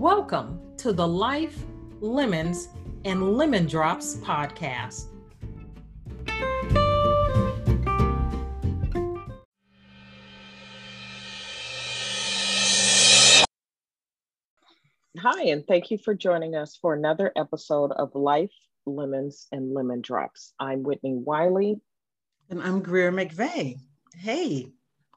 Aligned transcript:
Welcome 0.00 0.62
to 0.78 0.94
the 0.94 1.06
Life, 1.06 1.62
Lemons, 2.00 2.68
and 3.04 3.36
Lemon 3.36 3.66
Drops 3.66 4.14
podcast. 4.14 5.08
Hi, 15.18 15.42
and 15.48 15.66
thank 15.66 15.90
you 15.90 15.98
for 15.98 16.14
joining 16.14 16.54
us 16.54 16.78
for 16.80 16.94
another 16.94 17.30
episode 17.36 17.92
of 17.92 18.14
Life, 18.14 18.54
Lemons, 18.86 19.48
and 19.52 19.74
Lemon 19.74 20.00
Drops. 20.00 20.54
I'm 20.58 20.82
Whitnie 20.82 21.22
Wiley. 21.22 21.78
And 22.48 22.62
I'm 22.62 22.80
Greer 22.80 23.12
McVeigh. 23.12 23.76
Hey, 24.16 24.72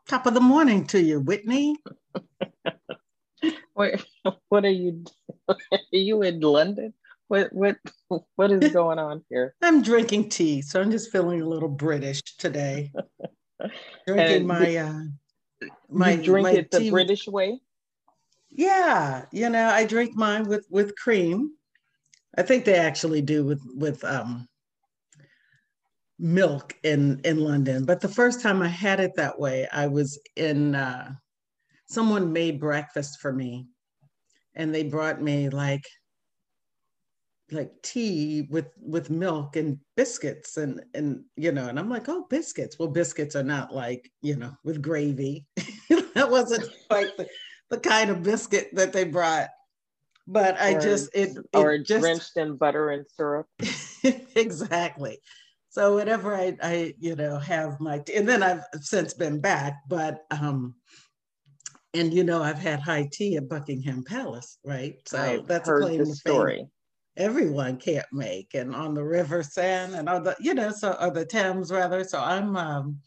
top 0.09 0.25
of 0.25 0.33
the 0.33 0.41
morning 0.41 0.85
to 0.87 1.01
you, 1.01 1.21
Whitnie. 1.21 1.75
what, 3.73 4.05
what 4.49 4.65
are 4.65 4.69
you 4.69 4.91
doing? 4.91 5.59
are 5.71 5.79
you 5.91 6.21
in 6.21 6.39
London? 6.39 6.93
What 7.27 7.53
what 7.53 7.77
what 8.35 8.51
is 8.51 8.73
going 8.73 8.99
on 8.99 9.23
here? 9.29 9.55
I'm 9.61 9.81
drinking 9.81 10.29
tea, 10.29 10.61
so 10.61 10.81
I'm 10.81 10.91
just 10.91 11.11
feeling 11.11 11.41
a 11.41 11.47
little 11.47 11.69
British 11.69 12.21
today. 12.37 12.91
drinking 14.05 14.45
my 14.45 14.75
uh 14.75 15.03
my 15.89 16.15
drink 16.15 16.43
my 16.43 16.51
it 16.51 16.71
the 16.71 16.89
British 16.89 17.27
way. 17.27 17.59
Yeah, 18.51 19.25
you 19.31 19.49
know, 19.49 19.67
I 19.67 19.85
drink 19.85 20.15
mine 20.15 20.43
with 20.43 20.67
with 20.69 20.95
cream. 20.95 21.51
I 22.37 22.43
think 22.43 22.65
they 22.65 22.75
actually 22.75 23.21
do 23.21 23.45
with 23.45 23.61
with 23.75 24.03
um 24.03 24.47
milk 26.19 26.75
in 26.83 27.19
in 27.23 27.39
London. 27.39 27.85
But 27.85 28.01
the 28.01 28.09
first 28.09 28.41
time 28.41 28.61
I 28.61 28.67
had 28.67 28.99
it 28.99 29.15
that 29.15 29.39
way, 29.39 29.67
I 29.71 29.87
was 29.87 30.19
in 30.35 30.75
uh 30.75 31.13
someone 31.85 32.33
made 32.33 32.59
breakfast 32.59 33.19
for 33.19 33.31
me 33.31 33.67
and 34.55 34.73
they 34.73 34.83
brought 34.83 35.21
me 35.21 35.49
like 35.49 35.85
like 37.51 37.71
tea 37.83 38.47
with 38.49 38.67
with 38.81 39.09
milk 39.09 39.55
and 39.55 39.77
biscuits 39.95 40.57
and 40.57 40.81
and 40.93 41.23
you 41.35 41.51
know 41.51 41.67
and 41.67 41.77
i'm 41.77 41.89
like 41.89 42.09
oh 42.09 42.25
biscuits. 42.29 42.77
Well 42.79 42.89
biscuits 42.89 43.35
are 43.35 43.43
not 43.43 43.73
like 43.73 44.11
you 44.21 44.35
know 44.35 44.53
with 44.63 44.81
gravy. 44.81 45.45
That 46.15 46.29
wasn't 46.29 46.69
like 46.91 47.17
the, 47.17 47.27
the 47.71 47.79
kind 47.79 48.11
of 48.11 48.21
biscuit 48.21 48.69
that 48.73 48.93
they 48.93 49.03
brought. 49.03 49.49
But 50.27 50.61
i 50.61 50.75
just 50.75 51.09
it, 51.15 51.37
it 51.37 51.45
or 51.55 51.79
just 51.79 52.01
drenched 52.01 52.37
in 52.37 52.55
butter 52.55 52.91
and 52.91 53.05
syrup. 53.07 53.47
Exactly. 54.35 55.19
So 55.69 55.95
whenever 55.95 56.35
i 56.35 56.55
i 56.61 56.93
you 56.99 57.15
know 57.15 57.37
have 57.39 57.79
my 57.79 58.03
and 58.15 58.27
then 58.29 58.43
i've 58.43 58.63
since 58.81 59.13
been 59.13 59.39
back 59.41 59.81
but 59.89 60.23
um 60.31 60.75
and 61.93 62.13
you 62.13 62.23
know 62.23 62.41
I've 62.41 62.59
had 62.59 62.79
high 62.79 63.09
tea 63.11 63.37
at 63.37 63.49
Buckingham 63.49 64.03
Palace, 64.03 64.57
right? 64.65 64.95
So 65.05 65.19
I've 65.19 65.47
that's 65.47 65.69
a 65.69 65.77
claim 65.77 65.99
to 65.99 66.15
story. 66.15 66.57
Fame 66.57 66.69
everyone 67.17 67.77
can't 67.77 68.05
make, 68.11 68.53
and 68.53 68.75
on 68.75 68.93
the 68.93 69.03
River 69.03 69.43
Seine 69.43 69.93
and 69.93 70.09
all 70.09 70.21
the 70.21 70.35
you 70.39 70.53
know 70.53 70.71
so 70.71 70.95
or 70.99 71.11
the 71.11 71.25
Thames 71.25 71.71
rather. 71.71 72.03
So 72.03 72.19
I'm 72.19 72.55
um, 72.55 72.99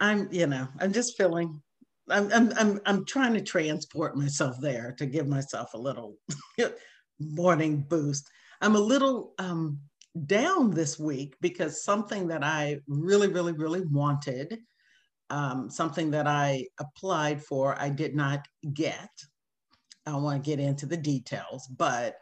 I'm 0.00 0.28
you 0.32 0.46
know 0.46 0.68
I'm 0.80 0.92
just 0.92 1.16
feeling. 1.16 1.62
I'm, 2.10 2.32
I'm, 2.32 2.52
I'm, 2.56 2.80
I'm 2.86 3.04
trying 3.04 3.34
to 3.34 3.42
transport 3.42 4.16
myself 4.16 4.56
there 4.62 4.94
to 4.96 5.04
give 5.04 5.28
myself 5.28 5.74
a 5.74 5.78
little 5.78 6.16
morning 7.20 7.84
boost. 7.86 8.26
I'm 8.62 8.76
a 8.76 8.80
little 8.80 9.34
um, 9.38 9.78
down 10.24 10.70
this 10.70 10.98
week 10.98 11.36
because 11.42 11.84
something 11.84 12.28
that 12.28 12.42
I 12.42 12.80
really, 12.88 13.28
really, 13.28 13.52
really 13.52 13.82
wanted 13.82 14.58
um, 15.30 15.70
something 15.70 16.10
that 16.12 16.26
I 16.26 16.66
applied 16.80 17.42
for, 17.42 17.76
I 17.78 17.88
did 17.88 18.14
not 18.14 18.46
get. 18.72 19.10
I 20.06 20.12
don't 20.12 20.22
want 20.22 20.42
to 20.42 20.50
get 20.50 20.60
into 20.60 20.86
the 20.86 20.96
details, 20.96 21.66
but 21.66 22.16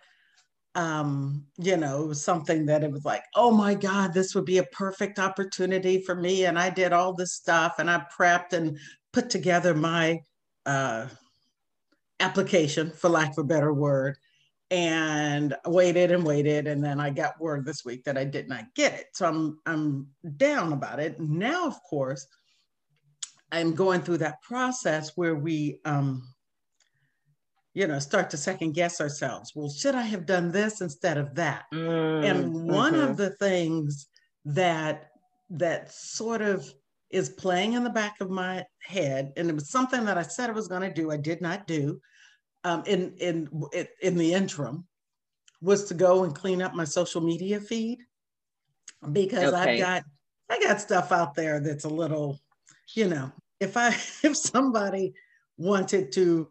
um, 0.74 1.46
you 1.56 1.76
know, 1.78 2.02
it 2.02 2.06
was 2.08 2.22
something 2.22 2.66
that 2.66 2.84
it 2.84 2.92
was 2.92 3.04
like, 3.04 3.24
oh 3.34 3.50
my 3.50 3.74
God, 3.74 4.12
this 4.12 4.34
would 4.34 4.44
be 4.44 4.58
a 4.58 4.64
perfect 4.64 5.18
opportunity 5.18 6.02
for 6.02 6.14
me. 6.14 6.44
And 6.44 6.58
I 6.58 6.68
did 6.68 6.92
all 6.92 7.14
this 7.14 7.32
stuff 7.32 7.76
and 7.78 7.90
I 7.90 8.04
prepped 8.16 8.52
and 8.52 8.78
put 9.12 9.30
together 9.30 9.74
my 9.74 10.20
uh, 10.66 11.06
application, 12.20 12.90
for 12.90 13.08
lack 13.08 13.30
of 13.30 13.38
a 13.38 13.44
better 13.44 13.72
word, 13.72 14.18
and 14.70 15.56
waited 15.64 16.12
and 16.12 16.24
waited. 16.24 16.66
And 16.66 16.84
then 16.84 17.00
I 17.00 17.08
got 17.08 17.40
word 17.40 17.64
this 17.64 17.84
week 17.84 18.04
that 18.04 18.18
I 18.18 18.24
did 18.24 18.46
not 18.46 18.74
get 18.74 18.92
it. 18.92 19.06
So 19.14 19.26
I'm 19.26 19.58
I'm 19.64 20.08
down 20.36 20.74
about 20.74 21.00
it. 21.00 21.18
Now, 21.18 21.66
of 21.66 21.82
course, 21.88 22.26
I'm 23.52 23.74
going 23.74 24.02
through 24.02 24.18
that 24.18 24.42
process 24.42 25.12
where 25.16 25.34
we, 25.34 25.80
um, 25.84 26.22
you 27.74 27.86
know, 27.86 27.98
start 27.98 28.30
to 28.30 28.36
second 28.36 28.72
guess 28.72 29.00
ourselves. 29.00 29.52
Well, 29.54 29.70
should 29.70 29.94
I 29.94 30.02
have 30.02 30.26
done 30.26 30.50
this 30.50 30.80
instead 30.80 31.18
of 31.18 31.34
that? 31.34 31.64
Mm, 31.72 32.24
and 32.24 32.52
one 32.68 32.94
mm-hmm. 32.94 33.10
of 33.10 33.16
the 33.16 33.30
things 33.30 34.08
that 34.44 35.10
that 35.50 35.92
sort 35.92 36.42
of 36.42 36.72
is 37.10 37.28
playing 37.28 37.74
in 37.74 37.84
the 37.84 37.90
back 37.90 38.20
of 38.20 38.30
my 38.30 38.64
head, 38.82 39.32
and 39.36 39.48
it 39.48 39.54
was 39.54 39.70
something 39.70 40.04
that 40.04 40.18
I 40.18 40.22
said 40.22 40.50
I 40.50 40.54
was 40.54 40.68
going 40.68 40.82
to 40.82 40.92
do, 40.92 41.10
I 41.10 41.16
did 41.16 41.40
not 41.40 41.66
do. 41.66 42.00
Um, 42.64 42.82
in 42.86 43.14
in 43.18 43.48
in 44.02 44.16
the 44.16 44.32
interim, 44.32 44.86
was 45.60 45.84
to 45.84 45.94
go 45.94 46.24
and 46.24 46.34
clean 46.34 46.60
up 46.60 46.74
my 46.74 46.84
social 46.84 47.20
media 47.20 47.60
feed 47.60 47.98
because 49.12 49.52
okay. 49.52 49.74
I've 49.74 49.78
got 49.78 50.02
I 50.50 50.60
got 50.60 50.80
stuff 50.80 51.12
out 51.12 51.34
there 51.34 51.60
that's 51.60 51.84
a 51.84 51.88
little 51.88 52.40
you 52.94 53.08
know, 53.08 53.32
if 53.60 53.76
I 53.76 53.88
if 54.22 54.36
somebody 54.36 55.14
wanted 55.58 56.12
to 56.12 56.48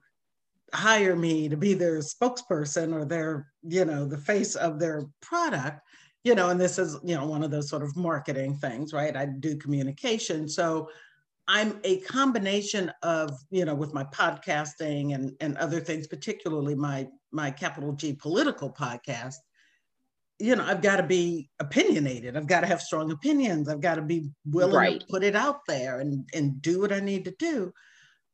hire 0.73 1.15
me 1.15 1.47
to 1.47 1.55
be 1.55 1.73
their 1.73 1.99
spokesperson 1.99 2.93
or 2.93 3.05
their, 3.05 3.51
you 3.63 3.85
know, 3.85 4.05
the 4.05 4.17
face 4.17 4.55
of 4.55 4.79
their 4.79 5.03
product, 5.21 5.81
you 6.23 6.35
know, 6.35 6.49
and 6.49 6.59
this 6.59 6.79
is, 6.79 6.97
you 7.03 7.15
know, 7.15 7.25
one 7.25 7.43
of 7.43 7.51
those 7.51 7.69
sort 7.69 7.83
of 7.83 7.95
marketing 7.95 8.55
things, 8.55 8.93
right? 8.93 9.15
I 9.15 9.25
do 9.25 9.55
communication. 9.57 10.49
So 10.49 10.89
I'm 11.47 11.79
a 11.83 11.99
combination 11.99 12.91
of, 13.03 13.31
you 13.51 13.63
know, 13.63 13.75
with 13.75 13.93
my 13.93 14.03
podcasting 14.05 15.13
and, 15.13 15.33
and 15.39 15.55
other 15.57 15.79
things, 15.79 16.07
particularly 16.07 16.75
my 16.75 17.07
my 17.31 17.51
capital 17.51 17.93
G 17.93 18.13
political 18.13 18.71
podcast, 18.71 19.35
you 20.39 20.55
know, 20.55 20.65
I've 20.65 20.81
got 20.81 20.97
to 20.97 21.03
be 21.03 21.49
opinionated. 21.59 22.35
I've 22.35 22.47
got 22.47 22.61
to 22.61 22.67
have 22.67 22.81
strong 22.81 23.11
opinions. 23.11 23.69
I've 23.69 23.81
got 23.81 23.95
to 23.95 24.01
be 24.01 24.29
willing 24.45 24.75
right. 24.75 24.99
to 24.99 25.05
put 25.07 25.23
it 25.23 25.35
out 25.35 25.61
there 25.67 25.99
and, 25.99 26.27
and 26.33 26.61
do 26.61 26.81
what 26.81 26.91
I 26.91 26.99
need 26.99 27.25
to 27.25 27.35
do. 27.39 27.71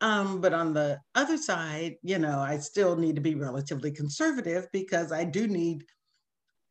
Um, 0.01 0.41
but 0.41 0.51
on 0.51 0.73
the 0.73 0.99
other 1.13 1.37
side, 1.37 1.97
you 2.01 2.17
know, 2.17 2.39
I 2.39 2.57
still 2.57 2.95
need 2.95 3.15
to 3.15 3.21
be 3.21 3.35
relatively 3.35 3.91
conservative 3.91 4.67
because 4.73 5.11
I 5.11 5.23
do 5.25 5.47
need 5.47 5.85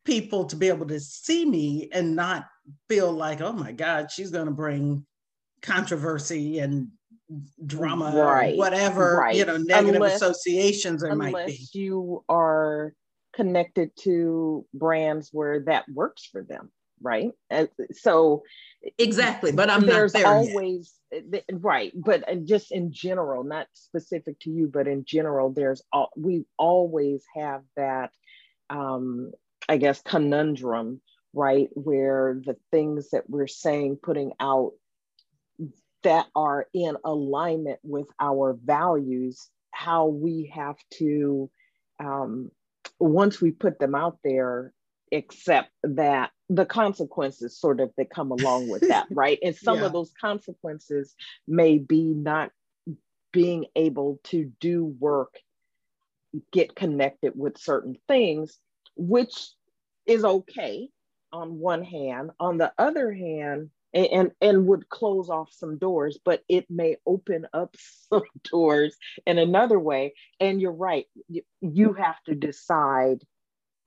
people 0.03 0.45
to 0.45 0.55
be 0.57 0.67
able 0.67 0.87
to 0.87 0.99
see 0.99 1.45
me 1.45 1.87
and 1.93 2.15
not 2.15 2.45
feel 2.89 3.11
like, 3.11 3.39
oh 3.39 3.53
my 3.53 3.71
God, 3.71 4.11
she's 4.11 4.31
going 4.31 4.47
to 4.47 4.51
bring 4.51 5.05
controversy 5.61 6.59
and 6.59 6.89
drama 7.65 8.11
right. 8.13 8.53
or 8.53 8.57
whatever, 8.57 9.17
right. 9.17 9.35
you 9.35 9.45
know, 9.45 9.57
negative 9.57 9.95
unless, 9.95 10.21
associations 10.21 11.01
there 11.01 11.15
might 11.15 11.45
be. 11.45 11.65
You 11.73 12.25
are 12.27 12.93
connected 13.41 13.91
to 13.97 14.65
brands 14.73 15.29
where 15.31 15.61
that 15.61 15.85
works 15.93 16.27
for 16.31 16.43
them 16.43 16.71
right 17.01 17.31
so 17.91 18.43
exactly 18.99 19.51
but 19.51 19.69
i'm 19.69 19.85
there's 19.85 20.13
there 20.13 20.27
always 20.27 20.93
yet. 21.11 21.43
right 21.53 21.91
but 21.95 22.23
just 22.45 22.71
in 22.71 22.91
general 22.93 23.43
not 23.43 23.65
specific 23.73 24.39
to 24.39 24.51
you 24.51 24.69
but 24.71 24.87
in 24.87 25.03
general 25.03 25.51
there's 25.51 25.81
all 25.91 26.11
we 26.15 26.45
always 26.57 27.23
have 27.35 27.63
that 27.75 28.11
um, 28.71 29.31
I 29.67 29.77
guess, 29.77 30.01
conundrum, 30.01 31.01
right? 31.33 31.69
Where 31.73 32.41
the 32.43 32.57
things 32.71 33.09
that 33.11 33.29
we're 33.29 33.47
saying, 33.47 33.99
putting 34.01 34.31
out 34.39 34.71
that 36.03 36.27
are 36.35 36.67
in 36.73 36.97
alignment 37.05 37.79
with 37.83 38.07
our 38.19 38.57
values, 38.63 39.49
how 39.71 40.07
we 40.07 40.51
have 40.55 40.77
to, 40.95 41.49
um, 41.99 42.49
once 43.01 43.41
we 43.41 43.51
put 43.51 43.79
them 43.79 43.95
out 43.95 44.17
there, 44.23 44.73
except 45.11 45.69
that 45.83 46.31
the 46.49 46.65
consequences 46.65 47.57
sort 47.59 47.79
of 47.79 47.91
that 47.97 48.09
come 48.09 48.31
along 48.31 48.69
with 48.69 48.87
that, 48.87 49.07
right? 49.11 49.39
And 49.43 49.55
some 49.55 49.79
yeah. 49.79 49.85
of 49.85 49.93
those 49.93 50.13
consequences 50.19 51.15
may 51.47 51.77
be 51.77 52.03
not 52.03 52.51
being 53.31 53.65
able 53.75 54.19
to 54.25 54.51
do 54.59 54.85
work, 54.99 55.39
get 56.51 56.75
connected 56.75 57.33
with 57.35 57.57
certain 57.57 57.97
things, 58.07 58.57
which 58.95 59.49
is 60.05 60.23
okay 60.23 60.89
on 61.31 61.59
one 61.59 61.83
hand. 61.83 62.31
On 62.39 62.57
the 62.57 62.71
other 62.77 63.11
hand, 63.11 63.69
and, 63.93 64.31
and, 64.41 64.67
would 64.67 64.89
close 64.89 65.29
off 65.29 65.51
some 65.51 65.77
doors, 65.77 66.17
but 66.23 66.43
it 66.47 66.65
may 66.69 66.97
open 67.05 67.45
up 67.53 67.75
some 68.09 68.23
doors 68.49 68.95
in 69.25 69.37
another 69.37 69.79
way. 69.79 70.13
And 70.39 70.61
you're 70.61 70.71
right, 70.71 71.05
you, 71.27 71.41
you 71.61 71.93
have 71.93 72.21
to 72.25 72.35
decide 72.35 73.23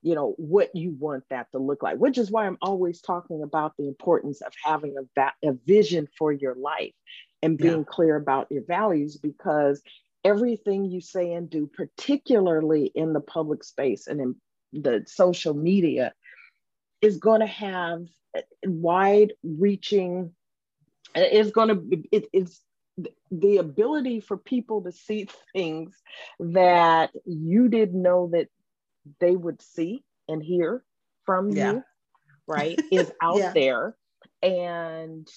you 0.01 0.13
know 0.13 0.35
what 0.37 0.69
you 0.75 0.95
want 0.99 1.23
that 1.31 1.51
to 1.51 1.57
look 1.57 1.81
like 1.81 1.97
which 1.97 2.19
is 2.19 2.29
why 2.29 2.45
i'm 2.45 2.59
always 2.61 3.01
talking 3.01 3.41
about 3.41 3.73
the 3.75 3.87
importance 3.87 4.39
of 4.41 4.53
having 4.63 4.95
a, 4.99 5.21
a 5.43 5.53
vision 5.65 6.07
for 6.15 6.31
your 6.31 6.53
life 6.53 6.93
and 7.41 7.57
being 7.57 7.79
yeah. 7.79 7.83
clear 7.87 8.15
about 8.15 8.45
your 8.51 8.63
values 8.67 9.17
because 9.17 9.81
everything 10.23 10.85
you 10.85 11.01
say 11.01 11.33
and 11.33 11.49
do 11.49 11.67
particularly 11.67 12.91
in 12.93 13.13
the 13.13 13.19
public 13.19 13.63
space 13.63 14.05
and 14.05 14.21
in 14.21 14.35
the 14.73 15.03
social 15.07 15.55
media 15.55 16.13
is 17.05 17.17
going 17.17 17.41
to 17.41 17.47
have 17.47 18.07
wide 18.65 19.33
reaching 19.43 20.31
is 21.15 21.51
going 21.51 21.69
to 21.69 21.75
be 21.75 22.09
it's 22.11 22.61
the 23.31 23.57
ability 23.57 24.21
for 24.21 24.37
people 24.37 24.83
to 24.83 24.91
see 24.91 25.27
things 25.53 25.95
that 26.39 27.11
you 27.25 27.67
didn't 27.67 28.01
know 28.01 28.29
that 28.31 28.47
they 29.19 29.35
would 29.35 29.61
see 29.61 30.03
and 30.27 30.41
hear 30.41 30.83
from 31.25 31.51
yeah. 31.51 31.73
you, 31.73 31.83
right, 32.47 32.79
is 32.91 33.11
out 33.21 33.37
yeah. 33.37 33.51
there. 33.53 33.95
And 34.41 35.27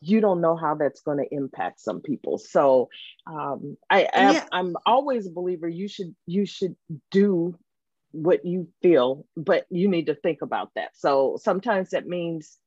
you 0.00 0.20
don't 0.20 0.40
know 0.40 0.56
how 0.56 0.74
that's 0.74 1.00
going 1.00 1.18
to 1.18 1.34
impact 1.34 1.80
some 1.80 2.00
people. 2.00 2.38
So 2.38 2.88
um, 3.26 3.76
I, 3.88 4.08
I 4.12 4.32
yeah. 4.32 4.44
I'm 4.52 4.76
always 4.84 5.26
a 5.26 5.30
believer 5.30 5.66
you 5.66 5.88
should 5.88 6.14
you 6.26 6.44
should 6.44 6.76
do 7.10 7.58
what 8.12 8.44
you 8.44 8.68
feel, 8.82 9.26
but 9.36 9.66
you 9.70 9.88
need 9.88 10.06
to 10.06 10.14
think 10.14 10.42
about 10.42 10.70
that. 10.76 10.90
So 10.94 11.38
sometimes 11.42 11.90
that 11.90 12.06
means 12.06 12.58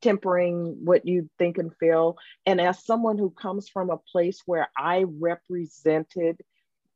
tempering 0.00 0.84
what 0.84 1.06
you 1.06 1.30
think 1.38 1.58
and 1.58 1.74
feel. 1.78 2.16
And 2.46 2.60
as 2.60 2.84
someone 2.84 3.18
who 3.18 3.30
comes 3.30 3.68
from 3.68 3.90
a 3.90 3.98
place 3.98 4.42
where 4.46 4.68
I 4.76 5.04
represented 5.06 6.40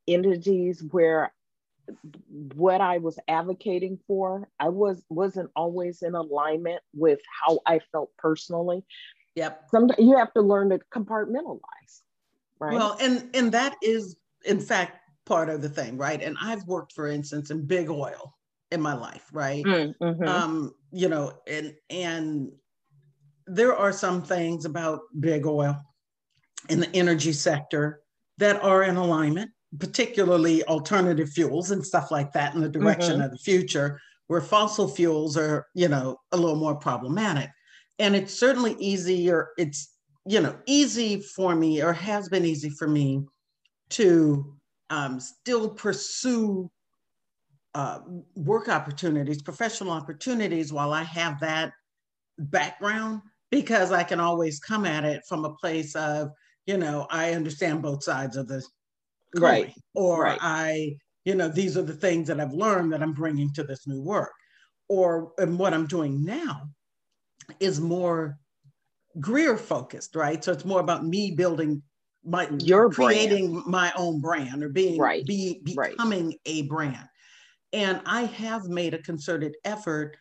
entities 0.09 0.83
where 0.91 1.33
what 2.55 2.81
I 2.81 2.99
was 2.99 3.19
advocating 3.29 3.99
for, 4.07 4.49
I 4.59 4.69
was 4.71 5.05
wasn't 5.09 5.51
always 5.55 6.03
in 6.03 6.15
alignment 6.15 6.83
with 6.93 7.21
how 7.45 7.61
I 7.65 7.81
felt 7.93 8.11
personally. 8.19 8.85
Yep. 9.37 9.69
Sometimes 9.71 10.01
you 10.01 10.17
have 10.17 10.33
to 10.35 10.41
learn 10.41 10.71
to 10.71 10.81
compartmentalize. 10.93 12.03
Right. 12.59 12.75
Well, 12.75 12.97
and 13.01 13.31
and 13.35 13.53
that 13.53 13.77
is 13.83 14.17
in 14.45 14.61
fact 14.61 14.99
part 15.27 15.51
of 15.51 15.61
the 15.61 15.69
thing, 15.69 15.99
right? 15.99 16.23
And 16.23 16.37
I've 16.41 16.65
worked, 16.65 16.93
for 16.93 17.09
instance, 17.09 17.51
in 17.51 17.67
big 17.67 17.91
oil 17.91 18.35
in 18.71 18.81
my 18.81 18.95
life, 18.95 19.29
right? 19.33 19.65
Mm, 19.65 19.95
mm-hmm. 20.01 20.29
Um, 20.29 20.73
you 20.91 21.09
know, 21.09 21.33
and 21.47 21.75
and 21.91 22.51
there 23.47 23.77
are 23.77 23.93
some 23.93 24.23
things 24.23 24.65
about 24.65 25.01
big 25.21 25.47
oil 25.47 25.81
in 26.69 26.81
the 26.81 26.97
energy 26.97 27.33
sector 27.33 28.01
that 28.39 28.63
are 28.63 28.83
in 28.83 28.97
alignment 28.97 29.51
particularly 29.79 30.63
alternative 30.65 31.29
fuels 31.31 31.71
and 31.71 31.85
stuff 31.85 32.11
like 32.11 32.33
that 32.33 32.55
in 32.55 32.61
the 32.61 32.69
direction 32.69 33.15
mm-hmm. 33.15 33.23
of 33.23 33.31
the 33.31 33.39
future, 33.39 34.01
where 34.29 34.41
fossil 34.41 34.89
fuels 34.89 35.37
are, 35.37 35.67
you 35.75 35.89
know, 35.89 36.17
a 36.33 36.37
little 36.37 36.57
more 36.57 36.77
problematic. 36.77 37.51
And 37.99 38.15
it's 38.15 38.39
certainly 38.39 38.77
easier, 38.79 39.49
it's, 39.59 39.95
you 40.27 40.41
know, 40.41 40.57
easy 40.67 41.21
for 41.21 41.55
me 41.55 41.83
or 41.83 41.93
has 41.93 42.29
been 42.29 42.45
easy 42.45 42.71
for 42.71 42.89
me 42.89 43.25
to 43.91 44.55
um, 44.91 45.21
still 45.21 45.71
pursue 45.71 46.71
uh, 47.75 48.01
work 48.35 48.69
opportunities, 48.69 49.43
professional 49.43 49.91
opportunities 49.93 50.73
while 50.73 50.93
I 50.93 51.03
have 51.03 51.41
that 51.41 51.73
background 52.39 53.23
because 53.51 53.93
I 53.93 54.03
can 54.03 54.21
always 54.21 54.59
come 54.61 54.87
at 54.87 55.05
it 55.05 55.23
from 55.29 55.45
a 55.45 55.55
place 55.55 55.95
of, 55.95 56.31
you 56.67 56.79
know, 56.79 57.07
I 57.11 57.33
understand 57.33 57.83
both 57.83 58.03
sides 58.03 58.37
of 58.37 58.49
the 58.49 58.65
right. 59.35 59.73
Or 59.95 60.23
right. 60.23 60.39
i 60.41 60.97
you 61.25 61.35
know 61.35 61.49
these 61.49 61.77
are 61.77 61.83
the 61.83 61.93
things 61.93 62.29
that 62.29 62.41
i've 62.41 62.53
learned 62.53 62.93
that 62.93 63.03
i'm 63.03 63.13
bringing 63.13 63.53
to 63.55 63.65
this 63.65 63.87
new 63.87 64.03
work. 64.03 64.33
Or 64.89 65.33
and 65.39 65.59
what 65.59 65.75
i'm 65.75 65.87
doing 65.87 66.25
now 66.25 66.69
is 67.61 67.81
more 67.81 68.39
greer 69.21 69.57
focused 69.57 70.15
right? 70.15 70.43
So 70.43 70.53
it's 70.53 70.65
more 70.65 70.81
about 70.81 71.05
me 71.07 71.33
building 71.33 71.83
my 72.27 72.49
your 72.59 72.91
creating 72.91 73.53
brand. 73.53 73.67
my 73.67 73.93
own 73.97 74.21
brand 74.21 74.63
or 74.63 74.69
being 74.69 74.99
right. 74.99 75.25
be 75.27 75.61
becoming 75.63 76.27
right. 76.27 76.39
a 76.47 76.63
brand 76.63 77.09
and 77.73 78.01
i 78.05 78.23
have 78.23 78.69
made 78.69 78.95
a 78.95 79.03
concerted 79.03 79.55
effort 79.65 80.17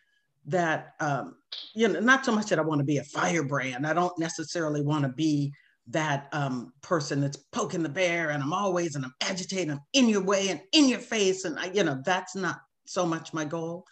that 0.46 0.94
um, 1.00 1.36
you 1.74 1.88
know 1.88 1.98
not 2.00 2.24
so 2.24 2.32
much 2.32 2.46
that 2.46 2.58
i 2.58 2.62
want 2.62 2.78
to 2.78 2.84
be 2.84 2.98
a 2.98 3.04
firebrand 3.04 3.86
i 3.86 3.92
don't 3.92 4.16
necessarily 4.18 4.82
want 4.82 5.02
to 5.02 5.08
be 5.10 5.52
that 5.88 6.28
um, 6.32 6.72
person 6.82 7.20
that's 7.20 7.36
poking 7.52 7.82
the 7.82 7.88
bear 7.88 8.30
and 8.30 8.42
I'm 8.42 8.52
always 8.52 8.96
and 8.96 9.04
I'm 9.04 9.14
agitating, 9.22 9.70
I'm 9.70 9.80
in 9.92 10.08
your 10.08 10.22
way 10.22 10.48
and 10.48 10.60
in 10.72 10.88
your 10.88 10.98
face. 10.98 11.44
And 11.44 11.58
I, 11.58 11.66
you 11.66 11.84
know, 11.84 12.00
that's 12.04 12.34
not 12.34 12.58
so 12.86 13.06
much 13.06 13.32
my 13.32 13.44
goal. 13.44 13.84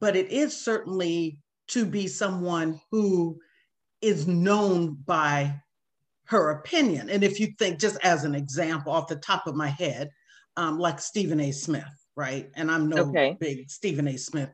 But 0.00 0.16
it 0.16 0.30
is 0.32 0.64
certainly 0.64 1.38
to 1.68 1.86
be 1.86 2.08
someone 2.08 2.80
who 2.90 3.38
is 4.00 4.26
known 4.26 4.98
by 5.06 5.60
her 6.24 6.50
opinion. 6.50 7.10
And 7.10 7.22
if 7.22 7.38
you 7.40 7.48
think, 7.58 7.78
just 7.78 7.98
as 8.02 8.24
an 8.24 8.34
example 8.34 8.92
off 8.92 9.08
the 9.08 9.16
top 9.16 9.46
of 9.46 9.54
my 9.54 9.68
head, 9.68 10.10
um, 10.56 10.78
like 10.78 11.00
Stephen 11.00 11.40
A. 11.40 11.52
Smith, 11.52 11.84
right? 12.16 12.50
And 12.54 12.70
I'm 12.70 12.88
no 12.88 13.08
okay. 13.08 13.36
big 13.38 13.70
Stephen 13.70 14.08
A. 14.08 14.16
Smith 14.16 14.50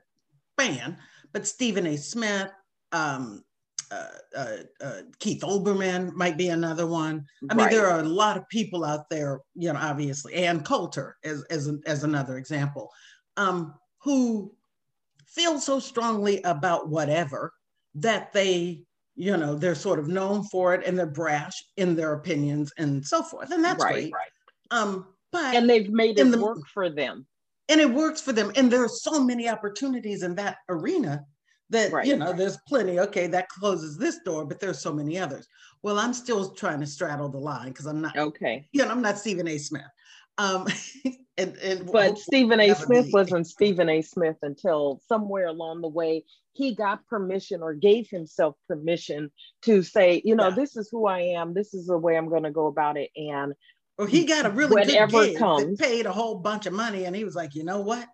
fan, 0.56 0.96
but 1.32 1.46
Stephen 1.46 1.86
A. 1.86 1.96
Smith, 1.96 2.50
um, 2.92 3.44
uh, 3.90 4.08
uh, 4.36 4.56
uh, 4.82 5.00
Keith 5.18 5.42
Olbermann 5.42 6.12
might 6.12 6.36
be 6.36 6.48
another 6.48 6.86
one. 6.86 7.24
I 7.48 7.54
mean, 7.54 7.70
there 7.70 7.88
are 7.88 8.00
a 8.00 8.08
lot 8.08 8.36
of 8.36 8.48
people 8.50 8.84
out 8.84 9.08
there, 9.08 9.40
you 9.54 9.72
know, 9.72 9.78
obviously, 9.80 10.34
Ann 10.34 10.62
Coulter 10.62 11.16
as, 11.24 11.42
as, 11.44 11.70
as 11.86 12.04
another 12.04 12.36
example, 12.36 12.90
um, 13.38 13.74
who 13.98 14.52
feel 15.26 15.58
so 15.58 15.80
strongly 15.80 16.42
about 16.42 16.88
whatever 16.88 17.52
that 17.94 18.32
they, 18.32 18.82
you 19.18 19.36
know, 19.36 19.56
they're 19.56 19.74
sort 19.74 19.98
of 19.98 20.06
known 20.06 20.44
for 20.44 20.74
it 20.74 20.86
and 20.86 20.96
they're 20.96 21.04
brash 21.04 21.64
in 21.76 21.96
their 21.96 22.12
opinions 22.12 22.72
and 22.78 23.04
so 23.04 23.20
forth. 23.20 23.50
And 23.50 23.64
that's 23.64 23.82
right, 23.82 23.92
great. 23.92 24.12
Right. 24.12 24.30
Um, 24.70 25.06
but 25.32 25.56
and 25.56 25.68
they've 25.68 25.90
made 25.90 26.18
it 26.18 26.30
the, 26.30 26.40
work 26.40 26.60
for 26.72 26.88
them. 26.88 27.26
And 27.68 27.80
it 27.80 27.92
works 27.92 28.20
for 28.20 28.32
them. 28.32 28.52
And 28.54 28.70
there 28.70 28.82
are 28.82 28.88
so 28.88 29.22
many 29.22 29.48
opportunities 29.48 30.22
in 30.22 30.36
that 30.36 30.58
arena 30.68 31.26
that 31.70 31.92
right. 31.92 32.06
you 32.06 32.16
know 32.16 32.32
there's 32.32 32.56
plenty 32.66 32.98
okay 32.98 33.26
that 33.26 33.48
closes 33.48 33.98
this 33.98 34.20
door 34.24 34.46
but 34.46 34.58
there's 34.58 34.78
so 34.78 34.90
many 34.90 35.18
others 35.18 35.46
well 35.82 35.98
i'm 35.98 36.14
still 36.14 36.50
trying 36.52 36.80
to 36.80 36.86
straddle 36.86 37.28
the 37.28 37.38
line 37.38 37.68
because 37.68 37.84
i'm 37.84 38.00
not 38.00 38.16
okay 38.16 38.66
you 38.72 38.82
know 38.82 38.90
i'm 38.90 39.02
not 39.02 39.18
stephen 39.18 39.46
a 39.48 39.58
smith 39.58 39.82
um 40.38 40.66
and, 41.38 41.56
and 41.56 41.90
but 41.92 42.18
stephen 42.18 42.60
a. 42.60 42.74
smith 42.74 43.06
be. 43.06 43.12
wasn't 43.12 43.46
stephen 43.46 43.88
a. 43.88 44.02
Smith 44.02 44.36
until 44.42 45.00
somewhere 45.08 45.46
along 45.46 45.82
the 45.82 45.88
way. 45.88 46.24
He 46.54 46.74
got 46.74 47.06
permission 47.06 47.62
or 47.62 47.72
gave 47.74 48.08
himself 48.08 48.56
permission 48.66 49.30
to 49.62 49.82
say 49.82 50.22
you 50.24 50.34
know 50.34 50.48
yeah. 50.48 50.54
this 50.54 50.76
is 50.76 50.88
who 50.90 51.06
i 51.06 51.20
am. 51.20 51.54
This 51.54 51.74
is 51.74 51.86
the 51.86 51.98
way 51.98 52.16
i'm 52.16 52.28
going 52.28 52.44
to 52.44 52.50
go 52.50 52.66
about 52.66 52.96
it. 52.96 53.10
And 53.16 53.54
well 53.96 54.08
he 54.08 54.24
got 54.24 54.46
a 54.46 54.50
really 54.50 54.84
good 54.84 55.10
gig 55.10 55.38
comes, 55.38 55.78
paid 55.78 56.06
a 56.06 56.12
whole 56.12 56.36
bunch 56.36 56.66
of 56.66 56.72
money 56.72 57.04
and 57.04 57.14
he 57.14 57.24
was 57.24 57.34
like 57.36 57.54
you 57.54 57.64
know 57.64 57.80
what? 57.80 58.06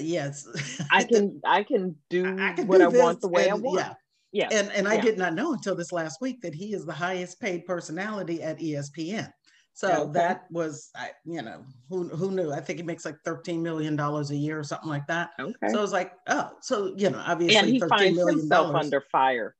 Yes. 0.00 0.46
I 0.90 1.04
can 1.04 1.40
i 1.44 1.62
can 1.62 1.96
do 2.10 2.36
I 2.38 2.52
can 2.52 2.66
what 2.66 2.78
do 2.78 2.84
i 2.84 2.88
want 2.88 3.20
the 3.20 3.28
way 3.28 3.48
and, 3.48 3.52
i 3.52 3.54
want. 3.56 3.78
yeah. 3.78 3.94
Yeah 4.32 4.48
and 4.50 4.72
and 4.72 4.88
i 4.88 4.98
did 4.98 5.16
not 5.16 5.34
know 5.34 5.52
until 5.52 5.76
this 5.76 5.92
last 5.92 6.20
week 6.20 6.40
that 6.42 6.54
he 6.54 6.74
is 6.74 6.84
the 6.84 6.92
highest 6.92 7.40
paid 7.40 7.64
personality 7.66 8.42
at 8.42 8.58
espn 8.58 9.30
so 9.74 9.88
okay. 9.88 10.12
that 10.12 10.44
was 10.50 10.90
I, 10.96 11.10
you 11.24 11.42
know 11.42 11.64
who, 11.88 12.08
who 12.08 12.30
knew 12.30 12.52
i 12.52 12.60
think 12.60 12.78
he 12.78 12.84
makes 12.84 13.04
like 13.04 13.16
13 13.24 13.62
million 13.62 13.96
dollars 13.96 14.30
a 14.30 14.36
year 14.36 14.58
or 14.58 14.64
something 14.64 14.88
like 14.88 15.06
that 15.08 15.30
okay 15.38 15.68
so 15.68 15.78
I 15.78 15.82
was 15.82 15.92
like 15.92 16.12
oh 16.28 16.52
so 16.60 16.94
you 16.96 17.10
know 17.10 17.22
obviously 17.26 17.56
and 17.56 17.68
he 17.68 17.80
finds 17.80 18.18
himself 18.18 18.74
under 18.74 19.02
fire 19.12 19.54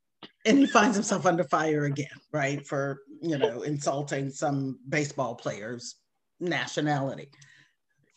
and 0.46 0.58
he 0.58 0.66
finds 0.66 0.96
himself 0.96 1.26
under 1.26 1.44
fire 1.44 1.84
again 1.84 2.06
right 2.32 2.66
for 2.66 3.00
you 3.20 3.36
know 3.36 3.62
insulting 3.62 4.30
some 4.30 4.78
baseball 4.88 5.34
players 5.34 5.96
nationality 6.40 7.28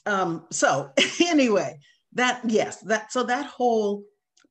um 0.06 0.46
so 0.52 0.92
anyway 1.22 1.78
that 2.18 2.42
yes, 2.46 2.82
that 2.82 3.12
so 3.12 3.24
that 3.24 3.46
whole 3.46 4.04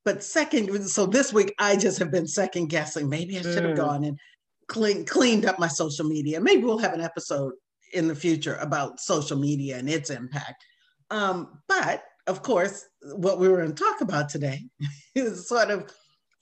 but 0.04 0.22
second, 0.22 0.88
so 0.88 1.04
this 1.04 1.32
week 1.32 1.52
I 1.58 1.74
just 1.74 1.98
have 1.98 2.12
been 2.12 2.28
second 2.28 2.68
guessing. 2.68 3.08
Maybe 3.08 3.36
I 3.38 3.42
should 3.42 3.64
have 3.64 3.72
mm. 3.72 3.76
gone 3.76 4.04
and 4.04 4.18
clean, 4.68 5.04
cleaned 5.04 5.46
up 5.46 5.58
my 5.58 5.68
social 5.68 6.06
media. 6.06 6.40
Maybe 6.40 6.64
we'll 6.64 6.78
have 6.78 6.94
an 6.94 7.00
episode 7.00 7.52
in 7.92 8.08
the 8.08 8.14
future 8.14 8.56
about 8.56 9.00
social 9.00 9.38
media 9.38 9.78
and 9.78 9.88
its 9.88 10.10
impact. 10.10 10.64
Um, 11.10 11.60
but 11.68 12.02
of 12.26 12.42
course, 12.42 12.84
what 13.14 13.38
we 13.38 13.48
were 13.48 13.58
going 13.58 13.74
to 13.74 13.84
talk 13.84 14.00
about 14.00 14.28
today 14.28 14.60
is 15.14 15.48
sort 15.48 15.70
of 15.70 15.90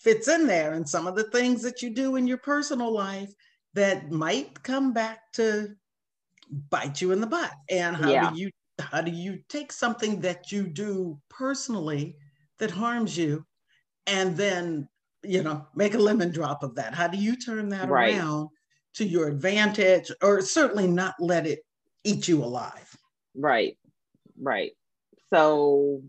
fits 0.00 0.28
in 0.28 0.46
there 0.46 0.72
and 0.72 0.88
some 0.88 1.06
of 1.06 1.16
the 1.16 1.30
things 1.30 1.62
that 1.62 1.82
you 1.82 1.90
do 1.90 2.16
in 2.16 2.26
your 2.26 2.38
personal 2.38 2.92
life 2.92 3.32
that 3.74 4.10
might 4.10 4.62
come 4.62 4.92
back 4.92 5.20
to 5.32 5.68
bite 6.70 7.00
you 7.00 7.12
in 7.12 7.20
the 7.20 7.26
butt. 7.26 7.52
And 7.70 7.96
how 7.96 8.10
yeah. 8.10 8.30
do 8.30 8.38
you 8.38 8.50
how 8.80 9.00
do 9.00 9.12
you 9.12 9.38
take 9.48 9.70
something 9.70 10.20
that 10.20 10.50
you 10.50 10.66
do 10.66 11.18
personally 11.30 12.16
that 12.58 12.72
harms 12.72 13.16
you 13.16 13.44
and 14.06 14.36
then 14.36 14.88
you 15.24 15.42
know 15.42 15.66
make 15.74 15.94
a 15.94 15.98
lemon 15.98 16.30
drop 16.30 16.62
of 16.62 16.74
that. 16.76 16.94
How 16.94 17.08
do 17.08 17.18
you 17.18 17.36
turn 17.36 17.68
that 17.70 17.88
right. 17.88 18.14
around 18.14 18.48
to 18.94 19.04
your 19.04 19.28
advantage 19.28 20.10
or 20.22 20.40
certainly 20.40 20.86
not 20.86 21.14
let 21.18 21.46
it 21.46 21.60
eat 22.04 22.28
you 22.28 22.42
alive? 22.42 22.96
Right 23.34 23.76
right. 24.40 24.72
So 25.32 26.02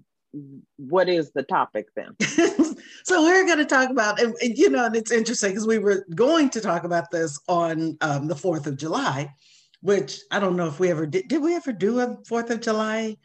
what 0.78 1.08
is 1.08 1.32
the 1.32 1.44
topic 1.44 1.88
then? 1.96 2.16
So 3.06 3.22
we're 3.22 3.46
going 3.46 3.60
to 3.60 3.66
talk 3.66 3.92
about 3.92 4.20
and, 4.20 4.34
and 4.42 4.58
you 4.58 4.70
know 4.70 4.86
and 4.86 4.96
it's 4.96 5.12
interesting 5.12 5.52
because 5.52 5.68
we 5.68 5.78
were 5.78 6.08
going 6.16 6.50
to 6.50 6.60
talk 6.60 6.86
about 6.86 7.12
this 7.12 7.40
on 7.48 7.98
um, 8.02 8.28
the 8.28 8.34
4th 8.34 8.66
of 8.66 8.78
july 8.78 9.32
which 9.82 10.22
i 10.32 10.40
don't 10.40 10.56
know 10.56 10.68
if 10.68 10.80
we 10.80 10.90
ever 10.90 11.06
did 11.06 11.28
did 11.28 11.42
we 11.42 11.56
ever 11.56 11.72
do 11.72 12.00
a 12.00 12.18
4th 12.24 12.50
of 12.50 12.62
july? 12.62 13.16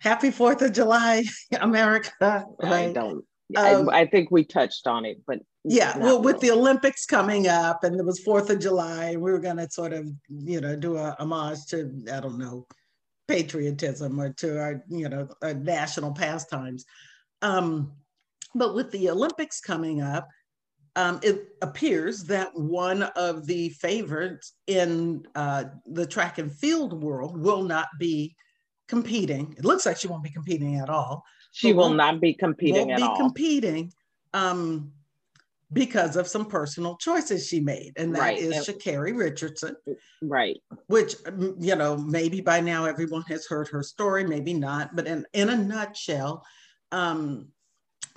Happy 0.00 0.30
4th 0.30 0.62
of 0.62 0.72
july 0.72 1.22
america 1.60 2.46
right? 2.62 2.72
i 2.72 2.92
don't 2.92 3.24
um, 3.54 3.88
I, 3.90 4.00
I, 4.00 4.06
think 4.06 4.30
we 4.30 4.44
touched 4.44 4.86
on 4.86 5.04
it, 5.04 5.18
but 5.26 5.40
yeah, 5.64 5.96
well, 5.98 6.20
with 6.20 6.40
the 6.40 6.50
Olympics 6.50 7.06
coming 7.06 7.48
up, 7.48 7.84
and 7.84 7.98
it 7.98 8.04
was 8.04 8.20
Fourth 8.20 8.50
of 8.50 8.58
July, 8.58 9.12
we 9.12 9.30
were 9.30 9.38
going 9.38 9.56
to 9.58 9.70
sort 9.70 9.92
of, 9.92 10.08
you 10.28 10.60
know, 10.60 10.76
do 10.76 10.96
a 10.96 11.14
homage 11.18 11.64
to 11.66 12.04
I 12.12 12.20
don't 12.20 12.38
know, 12.38 12.66
patriotism 13.28 14.20
or 14.20 14.32
to 14.34 14.60
our, 14.60 14.84
you 14.88 15.08
know, 15.08 15.28
our 15.42 15.54
national 15.54 16.12
pastimes. 16.12 16.84
Um, 17.42 17.92
but 18.54 18.74
with 18.74 18.90
the 18.90 19.10
Olympics 19.10 19.60
coming 19.60 20.02
up, 20.02 20.28
um, 20.96 21.20
it 21.22 21.48
appears 21.60 22.24
that 22.24 22.50
one 22.54 23.02
of 23.02 23.46
the 23.46 23.68
favorites 23.70 24.54
in 24.66 25.26
uh, 25.34 25.64
the 25.84 26.06
track 26.06 26.38
and 26.38 26.50
field 26.50 27.02
world 27.02 27.36
will 27.38 27.62
not 27.62 27.88
be 28.00 28.34
competing. 28.88 29.54
It 29.58 29.64
looks 29.64 29.84
like 29.84 29.98
she 29.98 30.08
won't 30.08 30.24
be 30.24 30.30
competing 30.30 30.76
at 30.76 30.88
all. 30.88 31.22
She 31.56 31.72
will 31.72 31.94
not 31.94 32.20
be 32.20 32.34
competing 32.34 32.88
won't 32.88 32.98
be 32.98 33.02
all. 33.02 33.16
competing 33.16 33.90
um, 34.34 34.92
because 35.72 36.16
of 36.16 36.28
some 36.28 36.44
personal 36.44 36.98
choices 36.98 37.48
she 37.48 37.60
made, 37.60 37.94
and 37.96 38.14
that 38.14 38.20
right. 38.20 38.38
is 38.38 38.68
Sha'Carri 38.68 39.16
Richardson. 39.16 39.74
Right. 40.20 40.58
Which 40.88 41.14
mm, 41.24 41.54
you 41.58 41.74
know, 41.74 41.96
maybe 41.96 42.42
by 42.42 42.60
now 42.60 42.84
everyone 42.84 43.22
has 43.28 43.46
heard 43.46 43.68
her 43.68 43.82
story, 43.82 44.22
maybe 44.22 44.52
not. 44.52 44.94
But 44.94 45.06
in 45.06 45.24
in 45.32 45.48
a 45.48 45.56
nutshell, 45.56 46.44
um, 46.92 47.48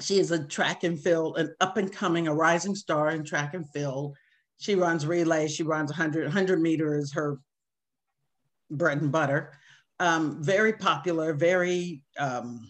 she 0.01 0.19
is 0.19 0.31
a 0.31 0.43
track 0.43 0.83
and 0.83 0.99
field, 0.99 1.37
an 1.37 1.55
up 1.61 1.77
and 1.77 1.89
coming, 1.89 2.27
a 2.27 2.35
rising 2.35 2.75
star 2.75 3.11
in 3.11 3.23
track 3.23 3.53
and 3.53 3.69
field. 3.69 4.17
She 4.57 4.75
runs 4.75 5.07
relay. 5.07 5.47
She 5.47 5.63
runs 5.63 5.91
100, 5.91 6.25
100 6.25 6.61
meters, 6.61 7.13
her 7.13 7.39
bread 8.69 9.01
and 9.01 9.13
butter. 9.13 9.53
Um, 10.01 10.43
very 10.43 10.73
popular, 10.73 11.33
very 11.33 12.01
um, 12.17 12.69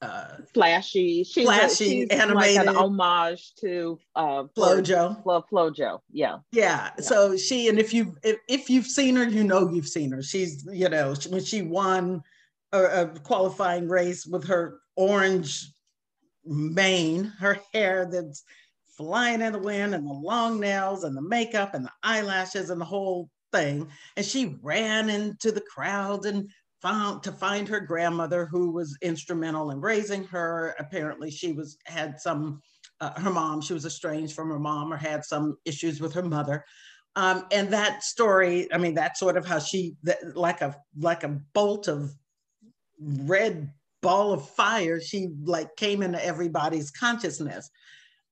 uh, 0.00 0.36
flashy. 0.54 1.24
She's 1.24 1.44
flashy, 1.44 1.84
a, 1.84 1.90
she's 1.90 2.08
animated. 2.10 2.56
like 2.56 2.66
an 2.68 2.76
homage 2.76 3.54
to 3.60 3.98
uh, 4.14 4.44
Flojo. 4.56 5.22
Flo, 5.22 5.44
Flojo, 5.50 6.00
yeah. 6.10 6.38
yeah. 6.52 6.90
yeah. 6.96 7.04
So 7.04 7.36
she, 7.36 7.68
and 7.68 7.78
if 7.78 7.92
you 7.92 8.16
if, 8.22 8.36
if 8.48 8.70
you've 8.70 8.86
seen 8.86 9.16
her, 9.16 9.24
you 9.24 9.44
know 9.44 9.70
you've 9.70 9.88
seen 9.88 10.12
her. 10.12 10.22
She's 10.22 10.66
you 10.72 10.88
know 10.88 11.14
when 11.28 11.42
she 11.42 11.62
won 11.62 12.22
a, 12.72 12.82
a 12.82 13.06
qualifying 13.20 13.88
race 13.88 14.26
with 14.26 14.46
her 14.46 14.78
orange 14.96 15.70
mane, 16.44 17.24
her 17.38 17.58
hair 17.72 18.08
that's 18.10 18.44
flying 18.96 19.40
in 19.40 19.52
the 19.52 19.58
wind, 19.58 19.94
and 19.94 20.06
the 20.06 20.12
long 20.12 20.60
nails, 20.60 21.04
and 21.04 21.16
the 21.16 21.22
makeup, 21.22 21.74
and 21.74 21.84
the 21.84 21.92
eyelashes, 22.02 22.70
and 22.70 22.80
the 22.80 22.84
whole 22.84 23.30
thing. 23.52 23.88
And 24.16 24.24
she 24.24 24.56
ran 24.62 25.10
into 25.10 25.50
the 25.50 25.62
crowd 25.62 26.26
and 26.26 26.50
found 26.80 27.22
to 27.24 27.32
find 27.32 27.68
her 27.68 27.80
grandmother 27.80 28.46
who 28.46 28.70
was 28.70 28.96
instrumental 29.02 29.70
in 29.70 29.80
raising 29.80 30.24
her. 30.24 30.74
Apparently 30.78 31.30
she 31.30 31.52
was 31.52 31.76
had 31.86 32.20
some 32.20 32.60
uh, 33.00 33.18
her 33.20 33.30
mom 33.30 33.60
she 33.60 33.72
was 33.74 33.86
estranged 33.86 34.34
from 34.34 34.48
her 34.48 34.58
mom 34.58 34.92
or 34.92 34.96
had 34.96 35.24
some 35.24 35.56
issues 35.64 36.00
with 36.00 36.12
her 36.14 36.22
mother. 36.22 36.64
Um, 37.16 37.46
and 37.50 37.68
that 37.72 38.04
story 38.04 38.72
i 38.72 38.78
mean 38.78 38.94
that's 38.94 39.18
sort 39.18 39.36
of 39.36 39.46
how 39.46 39.58
she 39.58 39.96
that, 40.04 40.36
like 40.36 40.60
a 40.60 40.76
like 40.98 41.24
a 41.24 41.40
bolt 41.52 41.88
of 41.88 42.12
red 43.00 43.72
ball 44.02 44.32
of 44.32 44.48
fire 44.50 45.00
she 45.00 45.28
like 45.44 45.74
came 45.76 46.02
into 46.02 46.24
everybody's 46.24 46.90
consciousness. 46.90 47.70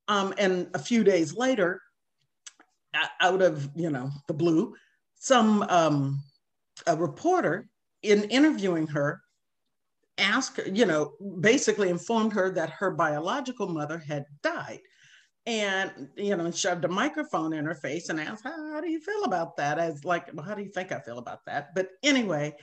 Um, 0.09 0.33
and 0.39 0.69
a 0.75 0.79
few 0.79 1.03
days 1.03 1.35
later 1.35 1.81
out 3.21 3.43
of 3.43 3.69
you 3.75 3.91
know 3.91 4.11
the 4.29 4.35
blue 4.35 4.75
some 5.17 5.63
um, 5.69 6.21
a 6.87 6.97
reporter 6.97 7.69
in 8.07 8.25
interviewing 8.25 8.87
her, 8.89 9.21
asked, 10.19 10.61
you 10.73 10.87
know, 10.87 11.13
basically 11.41 11.91
informed 11.91 12.33
her 12.33 12.51
that 12.51 12.71
her 12.71 12.91
biological 12.91 13.69
mother 13.69 13.99
had 13.99 14.25
died. 14.43 14.81
And, 15.49 16.09
you 16.17 16.35
know, 16.35 16.51
shoved 16.51 16.85
a 16.85 16.89
microphone 16.89 17.53
in 17.53 17.65
her 17.67 17.75
face 17.75 18.09
and 18.09 18.19
asked, 18.19 18.43
how, 18.43 18.73
how 18.73 18.81
do 18.81 18.91
you 18.91 19.01
feel 19.01 19.23
about 19.25 19.57
that? 19.59 19.79
As 19.79 20.05
like, 20.05 20.29
well, 20.35 20.45
how 20.45 20.55
do 20.55 20.63
you 20.63 20.71
think 20.71 20.91
I 20.91 20.99
feel 20.99 21.19
about 21.19 21.45
that? 21.47 21.73
But 21.75 21.91
anyway, 22.03 22.57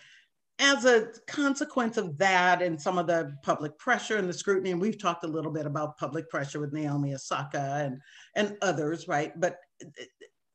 as 0.59 0.83
a 0.83 1.07
consequence 1.27 1.95
of 1.95 2.17
that 2.17 2.61
and 2.61 2.79
some 2.79 2.97
of 2.97 3.07
the 3.07 3.35
public 3.41 3.77
pressure 3.77 4.17
and 4.17 4.27
the 4.27 4.33
scrutiny, 4.33 4.71
and 4.71 4.81
we've 4.81 5.01
talked 5.01 5.23
a 5.23 5.27
little 5.27 5.51
bit 5.51 5.65
about 5.65 5.97
public 5.97 6.29
pressure 6.29 6.59
with 6.59 6.73
Naomi 6.73 7.13
Osaka 7.13 7.83
and, 7.85 7.99
and 8.35 8.57
others, 8.61 9.07
right? 9.07 9.31
But 9.39 9.59
uh, 9.81 10.03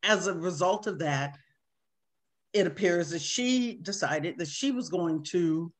as 0.02 0.26
a 0.26 0.34
result 0.34 0.86
of 0.86 0.98
that, 0.98 1.38
it 2.52 2.66
appears 2.66 3.10
that 3.10 3.22
she 3.22 3.74
decided 3.82 4.38
that 4.38 4.48
she 4.48 4.70
was 4.70 4.88
going 4.88 5.22
to 5.22 5.72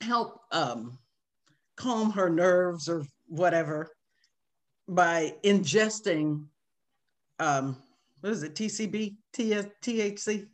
help 0.00 0.40
um, 0.50 0.98
calm 1.76 2.10
her 2.10 2.28
nerves 2.28 2.88
or 2.88 3.04
whatever 3.26 3.90
by 4.88 5.34
ingesting 5.44 6.44
um, 7.38 7.76
what 8.20 8.32
is 8.32 8.42
it? 8.42 8.54
TCB 8.54 9.16
TS, 9.32 9.66
THC 9.82 10.46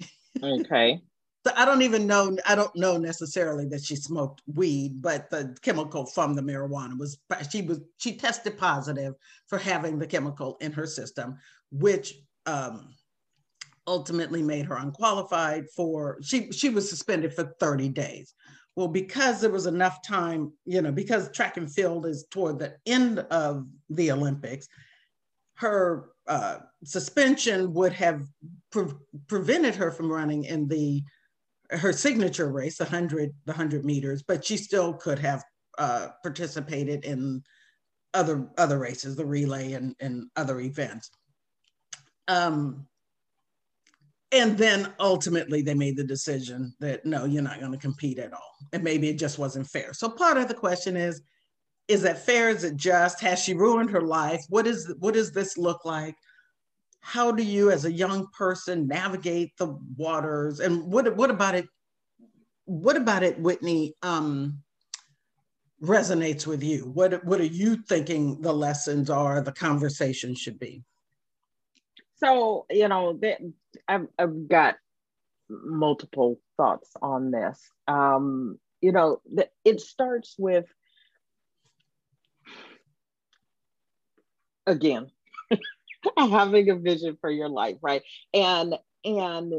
okay. 0.43 1.01
So 1.47 1.55
I 1.57 1.65
don't 1.65 1.83
even 1.83 2.07
know 2.07 2.37
I 2.47 2.55
don't 2.55 2.75
know 2.77 2.99
necessarily 2.99 3.65
that 3.69 3.83
she 3.83 3.97
smoked 3.97 4.43
weed 4.53 5.01
but 5.01 5.31
the 5.31 5.57
chemical 5.63 6.05
from 6.05 6.35
the 6.35 6.43
marijuana 6.43 6.99
was 6.99 7.17
she 7.51 7.63
was 7.63 7.81
she 7.97 8.17
tested 8.17 8.59
positive 8.59 9.15
for 9.47 9.57
having 9.57 9.99
the 9.99 10.07
chemical 10.07 10.59
in 10.61 10.73
her 10.73 10.85
system 10.85 11.39
which 11.71 12.15
um, 12.45 12.93
ultimately 13.89 14.43
made 14.43 14.67
her 14.67 14.77
unqualified 14.77 15.65
for 15.75 16.19
she 16.23 16.53
she 16.53 16.69
was 16.69 16.89
suspended 16.89 17.35
for 17.35 17.55
30 17.59 17.89
days. 17.89 18.35
Well 18.77 18.89
because 18.89 19.41
there 19.41 19.51
was 19.51 19.67
enough 19.67 20.07
time 20.07 20.53
you 20.65 20.83
know 20.83 20.93
because 20.93 21.33
track 21.33 21.57
and 21.57 21.73
field 21.73 22.07
is 22.07 22.27
toward 22.31 22.59
the 22.59 22.77
end 22.87 23.19
of 23.19 23.67
the 23.91 24.13
olympics 24.13 24.69
her 25.55 26.11
uh, 26.29 26.59
suspension 26.85 27.73
would 27.73 27.93
have 27.93 28.23
pre- 28.71 28.93
prevented 29.27 29.75
her 29.75 29.91
from 29.91 30.13
running 30.13 30.45
in 30.45 30.69
the 30.69 31.03
her 31.71 31.93
signature 31.93 32.53
race 32.53 32.79
the 32.79 32.85
100 32.85 33.35
the 33.47 33.53
100 33.53 33.85
meters 33.85 34.23
but 34.23 34.45
she 34.45 34.57
still 34.57 34.93
could 34.93 35.19
have 35.19 35.43
uh, 35.79 36.09
participated 36.23 37.05
in 37.05 37.43
other 38.15 38.49
other 38.57 38.79
races 38.79 39.17
the 39.17 39.25
relay 39.25 39.73
and, 39.73 39.95
and 40.01 40.29
other 40.37 40.61
events. 40.61 41.11
Um, 42.27 42.87
and 44.33 44.59
then 44.59 44.93
ultimately 45.01 45.63
they 45.63 45.75
made 45.75 45.97
the 45.97 46.05
decision 46.05 46.75
that 46.81 47.07
no 47.07 47.25
you're 47.25 47.43
not 47.43 47.61
going 47.61 47.73
to 47.73 47.79
compete 47.79 48.19
at 48.19 48.33
all. 48.33 48.57
And 48.73 48.83
maybe 48.83 49.09
it 49.09 49.19
just 49.19 49.39
wasn't 49.39 49.69
fair. 49.69 49.93
So 49.95 50.09
part 50.09 50.37
of 50.37 50.49
the 50.49 50.55
question 50.55 50.97
is 50.97 51.23
is 51.89 52.03
that 52.03 52.25
fair? 52.25 52.51
Is 52.51 52.65
it 52.65 52.77
just? 52.77 53.21
Has 53.23 53.43
she 53.43 53.55
ruined 53.55 53.91
her 53.91 54.03
life? 54.03 54.45
What 54.51 54.67
is 54.67 54.95
what 54.99 55.15
does 55.15 55.33
this 55.33 55.57
look 55.57 55.85
like? 55.85 56.15
How 57.01 57.33
do 57.33 57.43
you 57.43 57.71
as 57.71 57.87
a 57.87 57.93
young 57.93 58.27
person 58.37 58.87
navigate 58.87 59.57
the 59.57 59.79
waters? 59.97 60.61
And 60.61 60.85
what 60.85 61.17
what 61.17 61.31
about 61.31 61.55
it 61.55 61.67
what 62.67 62.97
about 62.97 63.23
it 63.23 63.43
whitnie 63.43 63.93
um 64.03 64.63
resonates 65.83 66.47
with 66.47 66.63
you? 66.63 66.91
What 66.93 67.25
what 67.25 67.41
are 67.41 67.45
you 67.45 67.77
thinking 67.89 68.43
the 68.43 68.53
lessons 68.53 69.09
are 69.09 69.41
the 69.41 69.53
conversation 69.53 70.35
should 70.35 70.59
be? 70.59 70.85
So 72.17 72.67
you 72.69 72.89
know 72.89 73.19
I've, 73.87 74.09
I've 74.19 74.49
got 74.49 74.77
multiple 75.49 76.41
thoughts 76.57 76.91
on 77.01 77.31
this 77.31 77.71
um, 77.87 78.59
you 78.81 78.93
know, 78.93 79.21
that 79.35 79.51
it 79.65 79.81
starts 79.81 80.35
with 80.39 80.67
again 84.67 85.11
having 86.17 86.71
a 86.71 86.77
vision 86.77 87.17
for 87.21 87.31
your 87.31 87.49
life, 87.49 87.77
right? 87.83 88.03
And 88.33 88.75
and 89.05 89.55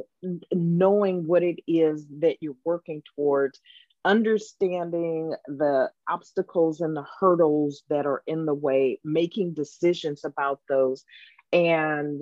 knowing 0.52 1.26
what 1.26 1.44
it 1.44 1.60
is 1.68 2.06
that 2.20 2.38
you're 2.42 2.56
working 2.66 3.02
towards 3.16 3.60
understanding 4.06 5.34
the 5.48 5.90
obstacles 6.08 6.82
and 6.82 6.96
the 6.96 7.06
hurdles 7.20 7.84
that 7.90 8.06
are 8.06 8.22
in 8.28 8.46
the 8.46 8.54
way 8.54 9.00
making 9.04 9.54
decisions 9.54 10.24
about 10.24 10.60
those 10.70 11.04
and 11.52 12.22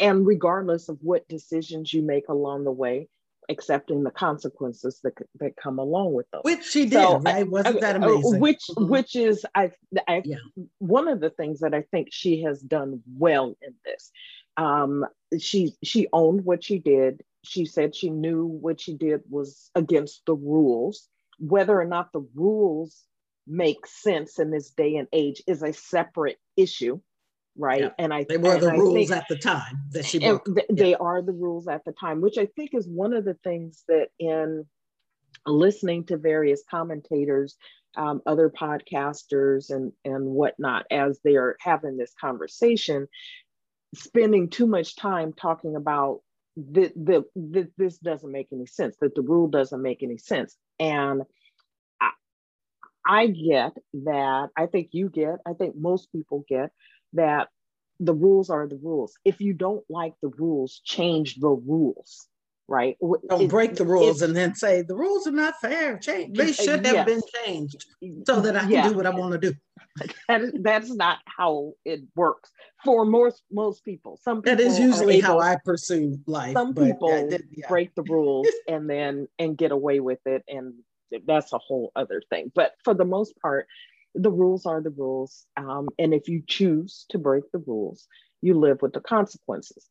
and 0.00 0.26
regardless 0.26 0.88
of 0.88 0.98
what 1.00 1.28
decisions 1.28 1.92
you 1.92 2.02
make 2.02 2.28
along 2.28 2.64
the 2.64 2.72
way 2.72 3.08
accepting 3.50 4.04
the 4.04 4.10
consequences 4.10 5.00
that, 5.02 5.14
that 5.40 5.56
come 5.56 5.78
along 5.78 6.12
with 6.12 6.30
them. 6.32 6.42
which 6.44 6.64
she 6.64 6.84
did 6.84 6.92
so, 6.92 7.18
right 7.20 7.48
wasn't 7.48 7.80
that 7.80 7.96
amazing 7.96 8.38
which 8.40 8.62
mm-hmm. 8.70 8.90
which 8.90 9.16
is 9.16 9.46
i 9.54 9.70
i 10.06 10.20
yeah. 10.22 10.36
one 10.80 11.08
of 11.08 11.20
the 11.20 11.30
things 11.30 11.60
that 11.60 11.72
i 11.72 11.80
think 11.90 12.08
she 12.10 12.42
has 12.42 12.60
done 12.60 13.02
well 13.16 13.56
in 13.62 13.74
this 13.86 14.10
um 14.58 15.06
she 15.38 15.72
she 15.82 16.06
owned 16.12 16.44
what 16.44 16.62
she 16.62 16.78
did 16.78 17.22
she 17.44 17.64
said 17.64 17.94
she 17.94 18.10
knew 18.10 18.44
what 18.44 18.80
she 18.80 18.94
did 18.94 19.22
was 19.28 19.70
against 19.74 20.24
the 20.26 20.34
rules. 20.34 21.08
Whether 21.38 21.80
or 21.80 21.84
not 21.84 22.12
the 22.12 22.26
rules 22.34 23.04
make 23.46 23.86
sense 23.86 24.38
in 24.38 24.50
this 24.50 24.70
day 24.70 24.96
and 24.96 25.08
age 25.12 25.42
is 25.46 25.62
a 25.62 25.72
separate 25.72 26.38
issue, 26.56 27.00
right? 27.58 27.82
Yeah. 27.82 27.90
And 27.98 28.14
I 28.14 28.24
they 28.28 28.38
were 28.38 28.58
the 28.58 28.70
rules 28.70 29.08
think, 29.08 29.10
at 29.10 29.26
the 29.28 29.36
time 29.36 29.82
that 29.90 30.06
she 30.06 30.20
th- 30.20 30.40
they 30.70 30.94
are 30.94 31.20
the 31.20 31.32
rules 31.32 31.68
at 31.68 31.84
the 31.84 31.92
time, 31.92 32.20
which 32.20 32.38
I 32.38 32.46
think 32.56 32.70
is 32.72 32.88
one 32.88 33.12
of 33.12 33.24
the 33.24 33.34
things 33.44 33.84
that 33.88 34.08
in 34.18 34.64
listening 35.46 36.04
to 36.06 36.16
various 36.16 36.62
commentators, 36.70 37.56
um, 37.96 38.22
other 38.26 38.48
podcasters, 38.48 39.70
and 39.70 39.92
and 40.04 40.24
whatnot 40.24 40.86
as 40.90 41.20
they 41.24 41.36
are 41.36 41.56
having 41.60 41.96
this 41.96 42.14
conversation, 42.20 43.08
spending 43.94 44.48
too 44.48 44.66
much 44.66 44.96
time 44.96 45.32
talking 45.32 45.76
about 45.76 46.20
the, 46.56 46.92
the, 46.96 47.24
the, 47.36 47.68
this 47.76 47.98
doesn't 47.98 48.32
make 48.32 48.48
any 48.52 48.66
sense, 48.66 48.96
that 49.00 49.14
the 49.14 49.22
rule 49.22 49.48
doesn't 49.48 49.80
make 49.80 50.02
any 50.02 50.18
sense. 50.18 50.56
And 50.80 51.22
I, 52.00 52.10
I 53.06 53.26
get 53.28 53.72
that, 54.04 54.48
I 54.56 54.66
think 54.66 54.88
you 54.92 55.08
get, 55.08 55.36
I 55.46 55.52
think 55.52 55.76
most 55.76 56.10
people 56.10 56.44
get 56.48 56.70
that 57.14 57.48
the 58.00 58.14
rules 58.14 58.50
are 58.50 58.66
the 58.66 58.78
rules. 58.82 59.14
If 59.24 59.40
you 59.40 59.54
don't 59.54 59.84
like 59.88 60.14
the 60.22 60.28
rules, 60.28 60.80
change 60.84 61.36
the 61.36 61.48
rules, 61.48 62.28
right? 62.68 62.96
Don't 63.00 63.42
it, 63.42 63.50
break 63.50 63.74
the 63.74 63.84
rules 63.84 64.22
and 64.22 64.36
then 64.36 64.54
say 64.54 64.82
the 64.82 64.94
rules 64.94 65.26
are 65.26 65.32
not 65.32 65.60
fair. 65.60 65.98
Change. 65.98 66.36
They 66.36 66.52
should 66.52 66.86
have 66.86 66.94
yes. 66.94 67.06
been 67.06 67.20
changed 67.44 67.86
so 68.26 68.40
that 68.40 68.56
I 68.56 68.60
can 68.60 68.70
yeah. 68.70 68.88
do 68.88 68.94
what 68.94 69.06
I 69.06 69.10
want 69.10 69.32
to 69.32 69.38
do. 69.38 69.54
that 70.28 70.42
is, 70.42 70.52
that's 70.60 70.90
not 70.94 71.18
how 71.24 71.72
it 71.84 72.02
works 72.14 72.50
for 72.84 73.04
most 73.04 73.42
most 73.50 73.84
people. 73.84 74.18
Some 74.22 74.42
people 74.42 74.56
that 74.56 74.62
is 74.62 74.78
usually 74.78 75.18
able, 75.18 75.26
how 75.26 75.40
I 75.40 75.56
pursue 75.64 76.18
life. 76.26 76.52
Some 76.52 76.74
people 76.74 77.28
yeah. 77.30 77.68
break 77.68 77.94
the 77.94 78.02
rules 78.02 78.46
and 78.68 78.88
then 78.88 79.28
and 79.38 79.56
get 79.56 79.72
away 79.72 80.00
with 80.00 80.20
it, 80.26 80.44
and 80.48 80.74
that's 81.26 81.52
a 81.52 81.58
whole 81.58 81.90
other 81.96 82.22
thing. 82.30 82.52
But 82.54 82.74
for 82.84 82.94
the 82.94 83.04
most 83.04 83.34
part, 83.40 83.66
the 84.14 84.30
rules 84.30 84.66
are 84.66 84.82
the 84.82 84.90
rules, 84.90 85.46
um, 85.56 85.88
and 85.98 86.14
if 86.14 86.28
you 86.28 86.42
choose 86.46 87.06
to 87.10 87.18
break 87.18 87.44
the 87.52 87.58
rules, 87.58 88.06
you 88.40 88.58
live 88.58 88.82
with 88.82 88.92
the 88.92 89.00
consequences. 89.00 89.88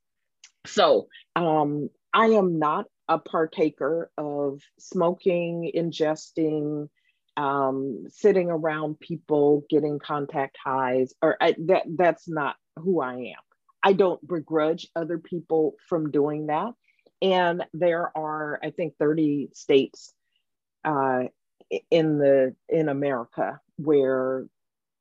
So 0.66 1.08
um, 1.36 1.90
I 2.14 2.28
am 2.28 2.60
not 2.60 2.86
a 3.08 3.20
partaker 3.20 4.12
of 4.18 4.62
smoking, 4.80 5.72
ingesting, 5.76 6.90
um, 7.38 8.06
sitting 8.10 8.50
around 8.50 9.00
people 9.00 9.64
getting 9.70 10.00
contact 10.00 10.58
highs 10.64 11.14
or 11.22 11.38
I, 11.40 11.56
that 11.68 11.84
that's 11.96 12.28
not 12.28 12.56
who 12.76 13.02
I 13.02 13.14
am. 13.14 13.44
I 13.84 13.94
don't 13.94 14.26
begrudge 14.28 14.88
other 14.96 15.20
people 15.20 15.76
from 15.88 16.12
doing 16.12 16.48
that. 16.48 16.74
And 17.22 17.64
there 17.74 18.12
are, 18.18 18.60
I 18.62 18.72
think, 18.72 18.96
30 19.00 19.50
states 19.54 20.14
uh, 20.84 21.26
in 21.92 22.18
the 22.18 22.56
in 22.70 22.90
America 22.90 23.60
where 23.78 24.46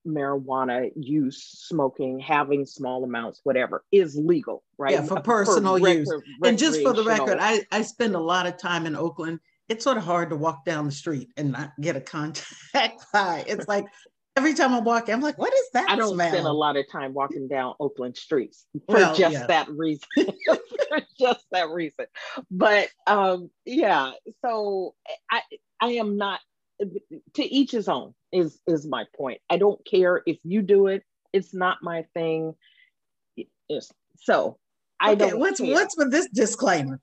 marijuana 0.07 0.91
use, 0.95 1.43
smoking, 1.67 2.21
having 2.21 2.65
small 2.65 3.03
amounts, 3.03 3.41
whatever, 3.43 3.85
is 3.91 4.17
legal, 4.17 4.63
right? 4.79 4.93
Yeah, 4.93 5.03
for 5.03 5.21
personal 5.21 5.79
for 5.79 5.89
use. 5.89 6.13
and 6.45 6.57
just 6.57 6.81
for 6.83 6.93
the 6.93 7.03
record, 7.03 7.39
I, 7.41 7.67
I 7.73 7.83
spend 7.83 8.15
a 8.15 8.21
lot 8.21 8.47
of 8.47 8.57
time 8.57 8.87
in 8.87 8.95
Oakland 8.95 9.41
it's 9.69 9.85
sort 9.85 9.97
of 9.97 10.05
hard 10.05 10.31
to 10.31 10.37
walk 10.37 10.65
down 10.65 10.87
the 10.87 10.93
street 10.93 11.29
and 11.37 11.53
not 11.53 11.73
get 11.81 11.97
a 11.97 12.01
contact 12.01 12.47
high. 13.13 13.45
It's 13.47 13.67
like 13.67 13.87
every 14.37 14.55
time 14.55 14.73
I 14.73 14.81
walk, 14.81 15.09
I'm 15.09 15.21
like, 15.21 15.39
what 15.39 15.53
is 15.53 15.71
that? 15.73 15.91
I 15.91 15.97
don't 15.97 16.15
smell? 16.15 16.31
spend 16.31 16.47
a 16.47 16.53
lot 16.53 16.77
of 16.77 16.85
time 16.91 17.13
walking 17.13 17.49
down 17.49 17.75
Oakland 17.81 18.17
streets 18.17 18.67
for 18.87 18.95
well, 18.95 19.15
just 19.15 19.33
yeah. 19.33 19.47
that 19.47 19.69
reason. 19.71 20.07
for 20.17 21.01
just 21.19 21.47
that 21.51 21.69
reason. 21.71 22.07
But 22.51 22.89
um, 23.07 23.51
yeah, 23.65 24.13
so 24.45 24.95
I 25.31 25.43
I 25.81 25.93
am 25.93 26.17
not 26.17 26.41
to 27.35 27.43
each 27.43 27.73
his 27.73 27.89
own 27.89 28.15
is 28.33 28.61
is 28.67 28.87
my 28.87 29.05
point. 29.17 29.41
I 29.51 29.57
don't 29.57 29.85
care 29.85 30.23
if 30.27 30.39
you 30.45 30.63
do 30.63 30.89
it. 30.89 31.03
It's 31.33 31.55
not 31.55 31.79
my 31.83 32.05
thing. 32.15 32.55
It's, 33.69 33.93
so 34.19 34.59
I 35.01 35.13
okay, 35.13 35.31
don't. 35.31 35.41
What's 35.41 35.61
care. 35.61 35.75
what's 35.75 35.97
with 35.97 36.11
this 36.11 36.29
disclaimer? 36.33 37.01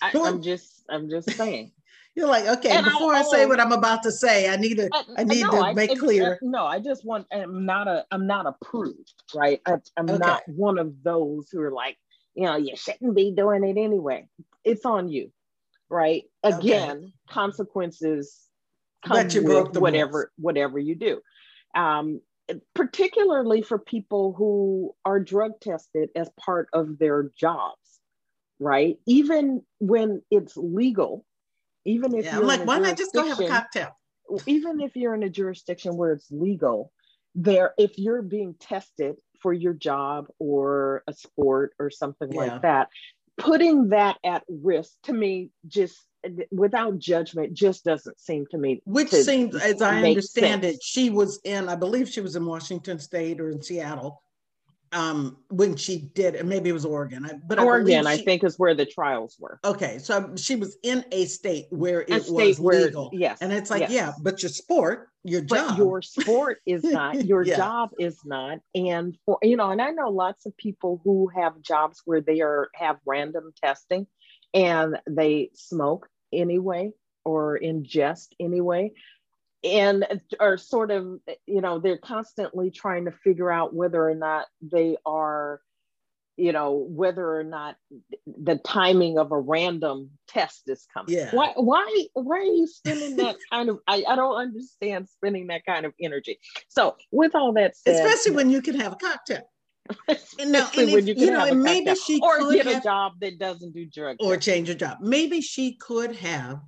I, 0.00 0.10
I'm 0.14 0.42
just 0.42 0.84
I'm 0.90 1.08
just 1.08 1.30
saying. 1.30 1.72
You're 2.14 2.28
like, 2.28 2.46
okay, 2.46 2.70
and 2.70 2.84
before 2.84 3.14
I, 3.14 3.20
I, 3.20 3.22
say 3.22 3.46
what 3.46 3.58
I'm 3.58 3.72
about 3.72 4.02
to 4.02 4.12
say, 4.12 4.50
I 4.50 4.56
need 4.56 4.76
to, 4.76 4.90
I, 4.92 5.04
I 5.18 5.24
need 5.24 5.44
no, 5.44 5.50
to 5.50 5.74
make 5.74 5.92
I, 5.92 5.94
clear. 5.94 6.38
no, 6.42 6.66
I 6.66 6.78
just 6.78 7.06
want, 7.06 7.26
I'm 7.32 7.64
not 7.64 7.88
a, 7.88 8.04
I'm 8.10 8.26
not 8.26 8.44
a 8.44 8.54
prude, 8.62 9.08
right? 9.34 9.62
I, 9.64 9.78
am 9.96 10.10
okay. 10.10 10.18
not 10.18 10.42
one 10.46 10.76
of 10.76 10.92
those 11.02 11.48
who 11.50 11.62
are 11.62 11.72
like, 11.72 11.96
you 12.34 12.44
know, 12.44 12.56
you 12.56 12.76
shouldn't 12.76 13.16
be 13.16 13.30
doing 13.30 13.64
it 13.64 13.80
anyway. 13.80 14.28
It's 14.62 14.84
on 14.84 15.08
you, 15.08 15.32
right? 15.88 16.24
Again, 16.42 16.98
okay. 16.98 17.12
consequences 17.30 18.42
come 19.04 19.28
you 19.30 19.44
with 19.44 19.76
whatever, 19.76 20.18
rules. 20.18 20.28
whatever 20.36 20.78
you 20.78 20.94
do. 20.94 21.20
Um, 21.74 22.20
particularly 22.74 23.62
for 23.62 23.78
people 23.78 24.34
who 24.36 24.94
are 25.04 25.20
drug 25.20 25.60
tested 25.60 26.10
as 26.16 26.28
part 26.38 26.68
of 26.72 26.98
their 26.98 27.30
jobs, 27.36 27.76
right? 28.58 28.98
Even 29.06 29.62
when 29.78 30.22
it's 30.30 30.56
legal 30.56 31.24
even 31.84 32.14
if 32.14 32.24
yeah, 32.24 32.36
you're 32.36 32.44
like, 32.44 32.64
why 32.64 32.78
not 32.78 32.96
just 32.96 33.12
go 33.12 33.26
have 33.26 33.40
a 33.40 33.48
cocktail? 33.48 33.98
Even 34.46 34.80
if 34.80 34.96
you're 34.96 35.14
in 35.14 35.22
a 35.22 35.28
jurisdiction 35.28 35.96
where 35.96 36.12
it's 36.12 36.30
legal, 36.30 36.92
there, 37.34 37.74
if 37.76 37.98
you're 37.98 38.22
being 38.22 38.54
tested 38.58 39.16
for 39.40 39.52
your 39.52 39.74
job 39.74 40.26
or 40.38 41.02
a 41.08 41.12
sport 41.12 41.74
or 41.78 41.90
something 41.90 42.32
yeah. 42.32 42.38
like 42.38 42.62
that, 42.62 42.88
putting 43.36 43.88
that 43.88 44.18
at 44.24 44.44
risk 44.48 44.92
to 45.04 45.12
me 45.12 45.50
just 45.66 45.98
without 46.50 46.98
judgment 46.98 47.52
just 47.52 47.84
doesn't 47.84 48.20
seem 48.20 48.46
to 48.50 48.58
me 48.58 48.80
which 48.84 49.10
seems 49.10 49.54
as 49.56 49.82
i 49.82 49.96
understand 49.96 50.62
sense. 50.62 50.76
it 50.76 50.82
she 50.82 51.10
was 51.10 51.40
in 51.44 51.68
i 51.68 51.74
believe 51.74 52.08
she 52.08 52.20
was 52.20 52.36
in 52.36 52.44
washington 52.44 52.98
state 52.98 53.40
or 53.40 53.50
in 53.50 53.60
seattle 53.60 54.22
um, 54.92 55.38
when 55.48 55.74
she 55.76 56.10
did, 56.14 56.34
and 56.34 56.48
maybe 56.48 56.68
it 56.68 56.74
was 56.74 56.84
Oregon, 56.84 57.42
but 57.46 57.58
Oregon, 57.58 58.06
I, 58.06 58.16
she, 58.16 58.22
I, 58.22 58.24
think, 58.24 58.44
is 58.44 58.58
where 58.58 58.74
the 58.74 58.84
trials 58.84 59.36
were. 59.40 59.58
Okay, 59.64 59.98
so 59.98 60.34
she 60.36 60.54
was 60.54 60.76
in 60.82 61.04
a 61.12 61.24
state 61.24 61.66
where 61.70 62.02
it 62.02 62.28
was 62.28 62.60
where, 62.60 62.84
legal. 62.84 63.10
Yes, 63.12 63.38
and 63.40 63.52
it's 63.52 63.70
like, 63.70 63.80
yes. 63.80 63.90
yeah, 63.90 64.12
but 64.20 64.42
your 64.42 64.50
sport, 64.50 65.08
your 65.24 65.42
but 65.42 65.68
job, 65.68 65.78
your 65.78 66.02
sport 66.02 66.58
is 66.66 66.84
not, 66.84 67.24
your 67.24 67.42
yeah. 67.42 67.56
job 67.56 67.90
is 67.98 68.18
not, 68.24 68.58
and 68.74 69.16
for 69.24 69.38
you 69.42 69.56
know, 69.56 69.70
and 69.70 69.80
I 69.80 69.90
know 69.90 70.10
lots 70.10 70.44
of 70.44 70.56
people 70.56 71.00
who 71.04 71.30
have 71.34 71.60
jobs 71.62 72.02
where 72.04 72.20
they 72.20 72.40
are 72.42 72.68
have 72.74 72.98
random 73.06 73.52
testing, 73.62 74.06
and 74.54 74.98
they 75.08 75.50
smoke 75.54 76.08
anyway 76.32 76.90
or 77.24 77.58
ingest 77.58 78.28
anyway 78.40 78.92
and 79.64 80.06
are 80.40 80.56
sort 80.56 80.90
of 80.90 81.20
you 81.46 81.60
know 81.60 81.78
they're 81.78 81.98
constantly 81.98 82.70
trying 82.70 83.04
to 83.04 83.12
figure 83.12 83.50
out 83.50 83.74
whether 83.74 84.08
or 84.08 84.14
not 84.14 84.46
they 84.60 84.96
are 85.06 85.60
you 86.36 86.52
know 86.52 86.72
whether 86.88 87.38
or 87.38 87.44
not 87.44 87.76
the 88.26 88.56
timing 88.56 89.18
of 89.18 89.32
a 89.32 89.38
random 89.38 90.10
test 90.28 90.62
is 90.66 90.86
coming. 90.92 91.14
Yeah. 91.14 91.30
Why 91.32 91.52
why 91.56 92.06
why 92.14 92.38
are 92.38 92.42
you 92.42 92.66
spending 92.66 93.16
that 93.16 93.36
kind 93.52 93.68
of 93.68 93.78
I, 93.86 94.04
I 94.08 94.16
don't 94.16 94.36
understand 94.36 95.08
spending 95.08 95.48
that 95.48 95.64
kind 95.66 95.86
of 95.86 95.92
energy. 96.00 96.38
So 96.68 96.96
with 97.10 97.34
all 97.34 97.52
that 97.52 97.76
said 97.76 97.94
especially 97.94 98.34
when 98.36 98.50
you 98.50 98.62
can 98.62 98.78
have 98.80 98.92
a 98.92 98.96
cocktail 98.96 99.48
now, 100.46 100.68
and 100.76 100.90
if, 100.90 101.06
you, 101.06 101.14
you 101.16 101.30
know, 101.30 101.52
maybe 101.54 101.94
she 101.94 102.20
or 102.22 102.52
get 102.52 102.66
have, 102.66 102.76
a 102.76 102.80
job 102.80 103.12
that 103.20 103.38
doesn't 103.38 103.72
do 103.72 103.86
drugs 103.86 104.18
or 104.20 104.36
change 104.36 104.68
a 104.68 104.74
job. 104.74 104.98
Maybe 105.00 105.40
she 105.40 105.76
could 105.76 106.14
have 106.16 106.60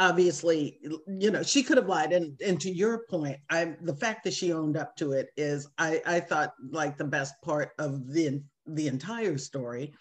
obviously 0.00 0.78
you 1.08 1.28
know 1.28 1.42
she 1.42 1.60
could 1.60 1.76
have 1.76 1.88
lied 1.88 2.12
and 2.12 2.40
and 2.40 2.60
to 2.60 2.70
your 2.70 3.02
point 3.10 3.36
i 3.50 3.74
the 3.82 3.96
fact 3.96 4.22
that 4.22 4.32
she 4.32 4.52
owned 4.52 4.76
up 4.76 4.94
to 4.94 5.10
it 5.10 5.26
is 5.36 5.66
i 5.78 6.00
i 6.06 6.20
thought 6.20 6.52
like 6.70 6.96
the 6.96 7.04
best 7.04 7.34
part 7.42 7.70
of 7.80 8.06
the 8.12 8.40
the 8.68 8.86
entire 8.86 9.36
story 9.36 9.92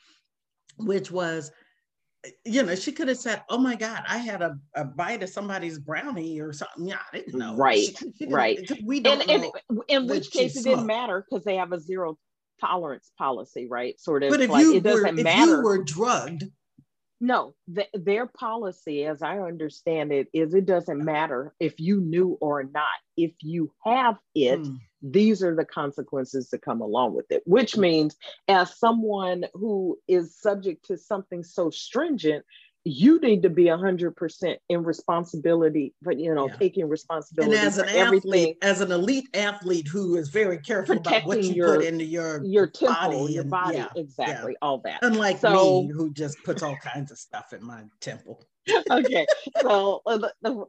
which 0.78 1.10
was 1.10 1.52
you 2.46 2.64
know, 2.64 2.76
she 2.76 2.92
could 2.92 3.08
have 3.08 3.18
said, 3.18 3.44
"Oh 3.50 3.58
my 3.58 3.76
God, 3.76 4.04
I 4.08 4.18
had 4.18 4.42
a, 4.42 4.58
a 4.76 4.84
bite 4.84 5.24
of 5.24 5.30
somebody's 5.30 5.80
brownie 5.80 6.40
or 6.40 6.52
something." 6.52 6.88
Yeah, 6.88 7.00
I 7.12 7.18
didn't 7.18 7.38
know. 7.38 7.56
Right, 7.56 7.80
She- 7.98 8.12
she 8.18 8.28
right. 8.28 8.58
didn't- 8.58 8.86
We 8.86 9.00
don't 9.00 9.22
And, 9.30 9.46
and 9.46 9.52
in 9.88 10.08
which 10.08 10.32
case 10.32 10.58
it 10.58 10.64
didn't 10.64 10.86
matter 10.86 11.26
because 11.30 11.46
they 11.46 11.56
have 11.56 11.72
a 11.72 11.80
zero 11.80 12.18
tolerance 12.60 13.12
policy, 13.18 13.68
right? 13.68 14.00
Sort 14.00 14.24
of 14.24 14.32
But 14.32 14.42
if 14.42 14.50
like 14.50 14.62
you 14.64 14.76
it 14.76 14.84
were, 14.84 15.04
doesn't 15.04 15.20
if 15.20 15.24
matter. 15.24 15.58
you 15.58 15.62
were 15.62 15.84
drugged, 15.84 16.44
No, 17.20 17.56
th- 17.74 17.90
their 17.94 18.28
policy, 18.28 19.06
as 19.06 19.22
I 19.24 19.40
understand 19.40 20.12
it, 20.12 20.28
is 20.34 20.54
it 20.54 20.66
doesn't 20.66 21.04
matter 21.04 21.54
if 21.60 21.80
you 21.80 22.00
knew 22.02 22.38
or 22.42 22.64
not. 22.64 22.86
If 23.16 23.34
you 23.42 23.72
have 23.84 24.18
it, 24.36 24.60
mm, 24.60 24.78
these 25.02 25.42
are 25.44 25.56
the 25.56 25.66
consequences 25.66 26.50
that 26.50 26.62
come 26.62 26.82
along 26.82 27.16
with 27.16 27.32
it, 27.32 27.42
which 27.46 27.76
means 27.78 28.16
as 28.48 28.78
someone 28.78 29.46
who 29.54 29.98
is 30.08 30.40
subject 30.40 30.86
to 30.86 30.98
something 30.98 31.44
so 31.44 31.70
stringent, 31.72 32.46
you 32.88 33.20
need 33.20 33.44
to 33.44 33.50
be 33.50 33.66
100% 33.66 34.56
in 34.70 34.84
responsibility, 34.84 35.94
but 36.02 36.20
you 36.20 36.34
know, 36.34 36.48
Yeah. 36.48 36.56
taking 36.58 36.84
and 36.84 36.92
responsibility 36.92 37.58
as 37.58 37.76
for 37.78 37.84
an 37.84 37.90
everything, 37.90 38.30
athlete, 38.32 38.58
as 38.62 38.82
an 38.82 38.92
elite 38.92 39.30
athlete 39.34 39.88
who 39.88 40.16
is 40.16 40.30
very 40.30 40.58
careful 40.60 40.98
about 40.98 41.26
what 41.26 41.44
you 41.44 41.54
your- 41.54 41.76
put 41.78 41.86
into 41.86 42.06
your 42.06 42.44
your 42.44 42.68
temple, 42.68 42.96
body 43.20 43.34
your 43.34 43.42
and- 43.42 43.52
body, 43.52 43.78
yeah, 43.78 43.90
exactly, 43.96 44.56
all 44.62 44.80
that. 44.80 45.00
unlike 45.04 45.38
So- 45.40 45.84
me, 45.84 45.92
who 45.94 46.12
just 46.14 46.42
puts 46.44 46.64
all 46.64 46.78
kinds 46.78 47.12
of 47.12 47.18
stuff 47.18 47.54
in 47.54 47.64
my 47.64 47.84
temple. 48.00 48.44
okay 48.92 49.26
so 49.62 50.02
uh, 50.06 50.20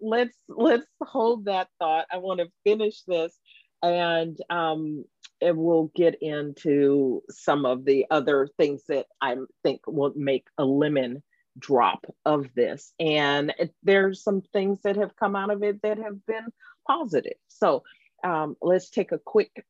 let's 0.01 0.37
let's 0.49 0.87
hold 1.03 1.47
that 1.47 1.67
thought 1.81 2.07
i 2.13 2.17
want 2.17 2.39
to 2.39 2.47
finish 2.63 3.03
this 3.09 3.37
and 3.83 4.39
um 4.51 5.05
and 5.41 5.57
we'll 5.57 5.91
get 5.97 6.15
into 6.23 7.21
some 7.29 7.67
of 7.67 7.85
the 7.85 8.07
other 8.13 8.49
things 8.57 8.85
that 8.89 9.07
i 9.21 9.35
think 9.65 9.81
will 9.89 10.13
make 10.15 10.47
a 10.59 10.65
lemon 10.65 11.21
drop 11.59 12.05
of 12.25 12.47
this. 12.55 12.93
And 12.99 13.53
it, 13.59 13.75
there's 13.83 14.23
some 14.23 14.43
things 14.53 14.81
that 14.85 14.97
have 14.97 15.17
come 15.17 15.37
out 15.37 15.51
of 15.51 15.63
it 15.63 15.83
that 15.83 15.99
have 15.99 16.25
been 16.27 16.47
positive. 16.87 17.37
So 17.49 17.83
um, 18.25 18.57
let's 18.63 18.91
take 18.91 19.13
a 19.13 19.19
quick 19.19 19.65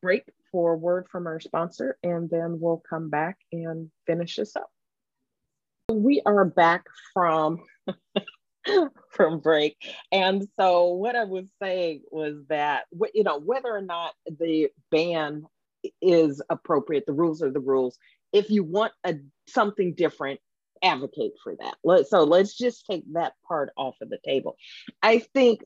break 0.00 0.24
for 0.50 0.72
a 0.72 0.76
word 0.76 1.06
from 1.10 1.26
our 1.26 1.40
sponsor 1.40 1.96
and 2.02 2.28
then 2.28 2.58
we'll 2.60 2.82
come 2.88 3.08
back 3.08 3.38
and 3.52 3.90
finish 4.06 4.36
this 4.36 4.56
up. 4.56 4.70
We 5.90 6.22
are 6.26 6.44
back 6.44 6.86
from 7.12 7.60
from 9.10 9.40
break. 9.40 9.76
And 10.10 10.46
so 10.56 10.88
what 10.88 11.16
i 11.16 11.24
was 11.24 11.46
saying 11.60 12.02
was 12.10 12.36
that 12.48 12.84
you 13.14 13.24
know 13.24 13.38
whether 13.38 13.74
or 13.74 13.82
not 13.82 14.14
the 14.26 14.68
ban 14.90 15.44
is 16.00 16.40
appropriate 16.48 17.06
the 17.06 17.12
rules 17.12 17.42
are 17.42 17.50
the 17.50 17.60
rules. 17.60 17.98
If 18.32 18.50
you 18.50 18.64
want 18.64 18.92
a 19.04 19.16
something 19.48 19.94
different 19.94 20.40
advocate 20.82 21.32
for 21.42 21.54
that 21.56 21.76
Let, 21.84 22.08
so 22.08 22.24
let's 22.24 22.56
just 22.56 22.86
take 22.86 23.04
that 23.12 23.34
part 23.46 23.70
off 23.76 23.96
of 24.00 24.10
the 24.10 24.18
table 24.24 24.56
i 25.02 25.18
think 25.18 25.64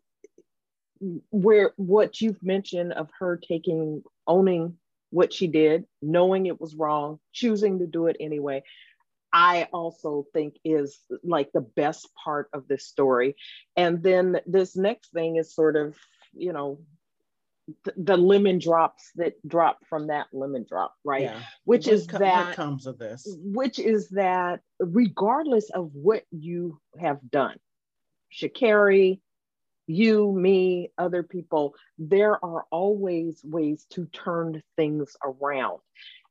where 1.30 1.72
what 1.76 2.20
you've 2.20 2.42
mentioned 2.42 2.92
of 2.92 3.10
her 3.18 3.36
taking 3.36 4.02
owning 4.26 4.76
what 5.10 5.32
she 5.32 5.46
did 5.46 5.84
knowing 6.02 6.46
it 6.46 6.60
was 6.60 6.74
wrong 6.74 7.18
choosing 7.32 7.78
to 7.78 7.86
do 7.86 8.06
it 8.06 8.16
anyway 8.20 8.62
I 9.32 9.68
also 9.70 10.24
think 10.32 10.56
is 10.64 10.98
like 11.22 11.52
the 11.52 11.60
best 11.60 12.08
part 12.24 12.48
of 12.54 12.66
this 12.68 12.86
story. 12.86 13.36
And 13.76 14.02
then 14.02 14.40
this 14.46 14.76
next 14.76 15.12
thing 15.12 15.36
is 15.36 15.54
sort 15.54 15.76
of, 15.76 15.94
you 16.32 16.54
know, 16.54 16.80
th- 17.84 17.96
the 17.96 18.16
lemon 18.16 18.58
drops 18.58 19.10
that 19.16 19.34
drop 19.46 19.78
from 19.86 20.08
that 20.08 20.26
lemon 20.32 20.64
drop, 20.68 20.94
right? 21.04 21.22
Yeah. 21.22 21.40
Which 21.64 21.86
What 21.86 21.94
is 21.94 22.06
co- 22.06 22.18
that 22.18 22.54
comes 22.54 22.86
of 22.86 22.98
this? 22.98 23.26
which 23.40 23.78
is 23.78 24.08
that 24.10 24.60
regardless 24.78 25.70
of 25.70 25.90
what 25.94 26.24
you 26.30 26.80
have 26.98 27.18
done, 27.30 27.56
Sha'Carri, 28.32 29.20
you, 29.86 30.32
me, 30.32 30.90
other 30.98 31.22
people, 31.22 31.74
there 31.98 32.44
are 32.44 32.66
always 32.70 33.40
ways 33.44 33.86
to 33.90 34.06
turn 34.06 34.62
things 34.76 35.16
around. 35.24 35.78